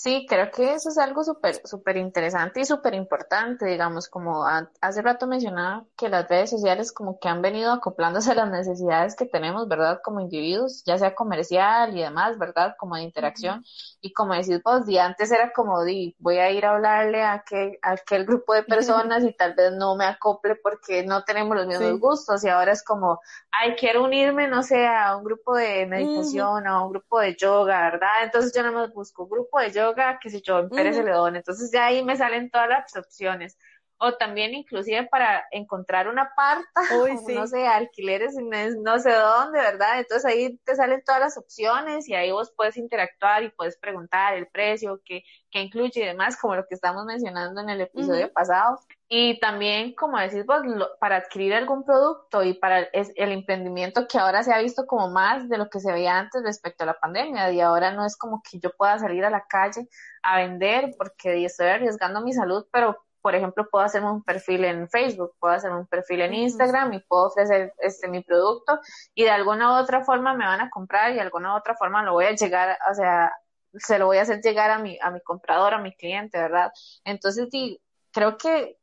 Sí, 0.00 0.26
creo 0.28 0.48
que 0.52 0.74
eso 0.74 0.90
es 0.90 0.98
algo 0.98 1.24
súper, 1.24 1.56
súper 1.66 1.96
interesante 1.96 2.60
y 2.60 2.64
súper 2.64 2.94
importante, 2.94 3.66
digamos, 3.66 4.08
como 4.08 4.46
hace 4.46 5.02
rato 5.02 5.26
mencionaba 5.26 5.86
que 5.96 6.08
las 6.08 6.28
redes 6.28 6.50
sociales 6.50 6.92
como 6.92 7.18
que 7.18 7.26
han 7.26 7.42
venido 7.42 7.72
acoplándose 7.72 8.30
a 8.30 8.36
las 8.36 8.48
necesidades 8.48 9.16
que 9.16 9.26
tenemos, 9.26 9.66
¿verdad? 9.66 9.98
Como 10.04 10.20
individuos, 10.20 10.84
ya 10.86 10.98
sea 10.98 11.16
comercial 11.16 11.96
y 11.98 12.02
demás, 12.02 12.38
¿verdad? 12.38 12.76
Como 12.78 12.94
de 12.94 13.02
interacción. 13.02 13.64
Y 14.00 14.12
como 14.12 14.34
decís 14.34 14.62
vos, 14.62 14.88
y 14.88 14.98
antes 14.98 15.32
era 15.32 15.52
como, 15.52 15.82
di, 15.82 16.14
voy 16.20 16.38
a 16.38 16.52
ir 16.52 16.64
a 16.64 16.74
hablarle 16.76 17.24
a 17.24 17.32
aquel, 17.32 17.76
a 17.82 17.94
aquel 17.94 18.24
grupo 18.24 18.54
de 18.54 18.62
personas 18.62 19.24
y 19.24 19.32
tal 19.32 19.54
vez 19.54 19.72
no 19.72 19.96
me 19.96 20.04
acople 20.04 20.54
porque 20.54 21.02
no 21.02 21.24
tenemos 21.24 21.56
los 21.56 21.66
mismos 21.66 21.98
gustos. 21.98 22.44
Y 22.44 22.48
ahora 22.48 22.70
es 22.70 22.84
como, 22.84 23.18
ay, 23.50 23.74
quiero 23.74 24.04
unirme, 24.04 24.46
no 24.46 24.62
sé, 24.62 24.86
a 24.86 25.16
un 25.16 25.24
grupo 25.24 25.56
de 25.56 25.86
meditación, 25.86 26.68
a 26.68 26.84
un 26.84 26.92
grupo 26.92 27.18
de 27.18 27.34
yoga, 27.34 27.90
¿verdad? 27.90 28.22
Entonces 28.22 28.52
yo 28.54 28.62
no 28.62 28.70
me 28.70 28.86
busco 28.86 29.26
grupo 29.26 29.58
de 29.58 29.72
yoga 29.72 29.87
que 30.20 30.30
si 30.30 30.42
yo, 30.42 30.58
en 30.58 30.68
Pérez 30.68 30.96
Celedón. 30.96 31.36
Entonces 31.36 31.70
ya 31.72 31.86
ahí 31.86 32.02
me 32.04 32.16
salen 32.16 32.50
todas 32.50 32.68
las 32.68 32.96
opciones. 32.96 33.58
O 33.98 34.14
también 34.14 34.54
inclusive 34.54 35.08
para 35.10 35.44
encontrar 35.50 36.08
una 36.08 36.32
parta, 36.36 36.64
no 37.34 37.46
sé, 37.46 37.66
alquileres 37.66 38.36
no 38.36 38.98
sé 38.98 39.12
dónde, 39.12 39.58
¿verdad? 39.58 39.98
Entonces 39.98 40.24
ahí 40.24 40.56
te 40.64 40.76
salen 40.76 41.02
todas 41.04 41.20
las 41.20 41.38
opciones 41.38 42.08
y 42.08 42.14
ahí 42.14 42.30
vos 42.30 42.52
puedes 42.56 42.76
interactuar 42.76 43.42
y 43.42 43.50
puedes 43.50 43.76
preguntar 43.78 44.34
el 44.34 44.46
precio, 44.46 45.00
qué, 45.04 45.22
qué 45.50 45.60
incluye 45.62 46.02
y 46.02 46.06
demás, 46.06 46.36
como 46.36 46.54
lo 46.54 46.66
que 46.66 46.74
estamos 46.74 47.04
mencionando 47.04 47.60
en 47.60 47.70
el 47.70 47.80
episodio 47.80 48.32
pasado. 48.32 48.78
Y 49.10 49.40
también, 49.40 49.94
como 49.94 50.18
decís 50.18 50.44
vos, 50.44 50.60
para 51.00 51.16
adquirir 51.16 51.54
algún 51.54 51.82
producto 51.82 52.42
y 52.42 52.52
para 52.52 52.80
el, 52.80 53.32
emprendimiento 53.32 54.06
que 54.06 54.18
ahora 54.18 54.42
se 54.42 54.52
ha 54.52 54.58
visto 54.58 54.86
como 54.86 55.08
más 55.08 55.48
de 55.48 55.56
lo 55.56 55.70
que 55.70 55.80
se 55.80 55.90
veía 55.90 56.18
antes 56.18 56.42
respecto 56.42 56.84
a 56.84 56.88
la 56.88 57.00
pandemia. 57.00 57.50
Y 57.52 57.60
ahora 57.60 57.90
no 57.90 58.04
es 58.04 58.18
como 58.18 58.42
que 58.42 58.60
yo 58.60 58.70
pueda 58.76 58.98
salir 58.98 59.24
a 59.24 59.30
la 59.30 59.46
calle 59.46 59.88
a 60.22 60.36
vender 60.38 60.90
porque 60.98 61.42
estoy 61.42 61.68
arriesgando 61.68 62.20
mi 62.20 62.34
salud, 62.34 62.66
pero 62.70 62.98
por 63.20 63.34
ejemplo, 63.34 63.68
puedo 63.70 63.84
hacerme 63.84 64.10
un 64.10 64.22
perfil 64.22 64.64
en 64.64 64.88
Facebook, 64.88 65.34
puedo 65.38 65.54
hacerme 65.54 65.78
un 65.78 65.86
perfil 65.86 66.22
en 66.22 66.34
Instagram 66.34 66.92
y 66.94 67.00
puedo 67.00 67.26
ofrecer 67.26 67.74
este 67.78 68.08
mi 68.08 68.22
producto 68.22 68.80
y 69.14 69.24
de 69.24 69.30
alguna 69.30 69.72
u 69.72 69.82
otra 69.82 70.04
forma 70.04 70.34
me 70.34 70.44
van 70.44 70.60
a 70.60 70.70
comprar 70.70 71.12
y 71.12 71.14
de 71.14 71.20
alguna 71.20 71.54
u 71.54 71.58
otra 71.58 71.74
forma 71.74 72.02
lo 72.02 72.12
voy 72.12 72.26
a 72.26 72.34
llegar, 72.34 72.78
o 72.90 72.94
sea, 72.94 73.32
se 73.74 73.98
lo 73.98 74.06
voy 74.06 74.18
a 74.18 74.22
hacer 74.22 74.40
llegar 74.40 74.70
a 74.70 74.78
mi, 74.78 74.98
a 75.00 75.10
mi 75.10 75.20
comprador, 75.20 75.74
a 75.74 75.78
mi 75.78 75.94
cliente, 75.94 76.38
¿verdad? 76.38 76.72
Entonces, 77.04 77.48
sí, 77.50 77.80
creo 78.12 78.36
que 78.38 78.78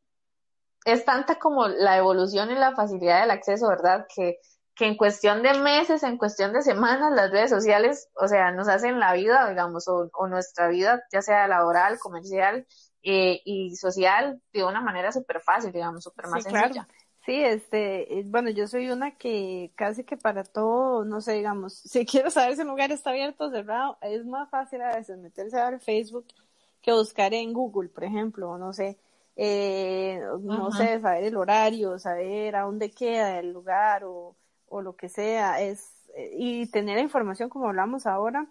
es 0.85 1.05
tanta 1.05 1.35
como 1.39 1.67
la 1.67 1.97
evolución 1.97 2.51
y 2.51 2.55
la 2.55 2.75
facilidad 2.75 3.21
del 3.21 3.31
acceso, 3.31 3.67
¿verdad? 3.67 4.05
Que, 4.13 4.39
que 4.75 4.85
en 4.85 4.97
cuestión 4.97 5.41
de 5.41 5.53
meses, 5.55 6.03
en 6.03 6.17
cuestión 6.17 6.53
de 6.53 6.61
semanas, 6.61 7.11
las 7.13 7.31
redes 7.31 7.49
sociales, 7.49 8.09
o 8.15 8.27
sea, 8.27 8.51
nos 8.51 8.67
hacen 8.67 8.99
la 8.99 9.13
vida, 9.13 9.49
digamos, 9.49 9.87
o, 9.87 10.09
nuestra 10.27 10.67
vida, 10.67 11.01
ya 11.11 11.21
sea 11.21 11.47
laboral, 11.47 11.97
comercial 11.97 12.67
eh, 13.07 13.39
y 13.45 13.75
social, 13.75 14.41
de 14.51 14.63
una 14.63 14.81
manera 14.81 15.11
súper 15.11 15.39
fácil, 15.39 15.71
digamos, 15.71 16.03
súper 16.03 16.25
más 16.27 16.41
sencilla. 16.43 16.87
Sí, 17.23 17.39
este, 17.43 18.23
bueno, 18.25 18.49
yo 18.49 18.67
soy 18.67 18.89
una 18.89 19.15
que 19.15 19.71
casi 19.75 20.03
que 20.03 20.17
para 20.17 20.43
todo, 20.43 21.05
no 21.05 21.21
sé, 21.21 21.33
digamos, 21.33 21.73
si 21.85 22.03
quiero 22.03 22.31
saber 22.31 22.55
si 22.55 22.63
un 22.63 22.69
lugar 22.69 22.91
está 22.91 23.11
abierto 23.11 23.45
o 23.45 23.51
cerrado, 23.51 23.99
es 24.01 24.25
más 24.25 24.49
fácil 24.49 24.81
a 24.81 24.95
veces 24.95 25.19
meterse 25.19 25.59
a 25.59 25.69
ver 25.69 25.79
Facebook 25.79 26.25
que 26.81 26.93
buscar 26.93 27.31
en 27.35 27.53
Google, 27.53 27.89
por 27.89 28.05
ejemplo, 28.05 28.57
no 28.57 28.73
sé, 28.73 28.97
eh, 29.35 30.19
no 30.41 30.71
sé, 30.71 30.99
saber 30.99 31.25
el 31.25 31.37
horario, 31.37 31.99
saber 31.99 32.55
a 32.55 32.61
dónde 32.61 32.89
queda 32.89 33.37
el 33.37 33.51
lugar 33.51 34.03
o, 34.03 34.35
o 34.67 34.81
lo 34.81 34.95
que 34.95 35.09
sea, 35.09 35.61
es, 35.61 35.93
y 36.33 36.65
tener 36.71 36.95
la 36.95 37.03
información 37.03 37.49
como 37.49 37.67
hablamos 37.67 38.07
ahora, 38.07 38.47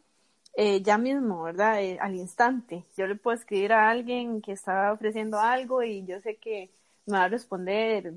eh, 0.57 0.83
ya 0.83 0.99
mismo, 0.99 1.43
¿verdad? 1.43 1.83
Eh, 1.83 1.99
al 2.01 2.15
instante. 2.15 2.85
Yo 2.97 3.07
le 3.07 3.17
puedo 3.17 3.37
escribir 3.37 3.73
a 3.73 3.91
alguien 3.91 4.41
que 4.43 4.53
está 4.53 4.93
ofreciendo 4.93 5.39
algo 5.41 5.83
y 5.83 6.05
yo 6.07 6.21
sé 6.21 6.37
que 6.37 6.71
me 7.07 7.19
va 7.19 7.25
a 7.25 7.29
responder 7.29 8.15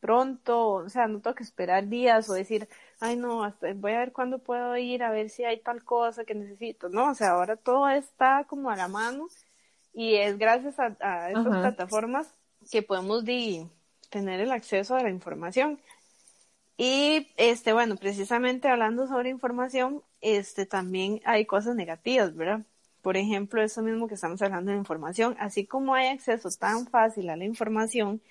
pronto, 0.00 0.70
o 0.70 0.88
sea, 0.88 1.08
no 1.08 1.20
tengo 1.20 1.34
que 1.34 1.42
esperar 1.42 1.88
días 1.88 2.28
o 2.30 2.34
decir, 2.34 2.68
ay 3.00 3.16
no, 3.16 3.44
hasta 3.44 3.72
voy 3.74 3.92
a 3.92 3.98
ver 4.00 4.12
cuándo 4.12 4.38
puedo 4.38 4.76
ir 4.76 5.02
a 5.02 5.10
ver 5.10 5.30
si 5.30 5.44
hay 5.44 5.60
tal 5.60 5.84
cosa 5.84 6.24
que 6.24 6.34
necesito, 6.34 6.88
no, 6.88 7.10
o 7.10 7.14
sea, 7.14 7.30
ahora 7.30 7.56
todo 7.56 7.88
está 7.88 8.44
como 8.48 8.70
a 8.70 8.76
la 8.76 8.88
mano 8.88 9.28
y 9.92 10.14
es 10.16 10.38
gracias 10.38 10.78
a, 10.78 10.96
a 11.00 11.32
estas 11.32 11.56
plataformas 11.56 12.34
que 12.70 12.82
podemos 12.82 13.24
tener 14.10 14.40
el 14.40 14.52
acceso 14.52 14.96
a 14.96 15.02
la 15.02 15.10
información. 15.10 15.80
Y 16.78 17.28
este, 17.36 17.72
bueno, 17.72 17.96
precisamente 17.96 18.68
hablando 18.68 19.08
sobre 19.08 19.30
información, 19.30 20.02
este 20.20 20.64
también 20.66 21.20
hay 21.24 21.44
cosas 21.46 21.74
negativas, 21.76 22.36
¿verdad? 22.36 22.64
Por 23.02 23.16
ejemplo, 23.16 23.62
eso 23.62 23.82
mismo 23.82 24.08
que 24.08 24.14
estamos 24.14 24.40
hablando 24.42 24.70
de 24.72 24.78
información, 24.78 25.36
así 25.40 25.66
como 25.66 25.94
hay 25.94 26.08
acceso 26.08 26.48
tan 26.58 26.86
fácil 26.86 27.30
a 27.30 27.36
la 27.36 27.44
información, 27.44 28.22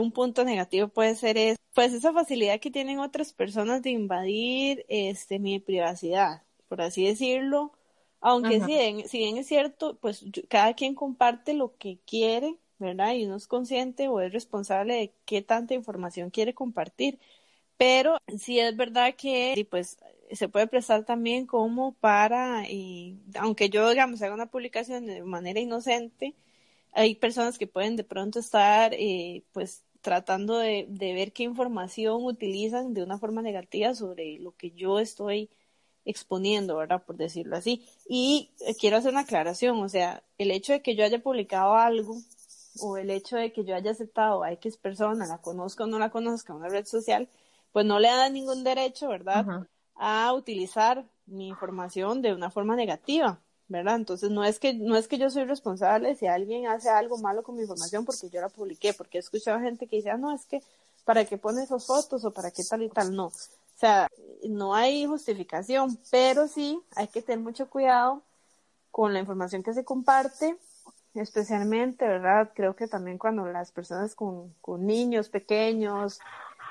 un 0.00 0.12
punto 0.12 0.44
negativo 0.44 0.88
puede 0.88 1.16
ser 1.16 1.36
es, 1.36 1.58
pues 1.74 1.92
esa 1.92 2.12
facilidad 2.12 2.60
que 2.60 2.70
tienen 2.70 3.00
otras 3.00 3.32
personas 3.32 3.82
de 3.82 3.90
invadir 3.90 4.84
este 4.88 5.38
mi 5.40 5.58
privacidad, 5.60 6.42
por 6.68 6.82
así 6.82 7.06
decirlo, 7.06 7.72
aunque 8.20 8.60
si 8.60 8.66
bien, 8.72 9.08
si 9.08 9.18
bien 9.18 9.36
es 9.36 9.46
cierto, 9.48 9.96
pues 10.00 10.24
cada 10.48 10.74
quien 10.74 10.94
comparte 10.94 11.54
lo 11.54 11.76
que 11.76 11.98
quiere, 12.06 12.56
¿verdad? 12.78 13.14
Y 13.14 13.26
uno 13.26 13.36
es 13.36 13.46
consciente 13.48 14.08
o 14.08 14.20
es 14.20 14.32
responsable 14.32 14.94
de 14.94 15.12
qué 15.24 15.42
tanta 15.42 15.74
información 15.74 16.30
quiere 16.30 16.54
compartir. 16.54 17.18
Pero 17.76 18.18
sí 18.38 18.58
es 18.58 18.76
verdad 18.76 19.14
que 19.16 19.66
pues 19.70 19.98
se 20.32 20.48
puede 20.48 20.66
prestar 20.66 21.04
también 21.04 21.46
como 21.46 21.92
para, 21.92 22.68
y, 22.68 23.18
aunque 23.38 23.70
yo 23.70 23.88
digamos 23.90 24.22
haga 24.22 24.34
una 24.34 24.50
publicación 24.50 25.06
de 25.06 25.22
manera 25.22 25.60
inocente, 25.60 26.34
hay 26.92 27.14
personas 27.14 27.58
que 27.58 27.66
pueden 27.66 27.96
de 27.96 28.04
pronto 28.04 28.38
estar 28.38 28.94
eh, 28.94 29.44
pues 29.52 29.84
tratando 30.00 30.58
de, 30.58 30.86
ver 30.88 31.32
qué 31.32 31.42
información 31.42 32.24
utilizan 32.24 32.94
de 32.94 33.02
una 33.02 33.18
forma 33.18 33.42
negativa 33.42 33.94
sobre 33.94 34.38
lo 34.38 34.52
que 34.56 34.70
yo 34.70 35.00
estoy 35.00 35.50
exponiendo, 36.04 36.76
¿verdad? 36.76 37.02
Por 37.04 37.16
decirlo 37.16 37.56
así. 37.56 37.84
Y 38.08 38.50
eh, 38.60 38.74
quiero 38.78 38.96
hacer 38.98 39.10
una 39.12 39.22
aclaración, 39.22 39.78
o 39.82 39.88
sea, 39.88 40.22
el 40.38 40.52
hecho 40.52 40.72
de 40.72 40.82
que 40.82 40.94
yo 40.94 41.04
haya 41.04 41.18
publicado 41.22 41.74
algo 41.74 42.16
o 42.80 42.96
el 42.98 43.10
hecho 43.10 43.36
de 43.36 43.52
que 43.52 43.64
yo 43.64 43.74
haya 43.74 43.90
aceptado 43.90 44.42
a 44.44 44.52
X 44.52 44.76
persona, 44.76 45.26
la 45.26 45.38
conozca 45.38 45.84
o 45.84 45.86
no 45.88 45.98
la 45.98 46.10
conozca, 46.10 46.54
una 46.54 46.68
red 46.68 46.86
social, 46.86 47.28
pues 47.76 47.84
no 47.84 47.98
le 47.98 48.08
da 48.08 48.30
ningún 48.30 48.64
derecho, 48.64 49.06
¿verdad? 49.06 49.66
A 49.96 50.32
utilizar 50.32 51.04
mi 51.26 51.48
información 51.48 52.22
de 52.22 52.32
una 52.32 52.48
forma 52.48 52.74
negativa. 52.74 53.38
¿verdad? 53.68 53.96
Entonces 53.96 54.30
no 54.30 54.44
es 54.44 54.58
que 54.58 54.72
no 54.72 54.96
es 54.96 55.08
que 55.08 55.18
yo 55.18 55.28
soy 55.28 55.44
responsable 55.44 56.14
si 56.14 56.26
alguien 56.26 56.68
hace 56.68 56.88
algo 56.88 57.18
malo 57.18 57.42
con 57.42 57.54
mi 57.54 57.60
información 57.60 58.06
porque 58.06 58.30
yo 58.30 58.40
la 58.40 58.48
publiqué, 58.48 58.94
porque 58.94 59.18
he 59.18 59.20
escuchado 59.20 59.60
gente 59.60 59.86
que 59.86 59.96
dice, 59.96 60.08
ah, 60.08 60.16
no, 60.16 60.32
es 60.32 60.46
que 60.46 60.62
para 61.04 61.26
qué 61.26 61.36
pone 61.36 61.64
esas 61.64 61.84
fotos 61.84 62.24
o 62.24 62.30
para 62.30 62.50
qué 62.50 62.64
tal 62.64 62.80
y 62.80 62.88
tal, 62.88 63.14
no. 63.14 63.26
O 63.26 63.78
sea, 63.78 64.08
no 64.48 64.74
hay 64.74 65.04
justificación, 65.04 65.98
pero 66.10 66.48
sí 66.48 66.80
hay 66.94 67.08
que 67.08 67.20
tener 67.20 67.44
mucho 67.44 67.68
cuidado 67.68 68.22
con 68.90 69.12
la 69.12 69.20
información 69.20 69.62
que 69.62 69.74
se 69.74 69.84
comparte, 69.84 70.56
especialmente, 71.12 72.08
¿verdad? 72.08 72.52
Creo 72.54 72.74
que 72.74 72.88
también 72.88 73.18
cuando 73.18 73.44
las 73.44 73.70
personas 73.70 74.14
con, 74.14 74.54
con 74.62 74.86
niños 74.86 75.28
pequeños 75.28 76.20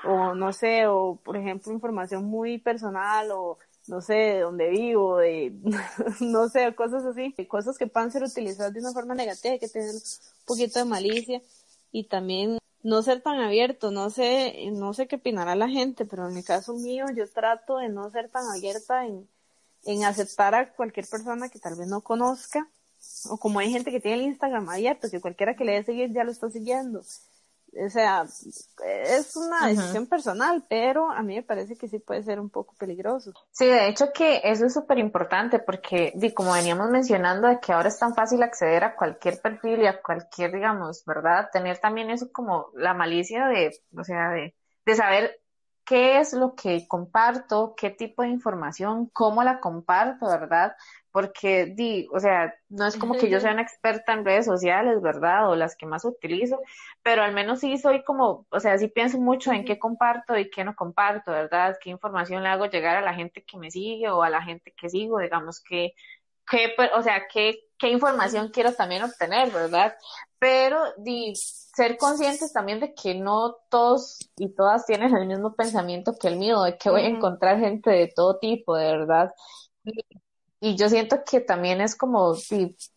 o 0.06 0.34
no 0.34 0.52
sé, 0.52 0.86
o 0.86 1.18
por 1.24 1.36
ejemplo 1.36 1.72
información 1.72 2.24
muy 2.24 2.58
personal 2.58 3.30
o 3.32 3.58
no 3.86 4.00
sé, 4.00 4.14
de 4.14 4.40
dónde 4.40 4.68
vivo, 4.70 5.18
de, 5.18 5.52
no 6.20 6.48
sé, 6.48 6.74
cosas 6.74 7.04
así, 7.04 7.34
cosas 7.48 7.78
que 7.78 7.86
puedan 7.86 8.10
ser 8.10 8.22
utilizadas 8.22 8.72
de 8.72 8.80
una 8.80 8.92
forma 8.92 9.14
negativa, 9.14 9.52
hay 9.52 9.60
que 9.60 9.68
tener 9.68 9.94
un 9.94 10.00
poquito 10.44 10.78
de 10.78 10.84
malicia. 10.84 11.40
Y 11.92 12.04
también 12.08 12.58
no 12.82 13.02
ser 13.02 13.22
tan 13.22 13.40
abierto, 13.40 13.90
no 13.90 14.10
sé, 14.10 14.70
no 14.72 14.92
sé 14.92 15.06
qué 15.06 15.16
opinará 15.16 15.54
la 15.54 15.68
gente, 15.68 16.04
pero 16.04 16.28
en 16.28 16.36
el 16.36 16.44
caso 16.44 16.74
mío 16.74 17.06
yo 17.14 17.28
trato 17.30 17.78
de 17.78 17.88
no 17.88 18.10
ser 18.10 18.28
tan 18.28 18.46
abierta 18.48 19.06
en, 19.06 19.28
en 19.84 20.04
aceptar 20.04 20.54
a 20.54 20.72
cualquier 20.72 21.06
persona 21.06 21.48
que 21.48 21.58
tal 21.58 21.76
vez 21.76 21.86
no 21.86 22.00
conozca, 22.00 22.68
o 23.30 23.38
como 23.38 23.60
hay 23.60 23.70
gente 23.70 23.92
que 23.92 24.00
tiene 24.00 24.18
el 24.18 24.26
Instagram 24.30 24.68
abierto, 24.68 25.10
que 25.10 25.20
cualquiera 25.20 25.54
que 25.54 25.64
le 25.64 25.72
dé 25.72 25.84
seguir 25.84 26.12
ya 26.12 26.24
lo 26.24 26.32
está 26.32 26.50
siguiendo 26.50 27.02
o 27.84 27.90
sea, 27.90 28.24
es 28.24 29.36
una 29.36 29.68
decisión 29.68 30.06
personal, 30.06 30.64
pero 30.68 31.10
a 31.10 31.22
mí 31.22 31.36
me 31.36 31.42
parece 31.42 31.76
que 31.76 31.88
sí 31.88 31.98
puede 31.98 32.22
ser 32.22 32.40
un 32.40 32.50
poco 32.50 32.74
peligroso. 32.78 33.32
Sí, 33.52 33.66
de 33.66 33.88
hecho 33.88 34.12
que 34.12 34.40
eso 34.44 34.66
es 34.66 34.74
súper 34.74 34.98
importante 34.98 35.58
porque, 35.58 36.12
como 36.34 36.52
veníamos 36.52 36.90
mencionando, 36.90 37.48
de 37.48 37.60
que 37.60 37.72
ahora 37.72 37.88
es 37.88 37.98
tan 37.98 38.14
fácil 38.14 38.42
acceder 38.42 38.84
a 38.84 38.96
cualquier 38.96 39.40
perfil 39.40 39.82
y 39.82 39.86
a 39.86 40.00
cualquier, 40.00 40.52
digamos, 40.52 41.04
¿verdad? 41.04 41.48
Tener 41.52 41.78
también 41.78 42.10
eso 42.10 42.30
como 42.32 42.70
la 42.74 42.94
malicia 42.94 43.46
de, 43.46 43.76
o 43.96 44.04
sea, 44.04 44.30
de, 44.30 44.54
de 44.84 44.94
saber 44.94 45.40
qué 45.86 46.18
es 46.18 46.34
lo 46.34 46.54
que 46.54 46.86
comparto, 46.88 47.74
qué 47.76 47.90
tipo 47.90 48.22
de 48.22 48.28
información, 48.28 49.06
cómo 49.12 49.42
la 49.42 49.60
comparto, 49.60 50.26
¿verdad? 50.26 50.74
porque 51.16 51.64
di, 51.64 52.06
o 52.12 52.20
sea, 52.20 52.54
no 52.68 52.86
es 52.86 52.98
como 52.98 53.14
que 53.14 53.30
yo 53.30 53.40
sea 53.40 53.52
una 53.52 53.62
experta 53.62 54.12
en 54.12 54.22
redes 54.22 54.44
sociales, 54.44 55.00
¿verdad? 55.00 55.48
O 55.48 55.56
las 55.56 55.74
que 55.74 55.86
más 55.86 56.04
utilizo, 56.04 56.60
pero 57.02 57.22
al 57.22 57.32
menos 57.32 57.60
sí 57.60 57.78
soy 57.78 58.04
como, 58.04 58.46
o 58.50 58.60
sea, 58.60 58.76
sí 58.76 58.88
pienso 58.88 59.18
mucho 59.18 59.50
en 59.50 59.64
qué 59.64 59.78
comparto 59.78 60.36
y 60.36 60.50
qué 60.50 60.62
no 60.62 60.76
comparto, 60.76 61.30
¿verdad? 61.30 61.78
Qué 61.82 61.88
información 61.88 62.42
le 62.42 62.50
hago 62.50 62.66
llegar 62.66 62.98
a 62.98 63.00
la 63.00 63.14
gente 63.14 63.42
que 63.42 63.56
me 63.56 63.70
sigue 63.70 64.10
o 64.10 64.22
a 64.22 64.28
la 64.28 64.42
gente 64.42 64.74
que 64.76 64.90
sigo, 64.90 65.18
digamos 65.18 65.62
que, 65.62 65.94
que 66.46 66.74
o 66.94 67.02
sea, 67.02 67.22
qué, 67.32 67.65
qué 67.78 67.90
información 67.90 68.50
quiero 68.52 68.72
también 68.72 69.02
obtener, 69.02 69.50
¿verdad? 69.52 69.94
Pero 70.38 70.80
di, 70.98 71.34
ser 71.76 71.98
conscientes 71.98 72.52
también 72.54 72.80
de 72.80 72.94
que 72.94 73.14
no 73.14 73.56
todos 73.68 74.18
y 74.38 74.54
todas 74.54 74.86
tienen 74.86 75.14
el 75.14 75.26
mismo 75.26 75.54
pensamiento 75.54 76.14
que 76.18 76.28
el 76.28 76.36
mío, 76.36 76.62
de 76.62 76.78
que 76.78 76.88
voy 76.88 77.02
a 77.02 77.08
encontrar 77.08 77.60
gente 77.60 77.90
de 77.90 78.10
todo 78.14 78.38
tipo, 78.38 78.76
de 78.76 78.86
verdad 78.86 79.30
y 80.58 80.74
yo 80.76 80.88
siento 80.88 81.22
que 81.24 81.40
también 81.40 81.82
es 81.82 81.94
como 81.94 82.34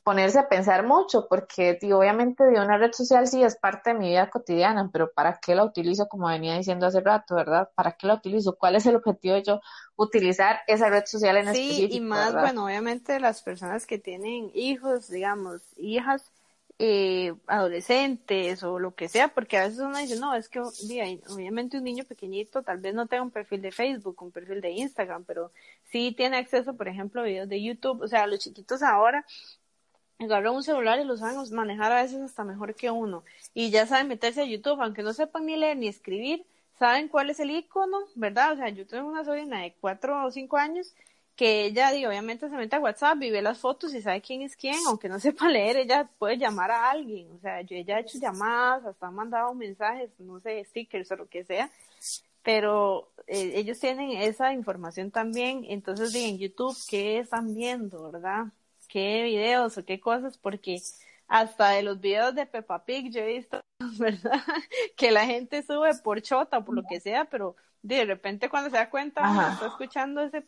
ponerse 0.03 0.39
a 0.39 0.47
pensar 0.47 0.85
mucho, 0.87 1.27
porque 1.27 1.77
obviamente 1.93 2.45
de 2.45 2.59
una 2.59 2.77
red 2.77 2.93
social 2.93 3.27
sí 3.27 3.43
es 3.43 3.57
parte 3.57 3.91
de 3.91 3.99
mi 3.99 4.09
vida 4.09 4.29
cotidiana, 4.29 4.89
pero 4.91 5.11
¿para 5.11 5.39
qué 5.39 5.55
la 5.55 5.65
utilizo? 5.65 6.07
Como 6.07 6.27
venía 6.27 6.55
diciendo 6.55 6.85
hace 6.85 7.01
rato, 7.01 7.35
¿verdad? 7.35 7.69
¿Para 7.75 7.91
qué 7.93 8.07
la 8.07 8.15
utilizo? 8.15 8.55
¿Cuál 8.57 8.75
es 8.75 8.85
el 8.85 8.95
objetivo 8.95 9.35
de 9.35 9.43
yo 9.43 9.59
utilizar 9.97 10.61
esa 10.67 10.89
red 10.89 11.03
social 11.05 11.35
en 11.35 11.53
sí, 11.53 11.61
específico? 11.61 11.91
Sí, 11.91 11.97
y 11.97 12.01
más, 12.01 12.33
bueno, 12.33 12.65
obviamente 12.65 13.19
las 13.19 13.41
personas 13.41 13.85
que 13.85 13.99
tienen 13.99 14.51
hijos, 14.53 15.09
digamos, 15.09 15.61
hijas, 15.75 16.31
eh, 16.81 17.33
adolescentes 17.47 18.63
o 18.63 18.79
lo 18.79 18.95
que 18.95 19.09
sea, 19.09 19.27
porque 19.27 19.57
a 19.57 19.63
veces 19.63 19.79
uno 19.79 19.97
dice, 19.97 20.17
no, 20.17 20.33
es 20.33 20.47
que 20.47 20.61
obviamente 20.61 21.77
un 21.77 21.83
niño 21.83 22.05
pequeñito 22.05 22.63
tal 22.63 22.77
vez 22.79 22.93
no 22.93 23.05
tenga 23.05 23.23
un 23.23 23.31
perfil 23.31 23.61
de 23.61 23.73
Facebook, 23.73 24.21
un 24.23 24.31
perfil 24.31 24.61
de 24.61 24.71
Instagram, 24.71 25.25
pero 25.25 25.51
sí 25.91 26.13
tiene 26.15 26.37
acceso, 26.37 26.77
por 26.77 26.87
ejemplo, 26.87 27.19
a 27.19 27.25
videos 27.25 27.49
de 27.49 27.61
YouTube, 27.61 28.01
o 28.01 28.07
sea, 28.07 28.27
los 28.27 28.39
chiquitos 28.39 28.81
ahora 28.81 29.25
agarran 30.19 30.55
un 30.55 30.63
celular 30.63 30.99
y 30.99 31.03
lo 31.03 31.17
saben 31.17 31.37
manejar 31.53 31.91
a 31.91 32.01
veces 32.01 32.21
hasta 32.21 32.45
mejor 32.45 32.73
que 32.75 32.89
uno, 32.89 33.25
y 33.53 33.71
ya 33.71 33.85
saben 33.85 34.07
meterse 34.07 34.41
a 34.41 34.45
YouTube, 34.45 34.81
aunque 34.81 35.03
no 35.03 35.11
sepan 35.11 35.45
ni 35.47 35.57
leer 35.57 35.75
ni 35.75 35.89
escribir, 35.89 36.45
saben 36.77 37.09
cuál 37.09 37.29
es 37.29 37.41
el 37.41 37.51
icono, 37.51 37.97
¿verdad? 38.15 38.53
O 38.53 38.55
sea, 38.55 38.69
yo 38.69 38.87
tengo 38.87 39.09
una 39.09 39.25
sobrina 39.25 39.63
de 39.63 39.75
cuatro 39.81 40.25
o 40.25 40.31
cinco 40.31 40.55
años 40.55 40.95
que 41.39 41.63
ella, 41.67 41.93
digo, 41.93 42.09
obviamente 42.09 42.49
se 42.49 42.57
mete 42.57 42.75
a 42.75 42.81
WhatsApp 42.81 43.23
y 43.23 43.31
ve 43.31 43.41
las 43.41 43.59
fotos 43.59 43.93
y 43.93 44.01
sabe 44.01 44.19
quién 44.19 44.41
es 44.41 44.57
quién, 44.57 44.75
aunque 44.87 45.07
no 45.07 45.21
sepa 45.21 45.47
leer, 45.49 45.77
ella 45.77 46.09
puede 46.17 46.37
llamar 46.37 46.69
a 46.69 46.91
alguien, 46.91 47.31
o 47.31 47.39
sea, 47.39 47.61
yo 47.61 47.77
ella 47.77 47.95
ha 47.95 47.99
hecho 48.01 48.19
llamadas, 48.19 48.85
hasta 48.85 49.07
ha 49.07 49.11
mandado 49.11 49.53
mensajes, 49.53 50.09
no 50.19 50.41
sé, 50.41 50.61
stickers 50.65 51.09
o 51.13 51.15
lo 51.15 51.29
que 51.29 51.45
sea, 51.45 51.71
pero 52.43 53.09
eh, 53.25 53.53
ellos 53.55 53.79
tienen 53.79 54.11
esa 54.17 54.51
información 54.51 55.11
también, 55.11 55.65
entonces 55.69 56.13
en 56.13 56.39
YouTube, 56.39 56.75
¿qué 56.89 57.19
están 57.19 57.55
viendo, 57.55 58.11
verdad? 58.11 58.47
¿Qué 58.89 59.23
videos 59.23 59.77
o 59.77 59.85
qué 59.85 59.97
cosas? 59.97 60.37
Porque 60.37 60.81
hasta 61.29 61.69
de 61.69 61.83
los 61.83 62.01
videos 62.01 62.35
de 62.35 62.47
Peppa 62.47 62.83
Pig 62.83 63.13
yo 63.13 63.21
he 63.21 63.37
visto, 63.37 63.61
¿verdad? 63.97 64.43
que 64.97 65.09
la 65.09 65.25
gente 65.25 65.63
sube 65.63 65.95
por 66.03 66.21
chota 66.21 66.57
o 66.57 66.65
por 66.65 66.75
lo 66.75 66.83
que 66.83 66.99
sea, 66.99 67.23
pero 67.23 67.55
de 67.81 68.03
repente 68.03 68.49
cuando 68.49 68.69
se 68.69 68.75
da 68.75 68.89
cuenta, 68.89 69.53
está 69.53 69.67
escuchando 69.67 70.19
ese 70.21 70.43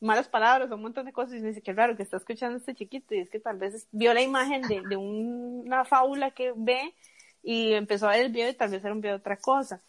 malas 0.00 0.28
palabras, 0.28 0.70
un 0.70 0.82
montón 0.82 1.06
de 1.06 1.12
cosas, 1.12 1.34
y 1.34 1.40
me 1.40 1.48
dice 1.48 1.62
que 1.62 1.72
raro 1.72 1.96
que 1.96 2.02
está 2.02 2.16
escuchando 2.16 2.58
este 2.58 2.74
chiquito, 2.74 3.14
y 3.14 3.20
es 3.20 3.30
que 3.30 3.40
tal 3.40 3.58
vez 3.58 3.86
vio 3.92 4.14
la 4.14 4.22
imagen 4.22 4.62
de, 4.62 4.82
de 4.88 4.96
una 4.96 5.84
fábula 5.84 6.30
que 6.30 6.52
ve 6.56 6.94
y 7.42 7.72
empezó 7.72 8.08
a 8.08 8.12
ver 8.12 8.26
el 8.26 8.32
video 8.32 8.50
y 8.50 8.54
tal 8.54 8.70
vez 8.70 8.84
era 8.84 8.92
un 8.92 9.00
video 9.00 9.16
de 9.16 9.20
otra 9.20 9.36
cosa. 9.36 9.80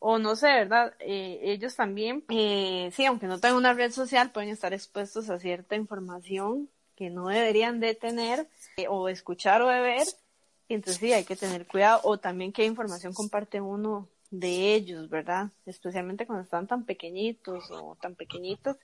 o 0.00 0.18
no 0.18 0.36
sé, 0.36 0.46
¿verdad? 0.46 0.94
Eh, 1.00 1.40
ellos 1.42 1.74
también, 1.74 2.24
eh, 2.28 2.90
sí, 2.92 3.04
aunque 3.04 3.26
no 3.26 3.40
tengan 3.40 3.56
una 3.58 3.72
red 3.72 3.90
social, 3.90 4.30
pueden 4.30 4.50
estar 4.50 4.72
expuestos 4.72 5.28
a 5.30 5.38
cierta 5.38 5.74
información 5.74 6.68
que 6.96 7.10
no 7.10 7.28
deberían 7.28 7.80
de 7.80 7.94
tener 7.94 8.46
eh, 8.76 8.86
o 8.88 9.08
escuchar 9.08 9.62
o 9.62 9.68
de 9.68 9.80
ver. 9.80 10.06
Entonces 10.68 11.00
sí, 11.00 11.12
hay 11.12 11.24
que 11.24 11.36
tener 11.36 11.66
cuidado. 11.66 12.00
O 12.04 12.18
también 12.18 12.52
qué 12.52 12.64
información 12.64 13.12
comparte 13.12 13.60
uno 13.60 14.08
de 14.30 14.74
ellos, 14.74 15.08
¿verdad? 15.08 15.50
Especialmente 15.66 16.26
cuando 16.26 16.44
están 16.44 16.66
tan 16.66 16.84
pequeñitos 16.84 17.70
o 17.70 17.96
tan 18.00 18.14
pequeñitos. 18.14 18.76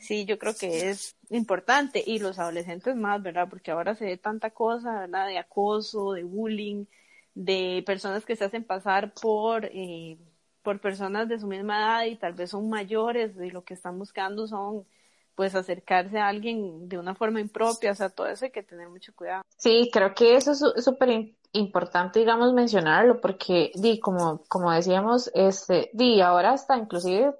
Sí, 0.00 0.24
yo 0.24 0.38
creo 0.38 0.54
que 0.54 0.90
es 0.90 1.16
importante. 1.30 2.02
Y 2.06 2.18
los 2.18 2.38
adolescentes 2.38 2.96
más, 2.96 3.22
¿verdad? 3.22 3.48
Porque 3.48 3.70
ahora 3.70 3.94
se 3.94 4.06
ve 4.06 4.16
tanta 4.16 4.50
cosa, 4.50 5.00
¿verdad? 5.00 5.26
De 5.26 5.38
acoso, 5.38 6.12
de 6.12 6.24
bullying, 6.24 6.86
de 7.34 7.82
personas 7.86 8.24
que 8.24 8.36
se 8.36 8.44
hacen 8.44 8.64
pasar 8.64 9.12
por 9.14 9.66
eh, 9.66 10.18
por 10.62 10.80
personas 10.80 11.28
de 11.28 11.38
su 11.38 11.46
misma 11.46 11.78
edad 11.78 12.04
y 12.04 12.16
tal 12.16 12.34
vez 12.34 12.50
son 12.50 12.68
mayores 12.68 13.36
y 13.36 13.50
lo 13.50 13.64
que 13.64 13.74
están 13.74 13.98
buscando 13.98 14.46
son 14.46 14.84
pues 15.34 15.54
acercarse 15.54 16.18
a 16.18 16.26
alguien 16.26 16.88
de 16.88 16.98
una 16.98 17.14
forma 17.14 17.40
impropia, 17.40 17.92
o 17.92 17.94
sea, 17.94 18.10
todo 18.10 18.26
eso 18.26 18.44
hay 18.44 18.50
que 18.50 18.64
tener 18.64 18.88
mucho 18.88 19.14
cuidado. 19.14 19.42
Sí, 19.56 19.88
creo 19.92 20.12
que 20.12 20.34
eso 20.34 20.50
es 20.50 20.84
súper 20.84 21.32
importante, 21.52 22.18
digamos, 22.18 22.52
mencionarlo, 22.52 23.20
porque, 23.20 23.70
di, 23.76 24.00
como, 24.00 24.42
como 24.48 24.72
decíamos, 24.72 25.30
este, 25.34 25.90
di, 25.92 26.20
ahora 26.20 26.50
hasta 26.50 26.76
inclusive 26.76 27.36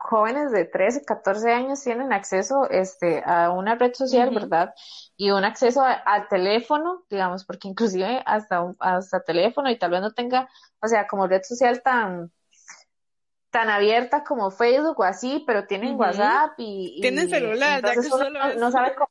jóvenes 0.00 0.50
de 0.50 0.64
13, 0.64 1.04
14 1.04 1.52
años 1.52 1.82
tienen 1.82 2.12
acceso 2.12 2.68
este, 2.70 3.22
a 3.24 3.50
una 3.50 3.74
red 3.74 3.92
social, 3.92 4.30
¿verdad? 4.34 4.74
Y 5.16 5.30
un 5.30 5.44
acceso 5.44 5.82
al 5.84 6.26
teléfono, 6.28 7.04
digamos, 7.10 7.44
porque 7.44 7.68
inclusive 7.68 8.22
hasta, 8.24 8.74
hasta 8.78 9.22
teléfono 9.22 9.70
y 9.70 9.78
tal 9.78 9.90
vez 9.90 10.00
no 10.00 10.12
tenga, 10.12 10.48
o 10.80 10.88
sea, 10.88 11.06
como 11.06 11.26
red 11.26 11.42
social 11.42 11.82
tan, 11.82 12.32
tan 13.50 13.68
abierta 13.68 14.24
como 14.24 14.50
Facebook 14.50 14.98
o 14.98 15.04
así, 15.04 15.44
pero 15.46 15.66
tienen 15.66 16.00
WhatsApp 16.00 16.54
y, 16.56 16.98
tienen 17.02 17.28
celular, 17.28 17.82
ya 17.84 17.92
que 17.92 18.02
solo 18.02 18.30
no, 18.30 18.70
sabe 18.70 18.94
cómo. 18.94 19.10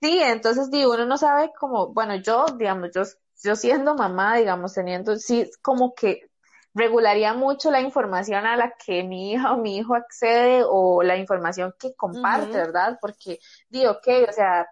sí, 0.00 0.18
entonces 0.22 0.70
digo, 0.70 0.94
uno 0.94 1.04
no 1.04 1.18
sabe 1.18 1.52
cómo, 1.58 1.92
bueno, 1.92 2.16
yo, 2.16 2.46
digamos, 2.56 2.88
yo, 2.94 3.02
yo 3.44 3.54
siendo 3.54 3.94
mamá, 3.94 4.36
digamos, 4.36 4.72
teniendo, 4.72 5.16
sí, 5.16 5.50
como 5.60 5.94
que 5.94 6.29
regularía 6.74 7.34
mucho 7.34 7.70
la 7.70 7.80
información 7.80 8.46
a 8.46 8.56
la 8.56 8.72
que 8.72 9.02
mi 9.02 9.32
hija 9.32 9.52
o 9.52 9.58
mi 9.58 9.76
hijo 9.78 9.94
accede 9.94 10.62
o 10.66 11.02
la 11.02 11.16
información 11.16 11.74
que 11.78 11.94
comparte, 11.94 12.52
¿verdad? 12.52 12.98
Porque 13.00 13.38
digo, 13.68 13.92
ok, 13.92 14.08
o 14.28 14.32
sea, 14.32 14.68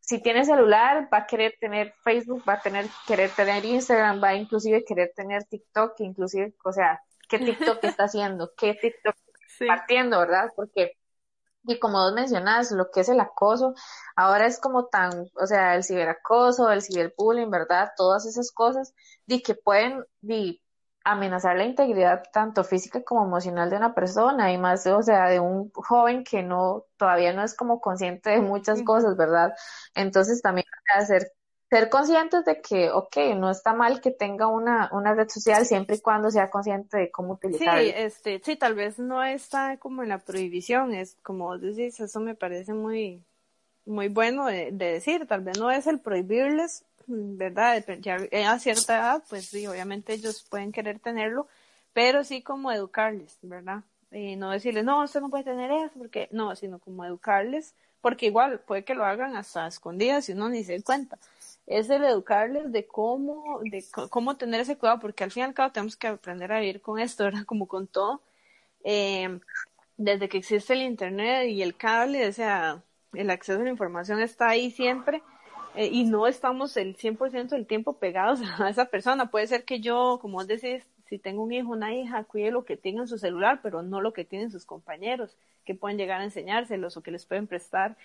si 0.00 0.20
tiene 0.20 0.44
celular, 0.44 1.08
va 1.12 1.18
a 1.18 1.26
querer 1.26 1.54
tener 1.60 1.94
Facebook, 2.02 2.42
va 2.48 2.54
a 2.54 2.60
tener, 2.60 2.86
querer 3.06 3.30
tener 3.30 3.64
Instagram, 3.64 4.22
va 4.22 4.28
a 4.28 4.34
inclusive 4.34 4.84
querer 4.84 5.12
tener 5.14 5.44
TikTok, 5.44 6.00
inclusive, 6.00 6.54
o 6.64 6.72
sea, 6.72 7.00
qué 7.28 7.38
TikTok 7.38 7.78
está 7.84 8.04
haciendo, 8.04 8.52
qué 8.56 8.74
TikTok 8.74 9.14
está 9.14 9.66
compartiendo, 9.66 10.18
¿verdad? 10.18 10.50
Porque, 10.56 10.98
y 11.64 11.78
como 11.78 12.02
vos 12.02 12.12
mencionás, 12.12 12.72
lo 12.72 12.90
que 12.90 13.00
es 13.00 13.08
el 13.08 13.20
acoso, 13.20 13.74
ahora 14.16 14.46
es 14.46 14.58
como 14.58 14.86
tan, 14.86 15.12
o 15.40 15.46
sea, 15.46 15.76
el 15.76 15.84
ciberacoso, 15.84 16.70
el 16.70 16.82
ciberbullying, 16.82 17.50
¿verdad? 17.50 17.92
Todas 17.96 18.26
esas 18.26 18.50
cosas, 18.50 18.94
y 19.26 19.42
que 19.42 19.54
pueden, 19.54 20.04
di, 20.20 20.60
amenazar 21.04 21.56
la 21.56 21.64
integridad 21.64 22.22
tanto 22.32 22.64
física 22.64 23.02
como 23.02 23.24
emocional 23.24 23.70
de 23.70 23.76
una 23.76 23.94
persona 23.94 24.52
y 24.52 24.58
más, 24.58 24.86
o 24.86 25.02
sea, 25.02 25.28
de 25.28 25.40
un 25.40 25.70
joven 25.72 26.24
que 26.24 26.42
no, 26.42 26.84
todavía 26.96 27.32
no 27.32 27.42
es 27.42 27.54
como 27.54 27.80
consciente 27.80 28.30
de 28.30 28.40
muchas 28.40 28.82
cosas, 28.82 29.16
¿verdad? 29.16 29.54
Entonces 29.94 30.42
también 30.42 30.66
hacer 30.94 31.32
ser 31.70 31.88
conscientes 31.88 32.44
de 32.44 32.60
que, 32.60 32.90
ok, 32.90 33.16
no 33.36 33.48
está 33.48 33.72
mal 33.72 34.00
que 34.00 34.10
tenga 34.10 34.48
una, 34.48 34.90
una 34.92 35.14
red 35.14 35.28
social 35.28 35.64
siempre 35.64 35.96
y 35.96 36.00
cuando 36.00 36.30
sea 36.30 36.50
consciente 36.50 36.98
de 36.98 37.10
cómo 37.12 37.34
utilizarla. 37.34 37.80
Sí, 37.80 37.92
este, 37.94 38.40
sí, 38.44 38.56
tal 38.56 38.74
vez 38.74 38.98
no 38.98 39.22
está 39.22 39.76
como 39.78 40.02
en 40.02 40.08
la 40.08 40.18
prohibición, 40.18 40.92
es 40.92 41.16
como 41.22 41.56
decís, 41.58 42.00
eso 42.00 42.18
me 42.18 42.34
parece 42.34 42.74
muy, 42.74 43.24
muy 43.86 44.08
bueno 44.08 44.46
de, 44.46 44.72
decir, 44.72 45.28
tal 45.28 45.42
vez 45.42 45.60
no 45.60 45.70
es 45.70 45.86
el 45.86 46.00
prohibirles, 46.00 46.84
¿verdad? 47.36 47.84
Ya 48.00 48.52
a 48.52 48.58
cierta 48.58 48.98
edad, 48.98 49.22
pues 49.28 49.46
sí, 49.46 49.66
obviamente 49.66 50.12
ellos 50.14 50.46
pueden 50.48 50.72
querer 50.72 50.98
tenerlo, 50.98 51.48
pero 51.92 52.24
sí 52.24 52.42
como 52.42 52.72
educarles, 52.72 53.38
¿verdad? 53.42 53.82
Y 54.12 54.36
no 54.36 54.50
decirles, 54.50 54.84
no, 54.84 55.04
usted 55.04 55.20
no 55.20 55.30
puede 55.30 55.44
tener 55.44 55.70
eso, 55.70 55.94
porque 55.98 56.28
no, 56.32 56.54
sino 56.56 56.78
como 56.78 57.04
educarles, 57.04 57.74
porque 58.00 58.26
igual 58.26 58.60
puede 58.60 58.84
que 58.84 58.94
lo 58.94 59.04
hagan 59.04 59.36
hasta 59.36 59.66
escondidas 59.66 60.28
y 60.28 60.32
uno 60.32 60.48
ni 60.48 60.64
se 60.64 60.82
cuenta 60.82 61.18
es 61.70 61.88
el 61.88 62.04
educarles 62.04 62.72
de 62.72 62.86
cómo, 62.86 63.60
de 63.62 63.84
cómo 64.10 64.36
tener 64.36 64.60
ese 64.60 64.76
cuidado, 64.76 64.98
porque 64.98 65.22
al 65.22 65.30
fin 65.30 65.42
y 65.42 65.44
al 65.44 65.54
cabo 65.54 65.70
tenemos 65.70 65.96
que 65.96 66.08
aprender 66.08 66.52
a 66.52 66.58
vivir 66.58 66.80
con 66.80 66.98
esto, 66.98 67.24
¿verdad? 67.24 67.44
Como 67.46 67.68
con 67.68 67.86
todo. 67.86 68.22
Eh, 68.82 69.38
desde 69.96 70.28
que 70.28 70.38
existe 70.38 70.72
el 70.72 70.82
Internet 70.82 71.48
y 71.48 71.62
el 71.62 71.76
cable, 71.76 72.26
o 72.26 72.32
sea, 72.32 72.82
el 73.12 73.30
acceso 73.30 73.60
a 73.60 73.64
la 73.64 73.70
información 73.70 74.20
está 74.20 74.48
ahí 74.48 74.72
siempre 74.72 75.22
eh, 75.74 75.88
y 75.92 76.04
no 76.04 76.26
estamos 76.26 76.76
el 76.76 76.96
100% 76.96 77.48
del 77.50 77.66
tiempo 77.66 77.98
pegados 77.98 78.40
a 78.58 78.68
esa 78.68 78.86
persona. 78.86 79.30
Puede 79.30 79.46
ser 79.46 79.64
que 79.64 79.80
yo, 79.80 80.18
como 80.20 80.44
decís, 80.44 80.86
si 81.06 81.18
tengo 81.18 81.42
un 81.42 81.52
hijo, 81.52 81.70
una 81.70 81.94
hija, 81.94 82.24
cuide 82.24 82.50
lo 82.50 82.64
que 82.64 82.76
tenga 82.76 83.02
en 83.02 83.08
su 83.08 83.18
celular, 83.18 83.60
pero 83.62 83.82
no 83.82 84.00
lo 84.00 84.12
que 84.12 84.24
tienen 84.24 84.50
sus 84.50 84.64
compañeros, 84.64 85.36
que 85.64 85.74
pueden 85.74 85.98
llegar 85.98 86.20
a 86.20 86.24
enseñárselos 86.24 86.96
o 86.96 87.02
que 87.02 87.10
les 87.10 87.26
pueden 87.26 87.46
prestar. 87.46 87.96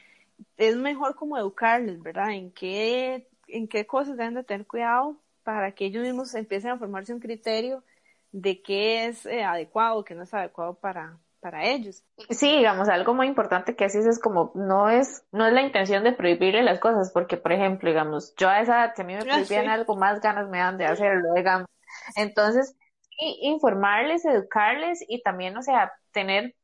Es 0.57 0.75
mejor 0.75 1.15
como 1.15 1.37
educarles, 1.37 2.01
¿verdad? 2.01 2.31
En 2.31 2.51
qué 2.51 3.27
en 3.47 3.67
qué 3.67 3.85
cosas 3.85 4.17
deben 4.17 4.33
de 4.33 4.43
tener 4.43 4.65
cuidado 4.65 5.17
para 5.43 5.71
que 5.73 5.85
ellos 5.85 6.03
mismos 6.03 6.33
empiecen 6.35 6.71
a 6.71 6.77
formarse 6.77 7.13
un 7.13 7.19
criterio 7.19 7.83
de 8.31 8.61
qué 8.61 9.05
es 9.05 9.25
eh, 9.25 9.43
adecuado, 9.43 10.03
qué 10.03 10.15
no 10.15 10.23
es 10.23 10.33
adecuado 10.33 10.75
para, 10.75 11.17
para 11.45 11.63
ellos. 11.63 12.03
Sí, 12.31 12.57
digamos, 12.57 12.89
algo 12.89 13.13
muy 13.13 13.27
importante 13.27 13.75
que 13.75 13.85
así 13.85 13.99
es 13.99 14.17
como, 14.17 14.51
no 14.55 14.89
es, 14.89 15.27
no 15.31 15.45
es 15.45 15.53
la 15.53 15.61
intención 15.61 16.03
de 16.03 16.11
prohibirle 16.11 16.63
las 16.63 16.79
cosas, 16.79 17.11
porque, 17.11 17.37
por 17.37 17.51
ejemplo, 17.51 17.87
digamos, 17.87 18.33
yo 18.35 18.49
a 18.49 18.61
esa 18.61 18.85
edad, 18.85 18.93
si 18.95 19.03
a 19.03 19.05
mí 19.05 19.13
me 19.13 19.19
ah, 19.19 19.25
prohibían 19.35 19.69
algo, 19.69 19.95
más 19.95 20.21
ganas 20.21 20.49
me 20.49 20.57
dan 20.57 20.79
de 20.79 20.85
hacerlo, 20.85 21.35
digamos. 21.35 21.67
Entonces, 22.15 22.75
informarles, 23.19 24.25
educarles 24.25 25.05
y 25.07 25.21
también, 25.21 25.55
o 25.55 25.61
sea, 25.61 25.93
tener, 26.11 26.55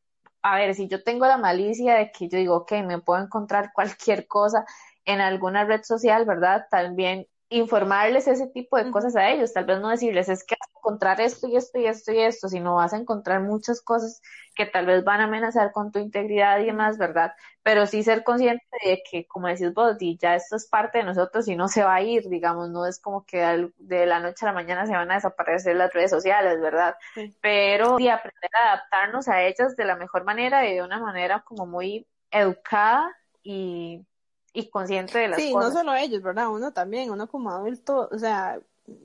a 0.42 0.56
ver, 0.56 0.74
si 0.74 0.88
yo 0.88 1.04
tengo 1.04 1.28
la 1.28 1.38
malicia 1.38 1.94
de 1.94 2.12
que 2.12 2.28
yo 2.28 2.40
digo, 2.40 2.56
ok, 2.56 2.72
me 2.84 3.00
puedo 3.02 3.24
encontrar 3.24 3.74
cualquier 3.76 4.26
cosa, 4.26 4.66
en 5.06 5.22
alguna 5.22 5.64
red 5.64 5.84
social, 5.84 6.26
¿verdad? 6.26 6.66
También 6.72 7.28
informarles 7.52 8.28
ese 8.30 8.48
tipo 8.48 8.78
de 8.78 8.90
cosas 8.92 9.14
a 9.18 9.30
ellos, 9.30 9.52
tal 9.52 9.66
vez 9.66 9.82
no 9.82 9.90
decirles 9.90 10.30
es 10.30 10.46
que 10.46 10.56
vas 10.58 10.70
a 10.70 10.80
encontrar 10.80 11.20
esto 11.20 11.50
y 11.50 11.58
esto 11.58 11.80
y 11.80 11.86
esto 11.86 12.14
y 12.14 12.20
esto, 12.20 12.48
sino 12.48 12.76
vas 12.76 12.94
a 12.94 12.98
encontrar 12.98 13.42
muchas 13.42 13.82
cosas 13.82 14.22
que 14.56 14.66
tal 14.66 14.86
vez 14.86 15.04
van 15.04 15.20
a 15.20 15.26
amenazar 15.26 15.74
con 15.74 15.92
tu 15.92 16.00
integridad 16.00 16.60
y 16.60 16.68
demás, 16.68 16.98
¿verdad? 16.98 17.34
Pero 17.62 17.86
sí 17.88 18.04
ser 18.04 18.24
consciente 18.24 18.66
de 18.86 19.04
que, 19.10 19.28
como 19.28 19.48
decís 19.48 19.74
vos, 19.74 19.98
y 20.00 20.18
ya 20.18 20.36
esto 20.36 20.56
es 20.56 20.66
parte 20.66 21.00
de 21.00 21.04
nosotros 21.04 21.46
y 21.50 21.58
no 21.58 21.68
se 21.68 21.84
va 21.84 21.96
a 21.96 22.02
ir, 22.02 22.30
digamos, 22.30 22.70
no 22.70 22.86
es 22.86 23.02
como 23.02 23.26
que 23.26 23.70
de 23.78 24.06
la 24.06 24.22
noche 24.22 24.46
a 24.46 24.50
la 24.50 24.54
mañana 24.54 24.86
se 24.86 24.94
van 24.94 25.12
a 25.12 25.16
desaparecer 25.16 25.76
las 25.76 25.94
redes 25.94 26.12
sociales, 26.12 26.62
¿verdad? 26.62 26.96
Pero 27.42 27.98
sí 27.98 28.08
aprender 28.08 28.50
a 28.56 28.72
adaptarnos 28.72 29.28
a 29.28 29.44
ellas 29.44 29.76
de 29.76 29.84
la 29.84 29.98
mejor 29.98 30.24
manera 30.24 30.66
y 30.70 30.76
de 30.76 30.84
una 30.84 31.00
manera 31.00 31.42
como 31.42 31.66
muy 31.66 32.08
educada 32.32 33.14
y 33.44 34.06
y 34.54 34.68
consciente 34.70 35.18
de 35.18 35.28
las 35.30 35.38
cosas. 35.38 35.50
Sí, 35.50 35.56
no 35.56 35.72
solo 35.72 35.96
ellos, 35.96 36.22
¿verdad? 36.22 36.50
Uno 36.50 36.74
también, 36.74 37.12
uno 37.12 37.28
como 37.28 37.52
adulto, 37.52 38.10
o 38.12 38.18
sea, 38.18 38.60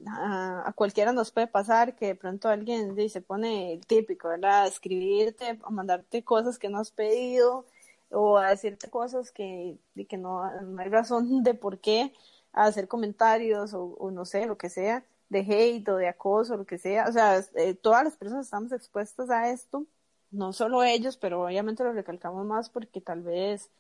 a, 0.08 0.72
cualquiera 0.74 1.12
nos 1.12 1.30
puede 1.30 1.46
pasar 1.46 1.94
que 1.94 2.06
de 2.06 2.14
pronto 2.14 2.48
alguien 2.48 2.96
se 3.08 3.20
pone 3.20 3.72
el 3.74 3.86
típico, 3.86 4.28
¿verdad? 4.28 4.64
A 4.64 4.66
escribirte, 4.66 5.58
a 5.62 5.70
mandarte 5.70 6.24
cosas 6.24 6.58
que 6.58 6.68
no 6.68 6.78
has 6.78 6.90
pedido 6.90 7.66
o 8.10 8.38
a 8.38 8.50
decirte 8.50 8.90
cosas 8.90 9.30
que, 9.32 9.78
que 10.08 10.16
no, 10.16 10.42
hay 10.44 10.88
razón 10.88 11.42
de 11.42 11.54
por 11.54 11.78
qué, 11.80 12.12
a 12.52 12.64
hacer 12.64 12.88
comentarios 12.88 13.72
o, 13.74 14.10
no 14.10 14.24
sé, 14.24 14.46
lo 14.46 14.56
que 14.56 14.70
sea, 14.70 15.04
de 15.28 15.40
hate 15.40 15.88
o 15.88 15.96
de 15.96 16.08
acoso, 16.08 16.56
lo 16.56 16.64
que 16.66 16.78
sea. 16.78 17.06
O 17.08 17.12
sea, 17.12 17.44
eh, 17.56 17.74
todas 17.74 18.04
las 18.04 18.16
personas 18.16 18.46
estamos 18.46 18.72
expuestas 18.72 19.30
a 19.30 19.50
esto, 19.50 19.86
no 20.30 20.52
solo 20.52 20.82
ellos, 20.82 21.16
pero 21.16 21.44
obviamente 21.44 21.84
lo 21.84 21.92
recalcamos 21.92 22.46
más 22.46 22.70
porque 22.70 23.00
tal 23.00 23.22
vez 23.22 23.70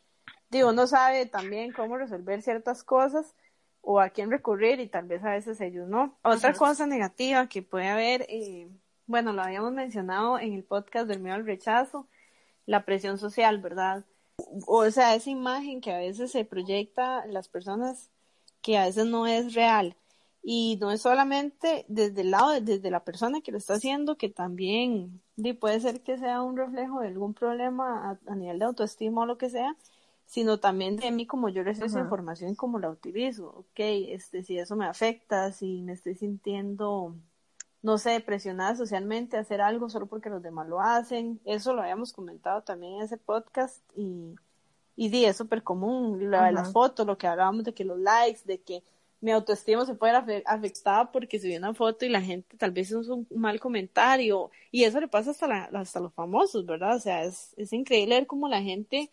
digo, 0.50 0.70
uno 0.70 0.86
sabe 0.86 1.26
también 1.26 1.72
cómo 1.72 1.96
resolver 1.96 2.42
ciertas 2.42 2.84
cosas 2.84 3.34
o 3.80 4.00
a 4.00 4.10
quién 4.10 4.30
recurrir 4.30 4.80
y 4.80 4.88
tal 4.88 5.06
vez 5.06 5.22
a 5.24 5.30
veces 5.30 5.60
ellos 5.60 5.88
no. 5.88 6.18
Otra 6.22 6.52
cosa 6.54 6.86
negativa 6.86 7.48
que 7.48 7.62
puede 7.62 7.88
haber, 7.88 8.26
eh, 8.28 8.68
bueno, 9.06 9.32
lo 9.32 9.42
habíamos 9.42 9.72
mencionado 9.72 10.38
en 10.38 10.54
el 10.54 10.64
podcast 10.64 11.06
del 11.06 11.20
miedo 11.20 11.36
al 11.36 11.46
rechazo, 11.46 12.08
la 12.66 12.84
presión 12.84 13.18
social, 13.18 13.58
¿verdad? 13.60 14.04
O 14.66 14.90
sea, 14.90 15.14
esa 15.14 15.30
imagen 15.30 15.80
que 15.80 15.92
a 15.92 15.98
veces 15.98 16.32
se 16.32 16.44
proyecta 16.44 17.24
en 17.24 17.32
las 17.32 17.48
personas 17.48 18.10
que 18.60 18.76
a 18.76 18.86
veces 18.86 19.06
no 19.06 19.26
es 19.26 19.54
real. 19.54 19.96
Y 20.42 20.78
no 20.80 20.92
es 20.92 21.02
solamente 21.02 21.84
desde 21.88 22.20
el 22.20 22.30
lado, 22.30 22.60
desde 22.60 22.90
la 22.90 23.04
persona 23.04 23.40
que 23.40 23.50
lo 23.50 23.58
está 23.58 23.74
haciendo, 23.74 24.16
que 24.16 24.28
también 24.28 25.20
puede 25.60 25.80
ser 25.80 26.02
que 26.02 26.18
sea 26.18 26.42
un 26.42 26.56
reflejo 26.56 27.00
de 27.00 27.08
algún 27.08 27.34
problema 27.34 28.10
a, 28.10 28.32
a 28.32 28.34
nivel 28.36 28.58
de 28.60 28.64
autoestima 28.64 29.22
o 29.22 29.26
lo 29.26 29.38
que 29.38 29.50
sea, 29.50 29.76
sino 30.26 30.58
también 30.58 30.96
de 30.96 31.10
mí 31.10 31.26
como 31.26 31.48
yo 31.48 31.62
recibo 31.62 31.86
esa 31.86 32.00
información 32.00 32.50
y 32.50 32.56
cómo 32.56 32.78
la 32.78 32.90
utilizo, 32.90 33.48
ok, 33.48 33.78
este, 33.78 34.42
si 34.42 34.58
eso 34.58 34.76
me 34.76 34.86
afecta, 34.86 35.52
si 35.52 35.82
me 35.82 35.92
estoy 35.92 36.14
sintiendo 36.14 37.14
no 37.86 37.98
sé, 37.98 38.18
presionada 38.18 38.74
socialmente 38.74 39.36
a 39.36 39.40
hacer 39.40 39.60
algo 39.60 39.88
solo 39.88 40.06
porque 40.06 40.28
los 40.28 40.42
demás 40.42 40.68
lo 40.68 40.80
hacen. 40.80 41.40
Eso 41.44 41.72
lo 41.72 41.82
habíamos 41.82 42.12
comentado 42.12 42.62
también 42.62 42.94
en 42.94 43.02
ese 43.02 43.16
podcast 43.16 43.80
y, 43.94 44.34
y 44.96 45.08
sí, 45.08 45.24
es 45.24 45.36
súper 45.36 45.62
común. 45.62 46.30
Lo 46.30 46.42
de 46.42 46.50
las 46.50 46.72
fotos, 46.72 47.06
lo 47.06 47.16
que 47.16 47.28
hablábamos 47.28 47.62
de 47.62 47.74
que 47.74 47.84
los 47.84 48.00
likes, 48.00 48.40
de 48.44 48.60
que 48.60 48.82
mi 49.20 49.30
autoestima 49.30 49.86
se 49.86 49.94
puede 49.94 50.20
ver 50.22 50.42
afectada 50.46 51.12
porque 51.12 51.38
subí 51.38 51.56
una 51.56 51.74
foto 51.74 52.04
y 52.04 52.08
la 52.08 52.20
gente 52.20 52.56
tal 52.56 52.72
vez 52.72 52.90
hizo 52.90 53.14
un 53.14 53.28
mal 53.36 53.60
comentario 53.60 54.50
y 54.72 54.82
eso 54.82 55.00
le 55.00 55.06
pasa 55.06 55.30
hasta, 55.30 55.46
la, 55.46 55.64
hasta 55.72 56.00
los 56.00 56.12
famosos, 56.12 56.66
¿verdad? 56.66 56.96
O 56.96 57.00
sea, 57.00 57.22
es, 57.22 57.54
es 57.56 57.72
increíble 57.72 58.16
ver 58.16 58.26
cómo 58.26 58.48
la 58.48 58.62
gente 58.62 59.10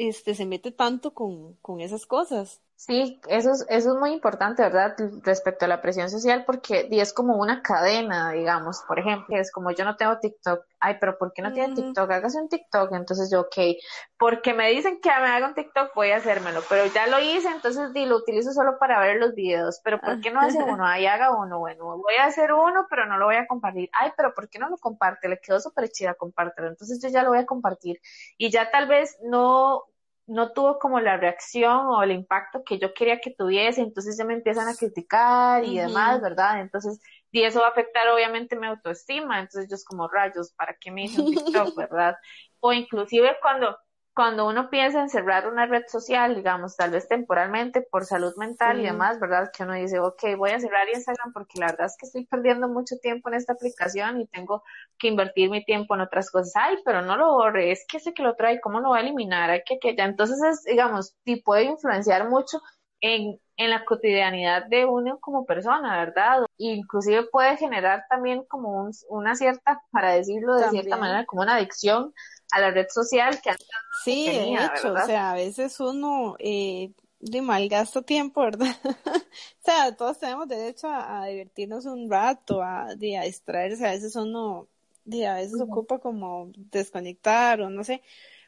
este, 0.00 0.34
se 0.34 0.46
mete 0.46 0.72
tanto 0.72 1.12
con, 1.12 1.54
con 1.56 1.80
esas 1.80 2.06
cosas. 2.06 2.62
Sí, 2.80 3.20
eso 3.28 3.50
es, 3.50 3.66
eso 3.68 3.92
es 3.92 4.00
muy 4.00 4.10
importante, 4.10 4.62
¿verdad? 4.62 4.96
Respecto 5.22 5.66
a 5.66 5.68
la 5.68 5.82
presión 5.82 6.08
social, 6.08 6.44
porque 6.46 6.88
es 6.90 7.12
como 7.12 7.36
una 7.36 7.60
cadena, 7.60 8.32
digamos. 8.32 8.82
Por 8.88 8.98
ejemplo, 8.98 9.36
es 9.36 9.52
como 9.52 9.70
yo 9.72 9.84
no 9.84 9.96
tengo 9.96 10.18
TikTok. 10.18 10.64
Ay, 10.78 10.96
pero 10.98 11.18
¿por 11.18 11.34
qué 11.34 11.42
no 11.42 11.52
tiene 11.52 11.74
TikTok? 11.74 12.10
Hágase 12.10 12.40
un 12.40 12.48
TikTok. 12.48 12.94
Entonces 12.94 13.30
yo, 13.30 13.42
ok, 13.42 13.76
porque 14.18 14.54
me 14.54 14.70
dicen 14.70 14.98
que 15.02 15.10
me 15.10 15.26
haga 15.26 15.48
un 15.48 15.54
TikTok, 15.54 15.94
voy 15.94 16.12
a 16.12 16.16
hacérmelo. 16.16 16.62
Pero 16.70 16.86
ya 16.86 17.06
lo 17.06 17.20
hice, 17.20 17.50
entonces 17.50 17.92
di, 17.92 18.06
lo 18.06 18.16
utilizo 18.16 18.50
solo 18.52 18.78
para 18.78 18.98
ver 18.98 19.18
los 19.18 19.34
videos. 19.34 19.82
Pero 19.84 20.00
¿por 20.00 20.18
qué 20.22 20.30
no 20.30 20.40
hace 20.40 20.62
uno? 20.62 20.86
Ay, 20.86 21.04
haga 21.04 21.36
uno. 21.36 21.58
Bueno, 21.58 21.98
voy 21.98 22.14
a 22.14 22.24
hacer 22.24 22.50
uno, 22.54 22.86
pero 22.88 23.04
no 23.04 23.18
lo 23.18 23.26
voy 23.26 23.36
a 23.36 23.46
compartir. 23.46 23.90
Ay, 23.92 24.12
pero 24.16 24.32
¿por 24.32 24.48
qué 24.48 24.58
no 24.58 24.70
lo 24.70 24.78
comparte? 24.78 25.28
Le 25.28 25.38
quedó 25.38 25.60
súper 25.60 25.90
chida, 25.90 26.14
compártelo. 26.14 26.68
Entonces 26.68 26.98
yo 27.02 27.10
ya 27.10 27.24
lo 27.24 27.28
voy 27.28 27.40
a 27.40 27.44
compartir. 27.44 28.00
Y 28.38 28.50
ya 28.50 28.70
tal 28.70 28.88
vez 28.88 29.18
no 29.22 29.82
no 30.30 30.52
tuvo 30.52 30.78
como 30.78 31.00
la 31.00 31.16
reacción 31.16 31.86
o 31.88 32.02
el 32.02 32.12
impacto 32.12 32.62
que 32.64 32.78
yo 32.78 32.94
quería 32.94 33.20
que 33.20 33.34
tuviese, 33.36 33.80
entonces 33.80 34.16
ya 34.16 34.24
me 34.24 34.34
empiezan 34.34 34.68
a 34.68 34.76
criticar 34.76 35.64
y 35.64 35.78
demás, 35.78 36.20
¿verdad? 36.20 36.60
Entonces, 36.60 37.00
y 37.32 37.42
eso 37.42 37.60
va 37.60 37.66
a 37.66 37.70
afectar 37.70 38.08
obviamente 38.08 38.56
mi 38.56 38.66
autoestima, 38.68 39.40
entonces 39.40 39.68
yo 39.68 39.74
es 39.74 39.84
como 39.84 40.08
rayos, 40.08 40.52
¿para 40.56 40.76
qué 40.80 40.92
me 40.92 41.04
hice 41.04 41.20
un 41.20 41.30
TikTok, 41.30 41.76
verdad? 41.76 42.16
O 42.60 42.72
inclusive 42.72 43.36
cuando 43.42 43.76
cuando 44.14 44.46
uno 44.48 44.70
piensa 44.70 45.00
en 45.00 45.08
cerrar 45.08 45.46
una 45.46 45.66
red 45.66 45.84
social, 45.86 46.34
digamos, 46.34 46.76
tal 46.76 46.90
vez 46.90 47.08
temporalmente 47.08 47.80
por 47.80 48.04
salud 48.04 48.34
mental 48.36 48.80
y 48.80 48.84
demás, 48.84 49.20
¿verdad? 49.20 49.50
Que 49.56 49.62
uno 49.62 49.74
dice, 49.74 50.00
ok, 50.00 50.36
voy 50.36 50.50
a 50.50 50.60
cerrar 50.60 50.88
Instagram 50.88 51.32
porque 51.32 51.60
la 51.60 51.66
verdad 51.66 51.86
es 51.86 51.96
que 51.96 52.06
estoy 52.06 52.26
perdiendo 52.26 52.68
mucho 52.68 52.96
tiempo 53.00 53.28
en 53.28 53.36
esta 53.36 53.52
aplicación 53.52 54.20
y 54.20 54.26
tengo 54.26 54.62
que 54.98 55.08
invertir 55.08 55.48
mi 55.50 55.64
tiempo 55.64 55.94
en 55.94 56.02
otras 56.02 56.30
cosas. 56.30 56.52
Ay, 56.56 56.76
pero 56.84 57.02
no 57.02 57.16
lo 57.16 57.32
borre, 57.34 57.70
es 57.70 57.86
que 57.86 58.00
sé 58.00 58.12
que 58.12 58.22
lo 58.22 58.34
trae, 58.34 58.60
¿cómo 58.60 58.80
lo 58.80 58.90
va 58.90 58.98
a 58.98 59.00
eliminar? 59.00 59.50
Hay 59.50 59.62
que, 59.64 59.78
que 59.78 59.94
ya. 59.96 60.04
Entonces, 60.04 60.42
es, 60.42 60.64
digamos, 60.64 61.14
sí 61.24 61.36
puede 61.36 61.64
influenciar 61.64 62.28
mucho 62.28 62.60
en, 63.00 63.40
en 63.56 63.70
la 63.70 63.84
cotidianidad 63.84 64.66
de 64.66 64.84
uno 64.84 65.18
como 65.20 65.46
persona, 65.46 65.98
¿verdad? 65.98 66.44
inclusive 66.58 67.24
puede 67.30 67.56
generar 67.56 68.04
también 68.10 68.44
como 68.44 68.90
una 69.08 69.34
cierta, 69.34 69.80
para 69.90 70.12
decirlo 70.12 70.56
de 70.56 70.68
cierta 70.70 70.96
manera, 70.96 71.24
como 71.26 71.42
una 71.42 71.56
adicción 71.56 72.12
a 72.52 72.60
la 72.60 72.70
red 72.70 72.86
social 72.88 73.40
que 73.40 73.50
antes 73.50 73.66
Sí, 74.04 74.26
de 74.26 74.54
hecho, 74.54 74.92
o 74.92 75.06
sea, 75.06 75.32
a 75.32 75.34
veces 75.34 75.78
uno 75.80 76.36
eh, 76.38 76.92
de 77.20 77.42
malgasta 77.42 78.02
tiempo, 78.02 78.42
¿verdad? 78.42 78.74
o 79.06 79.64
sea, 79.64 79.94
todos 79.94 80.18
tenemos 80.18 80.48
derecho 80.48 80.88
a, 80.90 81.26
divertirnos 81.26 81.84
un 81.84 82.10
rato, 82.10 82.62
a, 82.62 82.94
distraerse, 82.94 83.86
a 83.86 83.90
veces 83.90 84.16
uno, 84.16 84.68
a 85.06 85.34
veces 85.34 85.60
ocupa 85.60 85.98
como 85.98 86.50
desconectar 86.54 87.60
o 87.60 87.70
no 87.70 87.84
sé, 87.84 88.02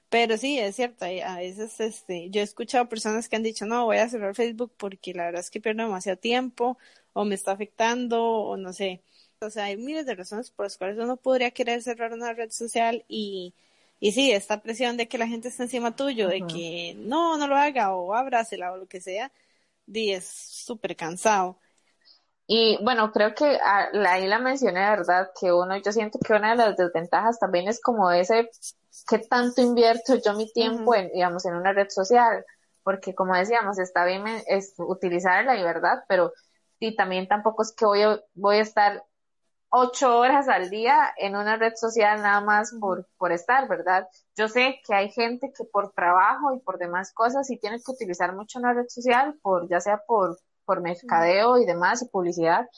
pero 0.09 0.37
sí, 0.37 0.59
es 0.59 0.77
cierto, 0.77 1.05
a 1.05 1.37
veces 1.37 1.81
este, 1.81 2.31
yo 2.31 2.41
he 2.41 2.45
escuchado 2.45 2.89
personas 2.89 3.29
que 3.29 3.37
han 3.37 3.43
dicho, 3.43 3.67
no, 3.67 3.87
voy 3.87 3.99
a 3.99 4.09
cerrar 4.09 4.35
Facebook 4.35 4.73
porque 4.77 5.15
la 5.15 5.25
verdad 5.25 5.41
es 5.41 5.51
que 5.51 5.61
pierdo 5.61 5.85
demasiado 5.85 6.19
tiempo 6.19 6.79
o 7.13 7.25
me 7.25 7.35
está 7.35 7.53
afectando 7.53 8.23
o 8.23 8.57
no 8.57 8.73
sé. 8.73 9.03
O 9.41 9.51
sea, 9.51 9.65
hay 9.65 9.77
miles 9.77 10.07
de 10.07 10.15
razones 10.15 10.51
por 10.51 10.67
las 10.67 10.79
cuales 10.79 10.99
uno 10.99 11.17
podría 11.17 11.51
querer 11.51 11.83
cerrar 11.83 12.13
una 12.13 12.33
red 12.33 12.51
social 12.51 13.05
y 13.09 13.55
y 14.03 14.11
sí, 14.11 14.33
esta 14.33 14.61
presión 14.61 14.97
de 14.97 15.07
que 15.07 15.17
la 15.17 15.29
gente 15.29 15.47
está 15.47 15.63
encima 15.63 15.95
tuyo, 15.95 16.27
de 16.27 16.41
que 16.45 16.97
no, 16.99 17.39
no 17.39 17.47
lo 17.47 17.55
haga 17.55 17.95
o 17.95 18.15
abrácela 18.15 18.73
o 18.73 18.77
lo 18.77 18.89
que 18.89 19.01
sea, 19.01 19.31
di, 19.87 20.13
es 20.13 20.27
súper 20.27 20.97
cansado. 20.97 21.61
Y 22.49 22.83
bueno, 22.83 23.13
creo 23.13 23.33
que 23.33 23.59
ah, 23.63 23.91
ahí 24.09 24.27
la 24.27 24.41
mencioné, 24.41 24.81
¿verdad? 24.81 25.31
Que 25.41 25.53
uno, 25.53 25.77
yo 25.77 25.93
siento 25.93 26.19
que 26.19 26.33
una 26.33 26.51
de 26.51 26.57
las 26.57 26.77
desventajas 26.77 27.39
también 27.39 27.69
es 27.69 27.81
como 27.81 28.11
ese, 28.11 28.51
¿qué 29.09 29.19
tanto 29.19 29.63
invierto 29.63 30.17
yo 30.17 30.35
mi 30.35 30.53
tiempo 30.53 30.97
en, 30.97 31.13
digamos, 31.13 31.47
en 31.47 31.55
una 31.55 31.73
red 31.73 31.89
social? 31.89 32.45
Porque 32.83 33.15
como 33.15 33.37
decíamos, 33.37 33.79
está 33.79 34.05
bien 34.05 34.25
es 34.49 34.75
utilizarla 34.79 35.57
y 35.57 35.63
verdad, 35.63 36.03
pero 36.09 36.33
y 36.81 36.97
también 36.97 37.29
tampoco 37.29 37.63
es 37.63 37.73
que 37.73 37.85
voy 37.85 38.01
voy 38.35 38.57
a 38.57 38.63
estar 38.63 39.05
ocho 39.75 40.19
horas 40.19 40.49
al 40.49 40.69
día 40.69 41.15
en 41.17 41.35
una 41.35 41.57
red 41.57 41.73
social 41.77 42.21
nada 42.21 42.43
más 42.43 42.75
por, 42.79 43.09
por 43.17 43.33
estar, 43.33 43.67
¿verdad? 43.69 44.07
Yo 44.37 44.49
sé 44.49 44.81
que 44.87 44.95
hay 44.95 45.11
gente 45.11 45.51
que 45.57 45.65
por 45.65 45.93
trabajo 45.93 46.55
y 46.55 46.61
por 46.61 46.79
demás 46.79 47.13
cosas 47.15 47.47
sí 47.47 47.57
tiene 47.57 47.79
que 47.79 47.91
utilizar 47.91 48.35
mucho 48.35 48.59
una 48.59 48.75
red 48.75 48.87
social, 48.89 49.39
por, 49.41 49.69
ya 49.69 49.81
sea 49.81 50.03
por, 50.07 50.39
por 50.67 50.83
mercadeo 50.83 51.57
y 51.57 51.65
demás 51.65 52.03
y 52.03 52.09
publicidad, 52.09 52.69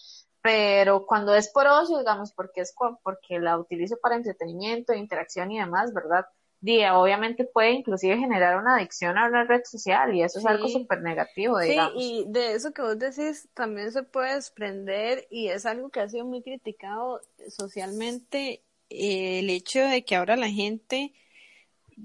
pero 0.41 1.05
cuando 1.05 1.35
es 1.35 1.51
por 1.51 1.67
ocio, 1.67 1.99
digamos, 1.99 2.33
porque 2.33 2.61
es 2.61 2.73
porque 3.03 3.41
la 3.41 3.59
utilizo 3.59 3.97
para 4.01 4.15
entretenimiento, 4.15 4.95
interacción 4.95 5.51
y 5.51 5.59
demás, 5.59 5.93
¿verdad? 5.93 6.27
Día, 6.65 6.99
obviamente 6.99 7.45
puede 7.45 7.73
inclusive 7.73 8.17
generar 8.17 8.59
una 8.59 8.77
adicción 8.77 9.19
a 9.19 9.27
una 9.29 9.45
red 9.45 9.63
social 9.65 10.15
y 10.15 10.23
eso 10.23 10.39
es 10.39 10.47
algo 10.47 10.69
súper 10.69 11.03
negativo, 11.03 11.59
digamos. 11.59 12.03
Sí, 12.03 12.25
y 12.27 12.33
de 12.33 12.55
eso 12.55 12.73
que 12.73 12.83
vos 12.83 12.99
decís 12.99 13.49
también 13.55 13.93
se 13.93 14.03
puede 14.03 14.35
desprender 14.35 15.27
y 15.31 15.49
es 15.49 15.67
algo 15.67 15.91
que 15.91 16.01
ha 16.01 16.09
sido 16.09 16.25
muy 16.25 16.43
criticado 16.43 17.21
socialmente, 17.49 18.63
eh, 18.91 19.41
el 19.41 19.51
hecho 19.51 19.81
de 19.81 20.05
que 20.05 20.17
ahora 20.17 20.37
la 20.37 20.49
gente 20.49 21.13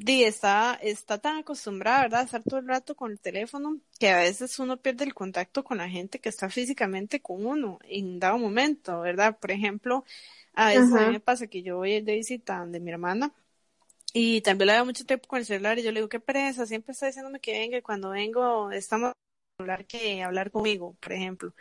está, 0.07 0.77
está 0.81 1.17
tan 1.17 1.37
acostumbrada, 1.37 2.01
¿verdad?, 2.03 2.21
a 2.21 2.23
estar 2.23 2.43
todo 2.43 2.59
el 2.59 2.67
rato 2.67 2.95
con 2.95 3.11
el 3.11 3.19
teléfono 3.19 3.79
que 3.99 4.09
a 4.09 4.19
veces 4.19 4.59
uno 4.59 4.77
pierde 4.77 5.05
el 5.05 5.13
contacto 5.13 5.63
con 5.63 5.77
la 5.77 5.89
gente 5.89 6.19
que 6.19 6.29
está 6.29 6.49
físicamente 6.49 7.21
con 7.21 7.45
uno 7.45 7.79
en 7.83 8.19
dado 8.19 8.37
momento, 8.37 9.01
¿verdad? 9.01 9.37
Por 9.39 9.51
ejemplo, 9.51 10.05
a 10.53 10.69
veces 10.69 10.93
a 10.95 11.01
mí 11.05 11.11
me 11.13 11.19
pasa 11.19 11.47
que 11.47 11.63
yo 11.63 11.77
voy 11.77 12.01
de 12.01 12.15
visita 12.15 12.65
de 12.65 12.79
mi 12.79 12.91
hermana 12.91 13.33
y 14.13 14.41
también 14.41 14.67
le 14.67 14.73
da 14.73 14.83
mucho 14.83 15.05
tiempo 15.05 15.27
con 15.27 15.39
el 15.39 15.45
celular 15.45 15.77
y 15.79 15.83
yo 15.83 15.91
le 15.91 15.99
digo, 15.99 16.09
qué 16.09 16.19
pereza, 16.19 16.65
siempre 16.65 16.93
está 16.93 17.07
diciéndome 17.07 17.39
que 17.39 17.51
venga 17.51 17.77
y 17.77 17.81
cuando 17.81 18.09
vengo 18.09 18.71
estamos 18.71 19.09
a 19.09 19.13
hablar 19.59 19.85
que 19.85 20.23
hablar 20.23 20.51
conmigo, 20.51 20.95
por 20.99 21.13
ejemplo. 21.13 21.53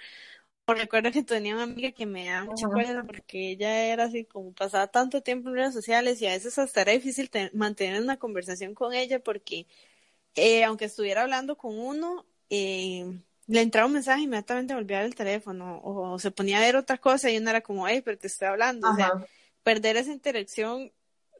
O 0.66 0.74
recuerdo 0.74 1.10
que 1.10 1.22
tenía 1.22 1.54
una 1.54 1.64
amiga 1.64 1.92
que 1.92 2.04
me 2.04 2.26
da 2.26 2.44
mucha 2.44 2.68
pereza 2.68 3.02
porque 3.02 3.52
ella 3.52 3.86
era 3.86 4.04
así 4.04 4.24
como 4.26 4.52
pasaba 4.52 4.86
tanto 4.86 5.22
tiempo 5.22 5.48
en 5.48 5.56
redes 5.56 5.74
sociales 5.74 6.20
y 6.20 6.26
a 6.26 6.32
veces 6.32 6.58
hasta 6.58 6.82
era 6.82 6.92
difícil 6.92 7.30
mantener 7.54 8.02
una 8.02 8.18
conversación 8.18 8.74
con 8.74 8.92
ella 8.92 9.18
porque 9.18 9.66
eh, 10.34 10.64
aunque 10.64 10.84
estuviera 10.86 11.22
hablando 11.22 11.56
con 11.56 11.78
uno, 11.78 12.26
eh, 12.50 13.04
le 13.46 13.62
entraba 13.62 13.86
un 13.86 13.94
mensaje 13.94 14.20
y 14.20 14.24
inmediatamente 14.24 14.74
volvía 14.74 15.00
al 15.00 15.14
teléfono 15.14 15.80
o 15.82 16.18
se 16.18 16.30
ponía 16.30 16.58
a 16.58 16.60
ver 16.60 16.76
otra 16.76 16.98
cosa 16.98 17.30
y 17.30 17.38
uno 17.38 17.50
era 17.50 17.62
como, 17.62 17.88
hey, 17.88 18.02
pero 18.04 18.18
te 18.18 18.26
estoy 18.26 18.48
hablando. 18.48 18.90
O 18.90 18.94
sea, 18.94 19.12
perder 19.62 19.96
esa 19.96 20.12
interacción 20.12 20.92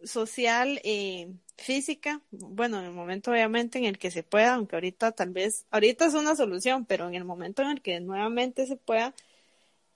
social, 0.05 0.81
eh, 0.85 1.33
física, 1.57 2.23
bueno, 2.31 2.79
en 2.79 2.87
el 2.87 2.93
momento 2.93 3.31
obviamente 3.31 3.79
en 3.79 3.85
el 3.85 3.99
que 3.99 4.11
se 4.11 4.23
pueda, 4.23 4.55
aunque 4.55 4.77
ahorita 4.77 5.13
tal 5.13 5.31
vez, 5.31 5.67
ahorita 5.71 6.07
es 6.07 6.15
una 6.15 6.37
solución, 6.37 6.87
pero 6.87 7.09
en 7.09 7.15
el 7.15 7.25
momento 7.25 7.63
en 7.63 7.69
el 7.69 7.83
que 7.83 8.01
nuevamente 8.01 8.67
se 8.67 8.77
pueda, 8.77 9.15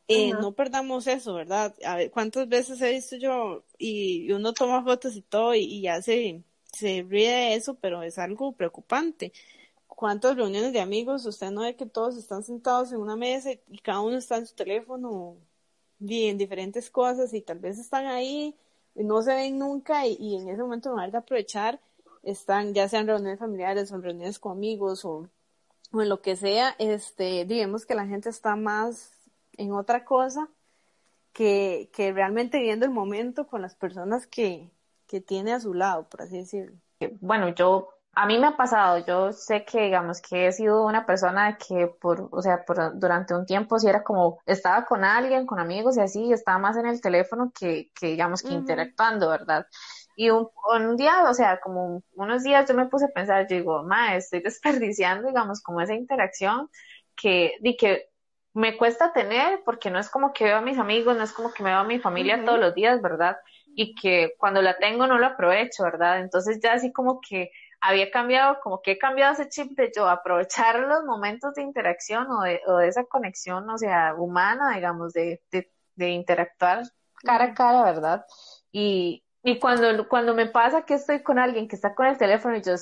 eh, 0.08 0.32
no 0.32 0.52
perdamos 0.52 1.06
eso, 1.06 1.34
¿verdad? 1.34 1.74
A 1.84 1.96
ver, 1.96 2.10
¿cuántas 2.10 2.48
veces 2.48 2.80
he 2.82 2.92
visto 2.92 3.16
yo 3.16 3.64
y 3.78 4.30
uno 4.32 4.52
toma 4.52 4.82
fotos 4.82 5.16
y 5.16 5.22
todo 5.22 5.54
y, 5.54 5.80
ya 5.82 6.02
se, 6.02 6.42
se 6.72 7.06
ríe 7.08 7.30
de 7.30 7.54
eso, 7.54 7.74
pero 7.74 8.02
es 8.02 8.18
algo 8.18 8.52
preocupante? 8.52 9.32
¿Cuántas 9.86 10.36
reuniones 10.36 10.72
de 10.72 10.80
amigos 10.80 11.24
usted 11.26 11.50
no 11.50 11.62
ve 11.62 11.76
que 11.76 11.86
todos 11.86 12.16
están 12.16 12.42
sentados 12.42 12.92
en 12.92 12.98
una 12.98 13.16
mesa 13.16 13.52
y 13.52 13.78
cada 13.78 14.00
uno 14.00 14.16
está 14.16 14.36
en 14.36 14.46
su 14.46 14.54
teléfono 14.54 15.36
y 16.00 16.26
en 16.26 16.38
diferentes 16.38 16.90
cosas 16.90 17.32
y 17.32 17.40
tal 17.40 17.60
vez 17.60 17.78
están 17.78 18.06
ahí 18.06 18.56
no 18.94 19.22
se 19.22 19.34
ven 19.34 19.58
nunca 19.58 20.06
y, 20.06 20.36
en 20.36 20.48
ese 20.48 20.62
momento 20.62 20.88
en 20.88 20.94
lugar 20.94 21.10
de 21.10 21.18
aprovechar 21.18 21.80
están 22.22 22.74
ya 22.74 22.88
sean 22.88 23.06
reuniones 23.06 23.38
familiares 23.38 23.90
o 23.92 23.98
reuniones 23.98 24.38
con 24.38 24.52
amigos 24.52 25.04
o, 25.04 25.28
en 25.92 26.08
lo 26.08 26.22
que 26.22 26.36
sea, 26.36 26.74
este, 26.78 27.44
digamos 27.44 27.84
que 27.84 27.94
la 27.94 28.06
gente 28.06 28.28
está 28.28 28.56
más 28.56 29.12
en 29.56 29.72
otra 29.72 30.04
cosa 30.04 30.48
que, 31.32 31.90
que 31.92 32.12
realmente 32.12 32.60
viendo 32.60 32.86
el 32.86 32.92
momento 32.92 33.46
con 33.46 33.60
las 33.60 33.74
personas 33.74 34.26
que, 34.26 34.70
que 35.06 35.20
tiene 35.20 35.52
a 35.52 35.60
su 35.60 35.74
lado, 35.74 36.08
por 36.08 36.22
así 36.22 36.38
decirlo. 36.38 36.76
Bueno, 37.20 37.54
yo 37.54 37.90
a 38.14 38.26
mí 38.26 38.38
me 38.38 38.48
ha 38.48 38.56
pasado, 38.56 39.04
yo 39.06 39.32
sé 39.32 39.64
que, 39.64 39.84
digamos, 39.84 40.20
que 40.20 40.46
he 40.46 40.52
sido 40.52 40.84
una 40.84 41.06
persona 41.06 41.56
que 41.56 41.86
por, 41.86 42.28
o 42.30 42.42
sea, 42.42 42.62
por, 42.64 42.98
durante 42.98 43.34
un 43.34 43.46
tiempo 43.46 43.78
si 43.78 43.88
era 43.88 44.02
como, 44.04 44.38
estaba 44.44 44.84
con 44.84 45.02
alguien, 45.02 45.46
con 45.46 45.58
amigos 45.58 45.96
y 45.96 46.00
así, 46.02 46.32
estaba 46.32 46.58
más 46.58 46.76
en 46.76 46.86
el 46.86 47.00
teléfono 47.00 47.52
que, 47.58 47.90
que 47.98 48.08
digamos, 48.08 48.42
que 48.42 48.52
interactuando, 48.52 49.30
¿verdad? 49.30 49.66
Y 50.14 50.28
un, 50.28 50.48
un, 50.74 50.96
día, 50.96 51.24
o 51.28 51.32
sea, 51.32 51.58
como 51.60 52.02
unos 52.12 52.42
días 52.42 52.68
yo 52.68 52.74
me 52.74 52.86
puse 52.86 53.06
a 53.06 53.08
pensar, 53.08 53.46
yo 53.48 53.56
digo, 53.56 53.82
ma, 53.82 54.14
estoy 54.14 54.40
desperdiciando, 54.42 55.28
digamos, 55.28 55.62
como 55.62 55.80
esa 55.80 55.94
interacción 55.94 56.68
que, 57.16 57.54
di 57.60 57.76
que 57.76 58.10
me 58.54 58.76
cuesta 58.76 59.14
tener 59.14 59.62
porque 59.64 59.90
no 59.90 59.98
es 59.98 60.10
como 60.10 60.34
que 60.34 60.44
veo 60.44 60.58
a 60.58 60.60
mis 60.62 60.78
amigos, 60.78 61.16
no 61.16 61.24
es 61.24 61.32
como 61.32 61.50
que 61.52 61.62
me 61.62 61.70
veo 61.70 61.78
a 61.78 61.84
mi 61.84 61.98
familia 61.98 62.44
todos 62.44 62.60
los 62.60 62.74
días, 62.74 63.00
¿verdad? 63.00 63.38
Y 63.74 63.94
que 63.94 64.34
cuando 64.38 64.60
la 64.60 64.76
tengo 64.76 65.06
no 65.06 65.18
lo 65.18 65.26
aprovecho, 65.26 65.84
¿verdad? 65.84 66.20
Entonces 66.20 66.60
ya 66.62 66.74
así 66.74 66.92
como 66.92 67.20
que 67.26 67.50
había 67.82 68.10
cambiado, 68.10 68.58
como 68.62 68.80
que 68.80 68.92
he 68.92 68.98
cambiado 68.98 69.34
ese 69.34 69.48
chip 69.48 69.72
de 69.76 69.92
yo 69.94 70.08
aprovechar 70.08 70.78
los 70.78 71.04
momentos 71.04 71.54
de 71.54 71.62
interacción 71.62 72.30
o 72.30 72.42
de, 72.42 72.60
o 72.66 72.76
de 72.76 72.88
esa 72.88 73.04
conexión, 73.04 73.68
o 73.68 73.76
sea, 73.76 74.14
humana, 74.16 74.74
digamos, 74.74 75.12
de, 75.12 75.42
de, 75.50 75.70
de 75.96 76.10
interactuar 76.10 76.84
cara 77.24 77.44
a 77.46 77.54
cara, 77.54 77.82
¿verdad? 77.84 78.26
Y, 78.70 79.24
y 79.44 79.58
cuando, 79.58 80.08
cuando 80.08 80.34
me 80.34 80.46
pasa 80.46 80.82
que 80.82 80.94
estoy 80.94 81.22
con 81.22 81.38
alguien 81.38 81.66
que 81.66 81.74
está 81.74 81.94
con 81.94 82.06
el 82.06 82.16
teléfono 82.16 82.56
y 82.56 82.62
yo, 82.62 82.74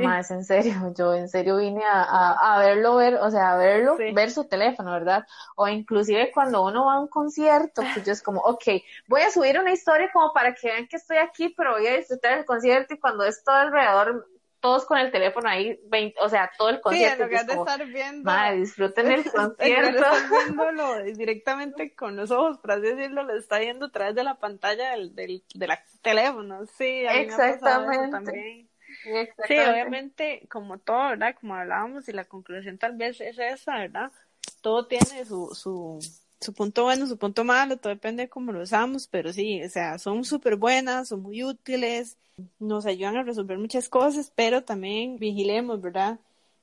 más 0.00 0.30
en 0.30 0.44
serio, 0.44 0.72
yo 0.96 1.14
en 1.14 1.28
serio 1.28 1.58
vine 1.58 1.84
a, 1.84 2.54
a, 2.54 2.58
verlo, 2.58 2.96
ver, 2.96 3.16
o 3.16 3.30
sea, 3.30 3.52
a 3.52 3.56
verlo, 3.58 3.96
ver 3.96 4.30
su 4.30 4.44
teléfono, 4.44 4.92
¿verdad? 4.92 5.26
O 5.56 5.68
inclusive 5.68 6.30
cuando 6.32 6.64
uno 6.64 6.86
va 6.86 6.94
a 6.94 7.00
un 7.00 7.08
concierto, 7.08 7.82
que 7.94 8.02
yo 8.02 8.12
es 8.12 8.22
como, 8.22 8.40
ok, 8.40 8.64
voy 9.06 9.20
a 9.20 9.30
subir 9.30 9.58
una 9.58 9.72
historia 9.72 10.10
como 10.10 10.32
para 10.32 10.54
que 10.54 10.68
vean 10.68 10.88
que 10.88 10.96
estoy 10.96 11.18
aquí, 11.18 11.50
pero 11.50 11.72
voy 11.72 11.86
a 11.86 11.96
disfrutar 11.96 12.38
el 12.38 12.46
concierto 12.46 12.94
y 12.94 12.98
cuando 12.98 13.24
es 13.24 13.44
todo 13.44 13.56
alrededor 13.56 14.26
todos 14.60 14.86
con 14.86 14.98
el 14.98 15.10
teléfono 15.12 15.48
ahí, 15.48 15.78
o 16.20 16.28
sea, 16.28 16.50
todo 16.58 16.68
el 16.70 16.80
concierto. 16.80 17.16
Sí, 17.16 17.22
en 17.22 17.28
lugar 17.28 17.46
de 17.46 17.54
estar 17.54 17.86
viendo. 17.86 18.24
Madre, 18.24 18.56
disfruten 18.56 19.12
el 19.12 19.24
concierto. 19.30 20.06
viéndolo 20.30 21.02
directamente 21.16 21.94
con 21.94 22.16
los 22.16 22.30
ojos, 22.30 22.58
por 22.58 22.72
así 22.72 22.82
decirlo, 22.82 23.22
lo 23.22 23.36
está 23.36 23.58
viendo 23.58 23.86
a 23.86 23.90
través 23.90 24.14
de 24.14 24.24
la 24.24 24.34
pantalla 24.36 24.90
del, 24.92 25.14
del, 25.14 25.42
teléfono. 26.02 26.66
Sí, 26.66 27.06
a 27.06 27.20
Exactamente. 27.20 28.10
también. 28.10 28.68
Sí, 29.46 29.58
obviamente, 29.58 30.46
como 30.50 30.78
todo, 30.78 31.10
¿verdad? 31.10 31.36
Como 31.40 31.54
hablábamos, 31.54 32.08
y 32.08 32.12
la 32.12 32.24
conclusión 32.24 32.78
tal 32.78 32.96
vez 32.96 33.20
es 33.20 33.38
esa, 33.38 33.78
¿verdad? 33.78 34.10
Todo 34.60 34.86
tiene 34.86 35.24
su, 35.24 35.54
su, 35.54 35.98
su 36.40 36.52
punto 36.52 36.84
bueno, 36.84 37.06
su 37.06 37.16
punto 37.16 37.44
malo, 37.44 37.76
todo 37.76 37.92
depende 37.92 38.24
de 38.24 38.28
cómo 38.28 38.52
lo 38.52 38.62
usamos, 38.62 39.06
pero 39.08 39.32
sí, 39.32 39.62
o 39.62 39.68
sea, 39.68 39.98
son 39.98 40.24
súper 40.24 40.56
buenas, 40.56 41.08
son 41.08 41.22
muy 41.22 41.42
útiles, 41.42 42.16
nos 42.58 42.86
ayudan 42.86 43.16
a 43.16 43.22
resolver 43.22 43.58
muchas 43.58 43.88
cosas, 43.88 44.32
pero 44.34 44.62
también 44.62 45.18
vigilemos, 45.18 45.80
¿verdad? 45.80 46.18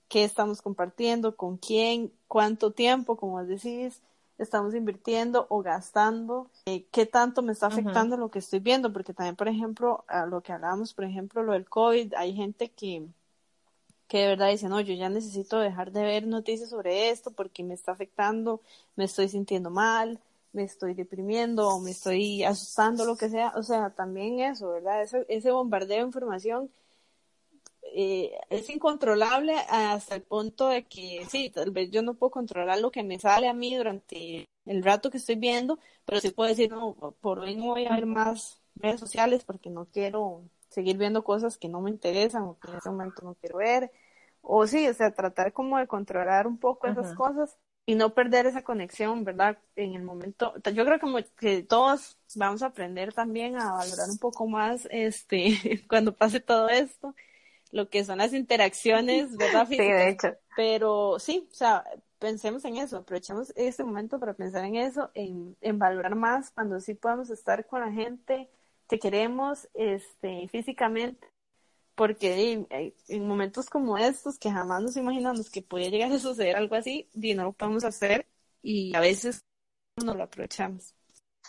¿Qué 0.07 0.23
estamos 0.23 0.61
compartiendo? 0.61 1.35
¿Con 1.35 1.57
quién? 1.57 2.11
¿Cuánto 2.27 2.71
tiempo? 2.71 3.17
Como 3.17 3.43
decís, 3.43 4.01
estamos 4.37 4.75
invirtiendo 4.75 5.47
o 5.49 5.61
gastando, 5.61 6.49
eh, 6.65 6.85
qué 6.91 7.05
tanto 7.05 7.41
me 7.41 7.53
está 7.53 7.67
afectando 7.67 8.17
lo 8.17 8.29
que 8.29 8.39
estoy 8.39 8.59
viendo, 8.59 8.91
porque 8.93 9.13
también, 9.13 9.35
por 9.35 9.47
ejemplo, 9.47 10.03
a 10.07 10.25
lo 10.25 10.41
que 10.41 10.53
hablábamos, 10.53 10.93
por 10.93 11.05
ejemplo, 11.05 11.43
lo 11.43 11.53
del 11.53 11.67
COVID, 11.67 12.13
hay 12.15 12.33
gente 12.33 12.69
que, 12.69 13.07
que 14.07 14.19
de 14.19 14.27
verdad 14.27 14.49
dice, 14.51 14.69
no, 14.69 14.81
yo 14.81 14.93
ya 14.93 15.09
necesito 15.09 15.59
dejar 15.59 15.91
de 15.91 16.03
ver 16.03 16.27
noticias 16.27 16.69
sobre 16.69 17.09
esto 17.09 17.31
porque 17.31 17.63
me 17.63 17.73
está 17.73 17.91
afectando, 17.93 18.61
me 18.95 19.05
estoy 19.05 19.29
sintiendo 19.29 19.69
mal, 19.69 20.19
me 20.53 20.63
estoy 20.63 20.93
deprimiendo 20.93 21.69
o 21.69 21.79
me 21.79 21.91
estoy 21.91 22.43
asustando, 22.43 23.05
lo 23.05 23.17
que 23.17 23.29
sea. 23.29 23.53
O 23.55 23.63
sea, 23.63 23.89
también 23.91 24.39
eso, 24.39 24.69
¿verdad? 24.69 25.01
Ese, 25.03 25.25
ese 25.29 25.51
bombardeo 25.51 25.97
de 25.97 26.03
información 26.03 26.71
eh, 27.93 28.31
es 28.49 28.69
incontrolable 28.69 29.55
hasta 29.69 30.15
el 30.15 30.21
punto 30.21 30.67
de 30.67 30.83
que, 30.85 31.25
sí, 31.29 31.49
tal 31.49 31.71
vez 31.71 31.91
yo 31.91 32.01
no 32.01 32.15
puedo 32.15 32.31
controlar 32.31 32.79
lo 32.79 32.91
que 32.91 33.03
me 33.03 33.19
sale 33.19 33.47
a 33.47 33.53
mí 33.53 33.75
durante 33.75 34.45
el 34.65 34.83
rato 34.83 35.09
que 35.09 35.17
estoy 35.17 35.35
viendo, 35.35 35.79
pero 36.05 36.19
sí 36.19 36.31
puedo 36.31 36.49
decir, 36.49 36.69
no, 36.71 36.93
por 37.21 37.39
hoy 37.39 37.55
no 37.55 37.65
voy 37.67 37.85
a 37.85 37.95
ver 37.95 38.05
más 38.05 38.59
redes 38.75 38.99
sociales 38.99 39.43
porque 39.45 39.69
no 39.69 39.85
quiero 39.85 40.43
seguir 40.75 40.97
viendo 40.97 41.23
cosas 41.23 41.57
que 41.57 41.69
no 41.69 41.79
me 41.79 41.89
interesan 41.89 42.43
o 42.43 42.59
que 42.59 42.69
en 42.69 42.77
ese 42.77 42.89
momento 42.89 43.21
no 43.23 43.35
quiero 43.35 43.57
ver. 43.57 43.91
O 44.41 44.67
sí, 44.67 44.87
o 44.87 44.93
sea, 44.93 45.11
tratar 45.11 45.53
como 45.53 45.77
de 45.79 45.87
controlar 45.87 46.45
un 46.45 46.59
poco 46.59 46.87
esas 46.87 47.15
cosas 47.15 47.57
y 47.85 47.95
no 47.95 48.13
perder 48.13 48.45
esa 48.45 48.63
conexión, 48.63 49.23
¿verdad? 49.23 49.57
En 49.75 49.95
el 49.95 50.03
momento, 50.03 50.53
yo 50.73 50.85
creo 50.85 50.99
como 50.99 51.19
que 51.37 51.63
todos 51.63 52.17
vamos 52.35 52.61
a 52.61 52.67
aprender 52.67 53.13
también 53.13 53.55
a 53.55 53.73
valorar 53.73 54.09
un 54.09 54.17
poco 54.17 54.47
más, 54.47 54.87
este, 54.91 55.83
cuando 55.89 56.13
pase 56.13 56.41
todo 56.41 56.67
esto, 56.69 57.15
lo 57.71 57.89
que 57.89 58.03
son 58.03 58.17
las 58.19 58.33
interacciones, 58.33 59.35
¿verdad? 59.37 59.67
Sí, 59.69 59.77
de 59.77 60.09
hecho. 60.09 60.35
Pero 60.55 61.19
sí, 61.19 61.47
o 61.51 61.55
sea, 61.55 61.83
pensemos 62.19 62.65
en 62.65 62.77
eso, 62.77 62.97
aprovechemos 62.97 63.53
este 63.55 63.83
momento 63.83 64.19
para 64.19 64.33
pensar 64.33 64.65
en 64.65 64.75
eso, 64.75 65.11
en, 65.13 65.55
en 65.61 65.79
valorar 65.79 66.15
más 66.15 66.51
cuando 66.51 66.79
sí 66.79 66.93
podemos 66.93 67.29
estar 67.29 67.65
con 67.65 67.81
la 67.81 67.91
gente 67.91 68.49
que 68.87 68.99
queremos, 68.99 69.67
este, 69.73 70.47
físicamente 70.49 71.27
porque 71.95 72.67
en, 73.07 73.27
momentos 73.27 73.69
como 73.69 73.97
estos 73.97 74.37
que 74.37 74.51
jamás 74.51 74.83
nos 74.83 74.97
imaginamos 74.97 75.49
que 75.49 75.61
podía 75.61 75.89
llegar 75.89 76.11
a 76.11 76.19
suceder 76.19 76.57
algo 76.57 76.75
así, 76.75 77.09
y 77.13 77.33
no 77.33 77.43
lo 77.43 77.53
podemos 77.53 77.83
hacer 77.85 78.27
y 78.61 78.93
a 78.95 78.99
veces 78.99 79.43
no 80.03 80.13
lo 80.13 80.23
aprovechamos. 80.23 80.93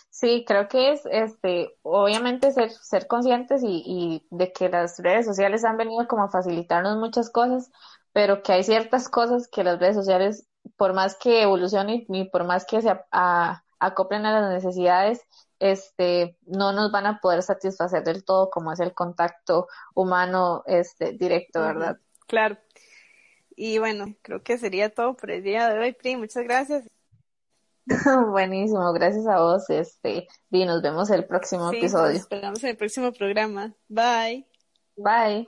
Sí, 0.09 0.45
creo 0.47 0.67
que 0.67 0.93
es, 0.93 1.01
este, 1.11 1.77
obviamente 1.83 2.51
ser, 2.51 2.71
ser 2.71 3.07
conscientes 3.07 3.61
y, 3.61 3.83
y 3.85 4.27
de 4.31 4.51
que 4.51 4.69
las 4.69 4.97
redes 4.99 5.25
sociales 5.25 5.63
han 5.63 5.77
venido 5.77 6.07
como 6.07 6.23
a 6.23 6.29
facilitarnos 6.29 6.97
muchas 6.97 7.29
cosas, 7.29 7.69
pero 8.13 8.41
que 8.41 8.53
hay 8.53 8.63
ciertas 8.63 9.09
cosas 9.09 9.47
que 9.47 9.63
las 9.63 9.79
redes 9.79 9.95
sociales, 9.95 10.47
por 10.75 10.93
más 10.93 11.17
que 11.17 11.43
evolucionen 11.43 12.05
y 12.07 12.29
por 12.29 12.45
más 12.45 12.65
que 12.65 12.81
se 12.81 12.89
acoplen 13.79 14.25
a 14.25 14.41
las 14.41 14.63
necesidades, 14.63 15.21
este, 15.59 16.37
no 16.45 16.71
nos 16.71 16.91
van 16.91 17.05
a 17.05 17.19
poder 17.19 17.43
satisfacer 17.43 18.03
del 18.03 18.23
todo 18.23 18.49
como 18.49 18.71
es 18.71 18.79
el 18.79 18.93
contacto 18.93 19.67
humano 19.95 20.63
este, 20.65 21.13
directo, 21.13 21.61
¿verdad? 21.61 21.97
Claro. 22.27 22.57
Y 23.55 23.79
bueno, 23.79 24.15
creo 24.21 24.43
que 24.43 24.57
sería 24.57 24.93
todo 24.93 25.15
por 25.15 25.31
el 25.31 25.43
día 25.43 25.69
de 25.69 25.79
hoy, 25.79 25.93
Pri. 25.93 26.15
Muchas 26.15 26.43
gracias. 26.43 26.87
Buenísimo, 28.31 28.93
gracias 28.93 29.25
a 29.27 29.39
vos. 29.39 29.69
Este, 29.69 30.27
y 30.51 30.65
nos 30.65 30.81
vemos 30.81 31.09
el 31.09 31.25
próximo 31.25 31.71
episodio. 31.71 32.13
Nos 32.13 32.21
esperamos 32.21 32.63
en 32.63 32.69
el 32.69 32.77
próximo 32.77 33.11
programa. 33.11 33.73
Bye. 33.87 34.45
Bye. 34.95 35.47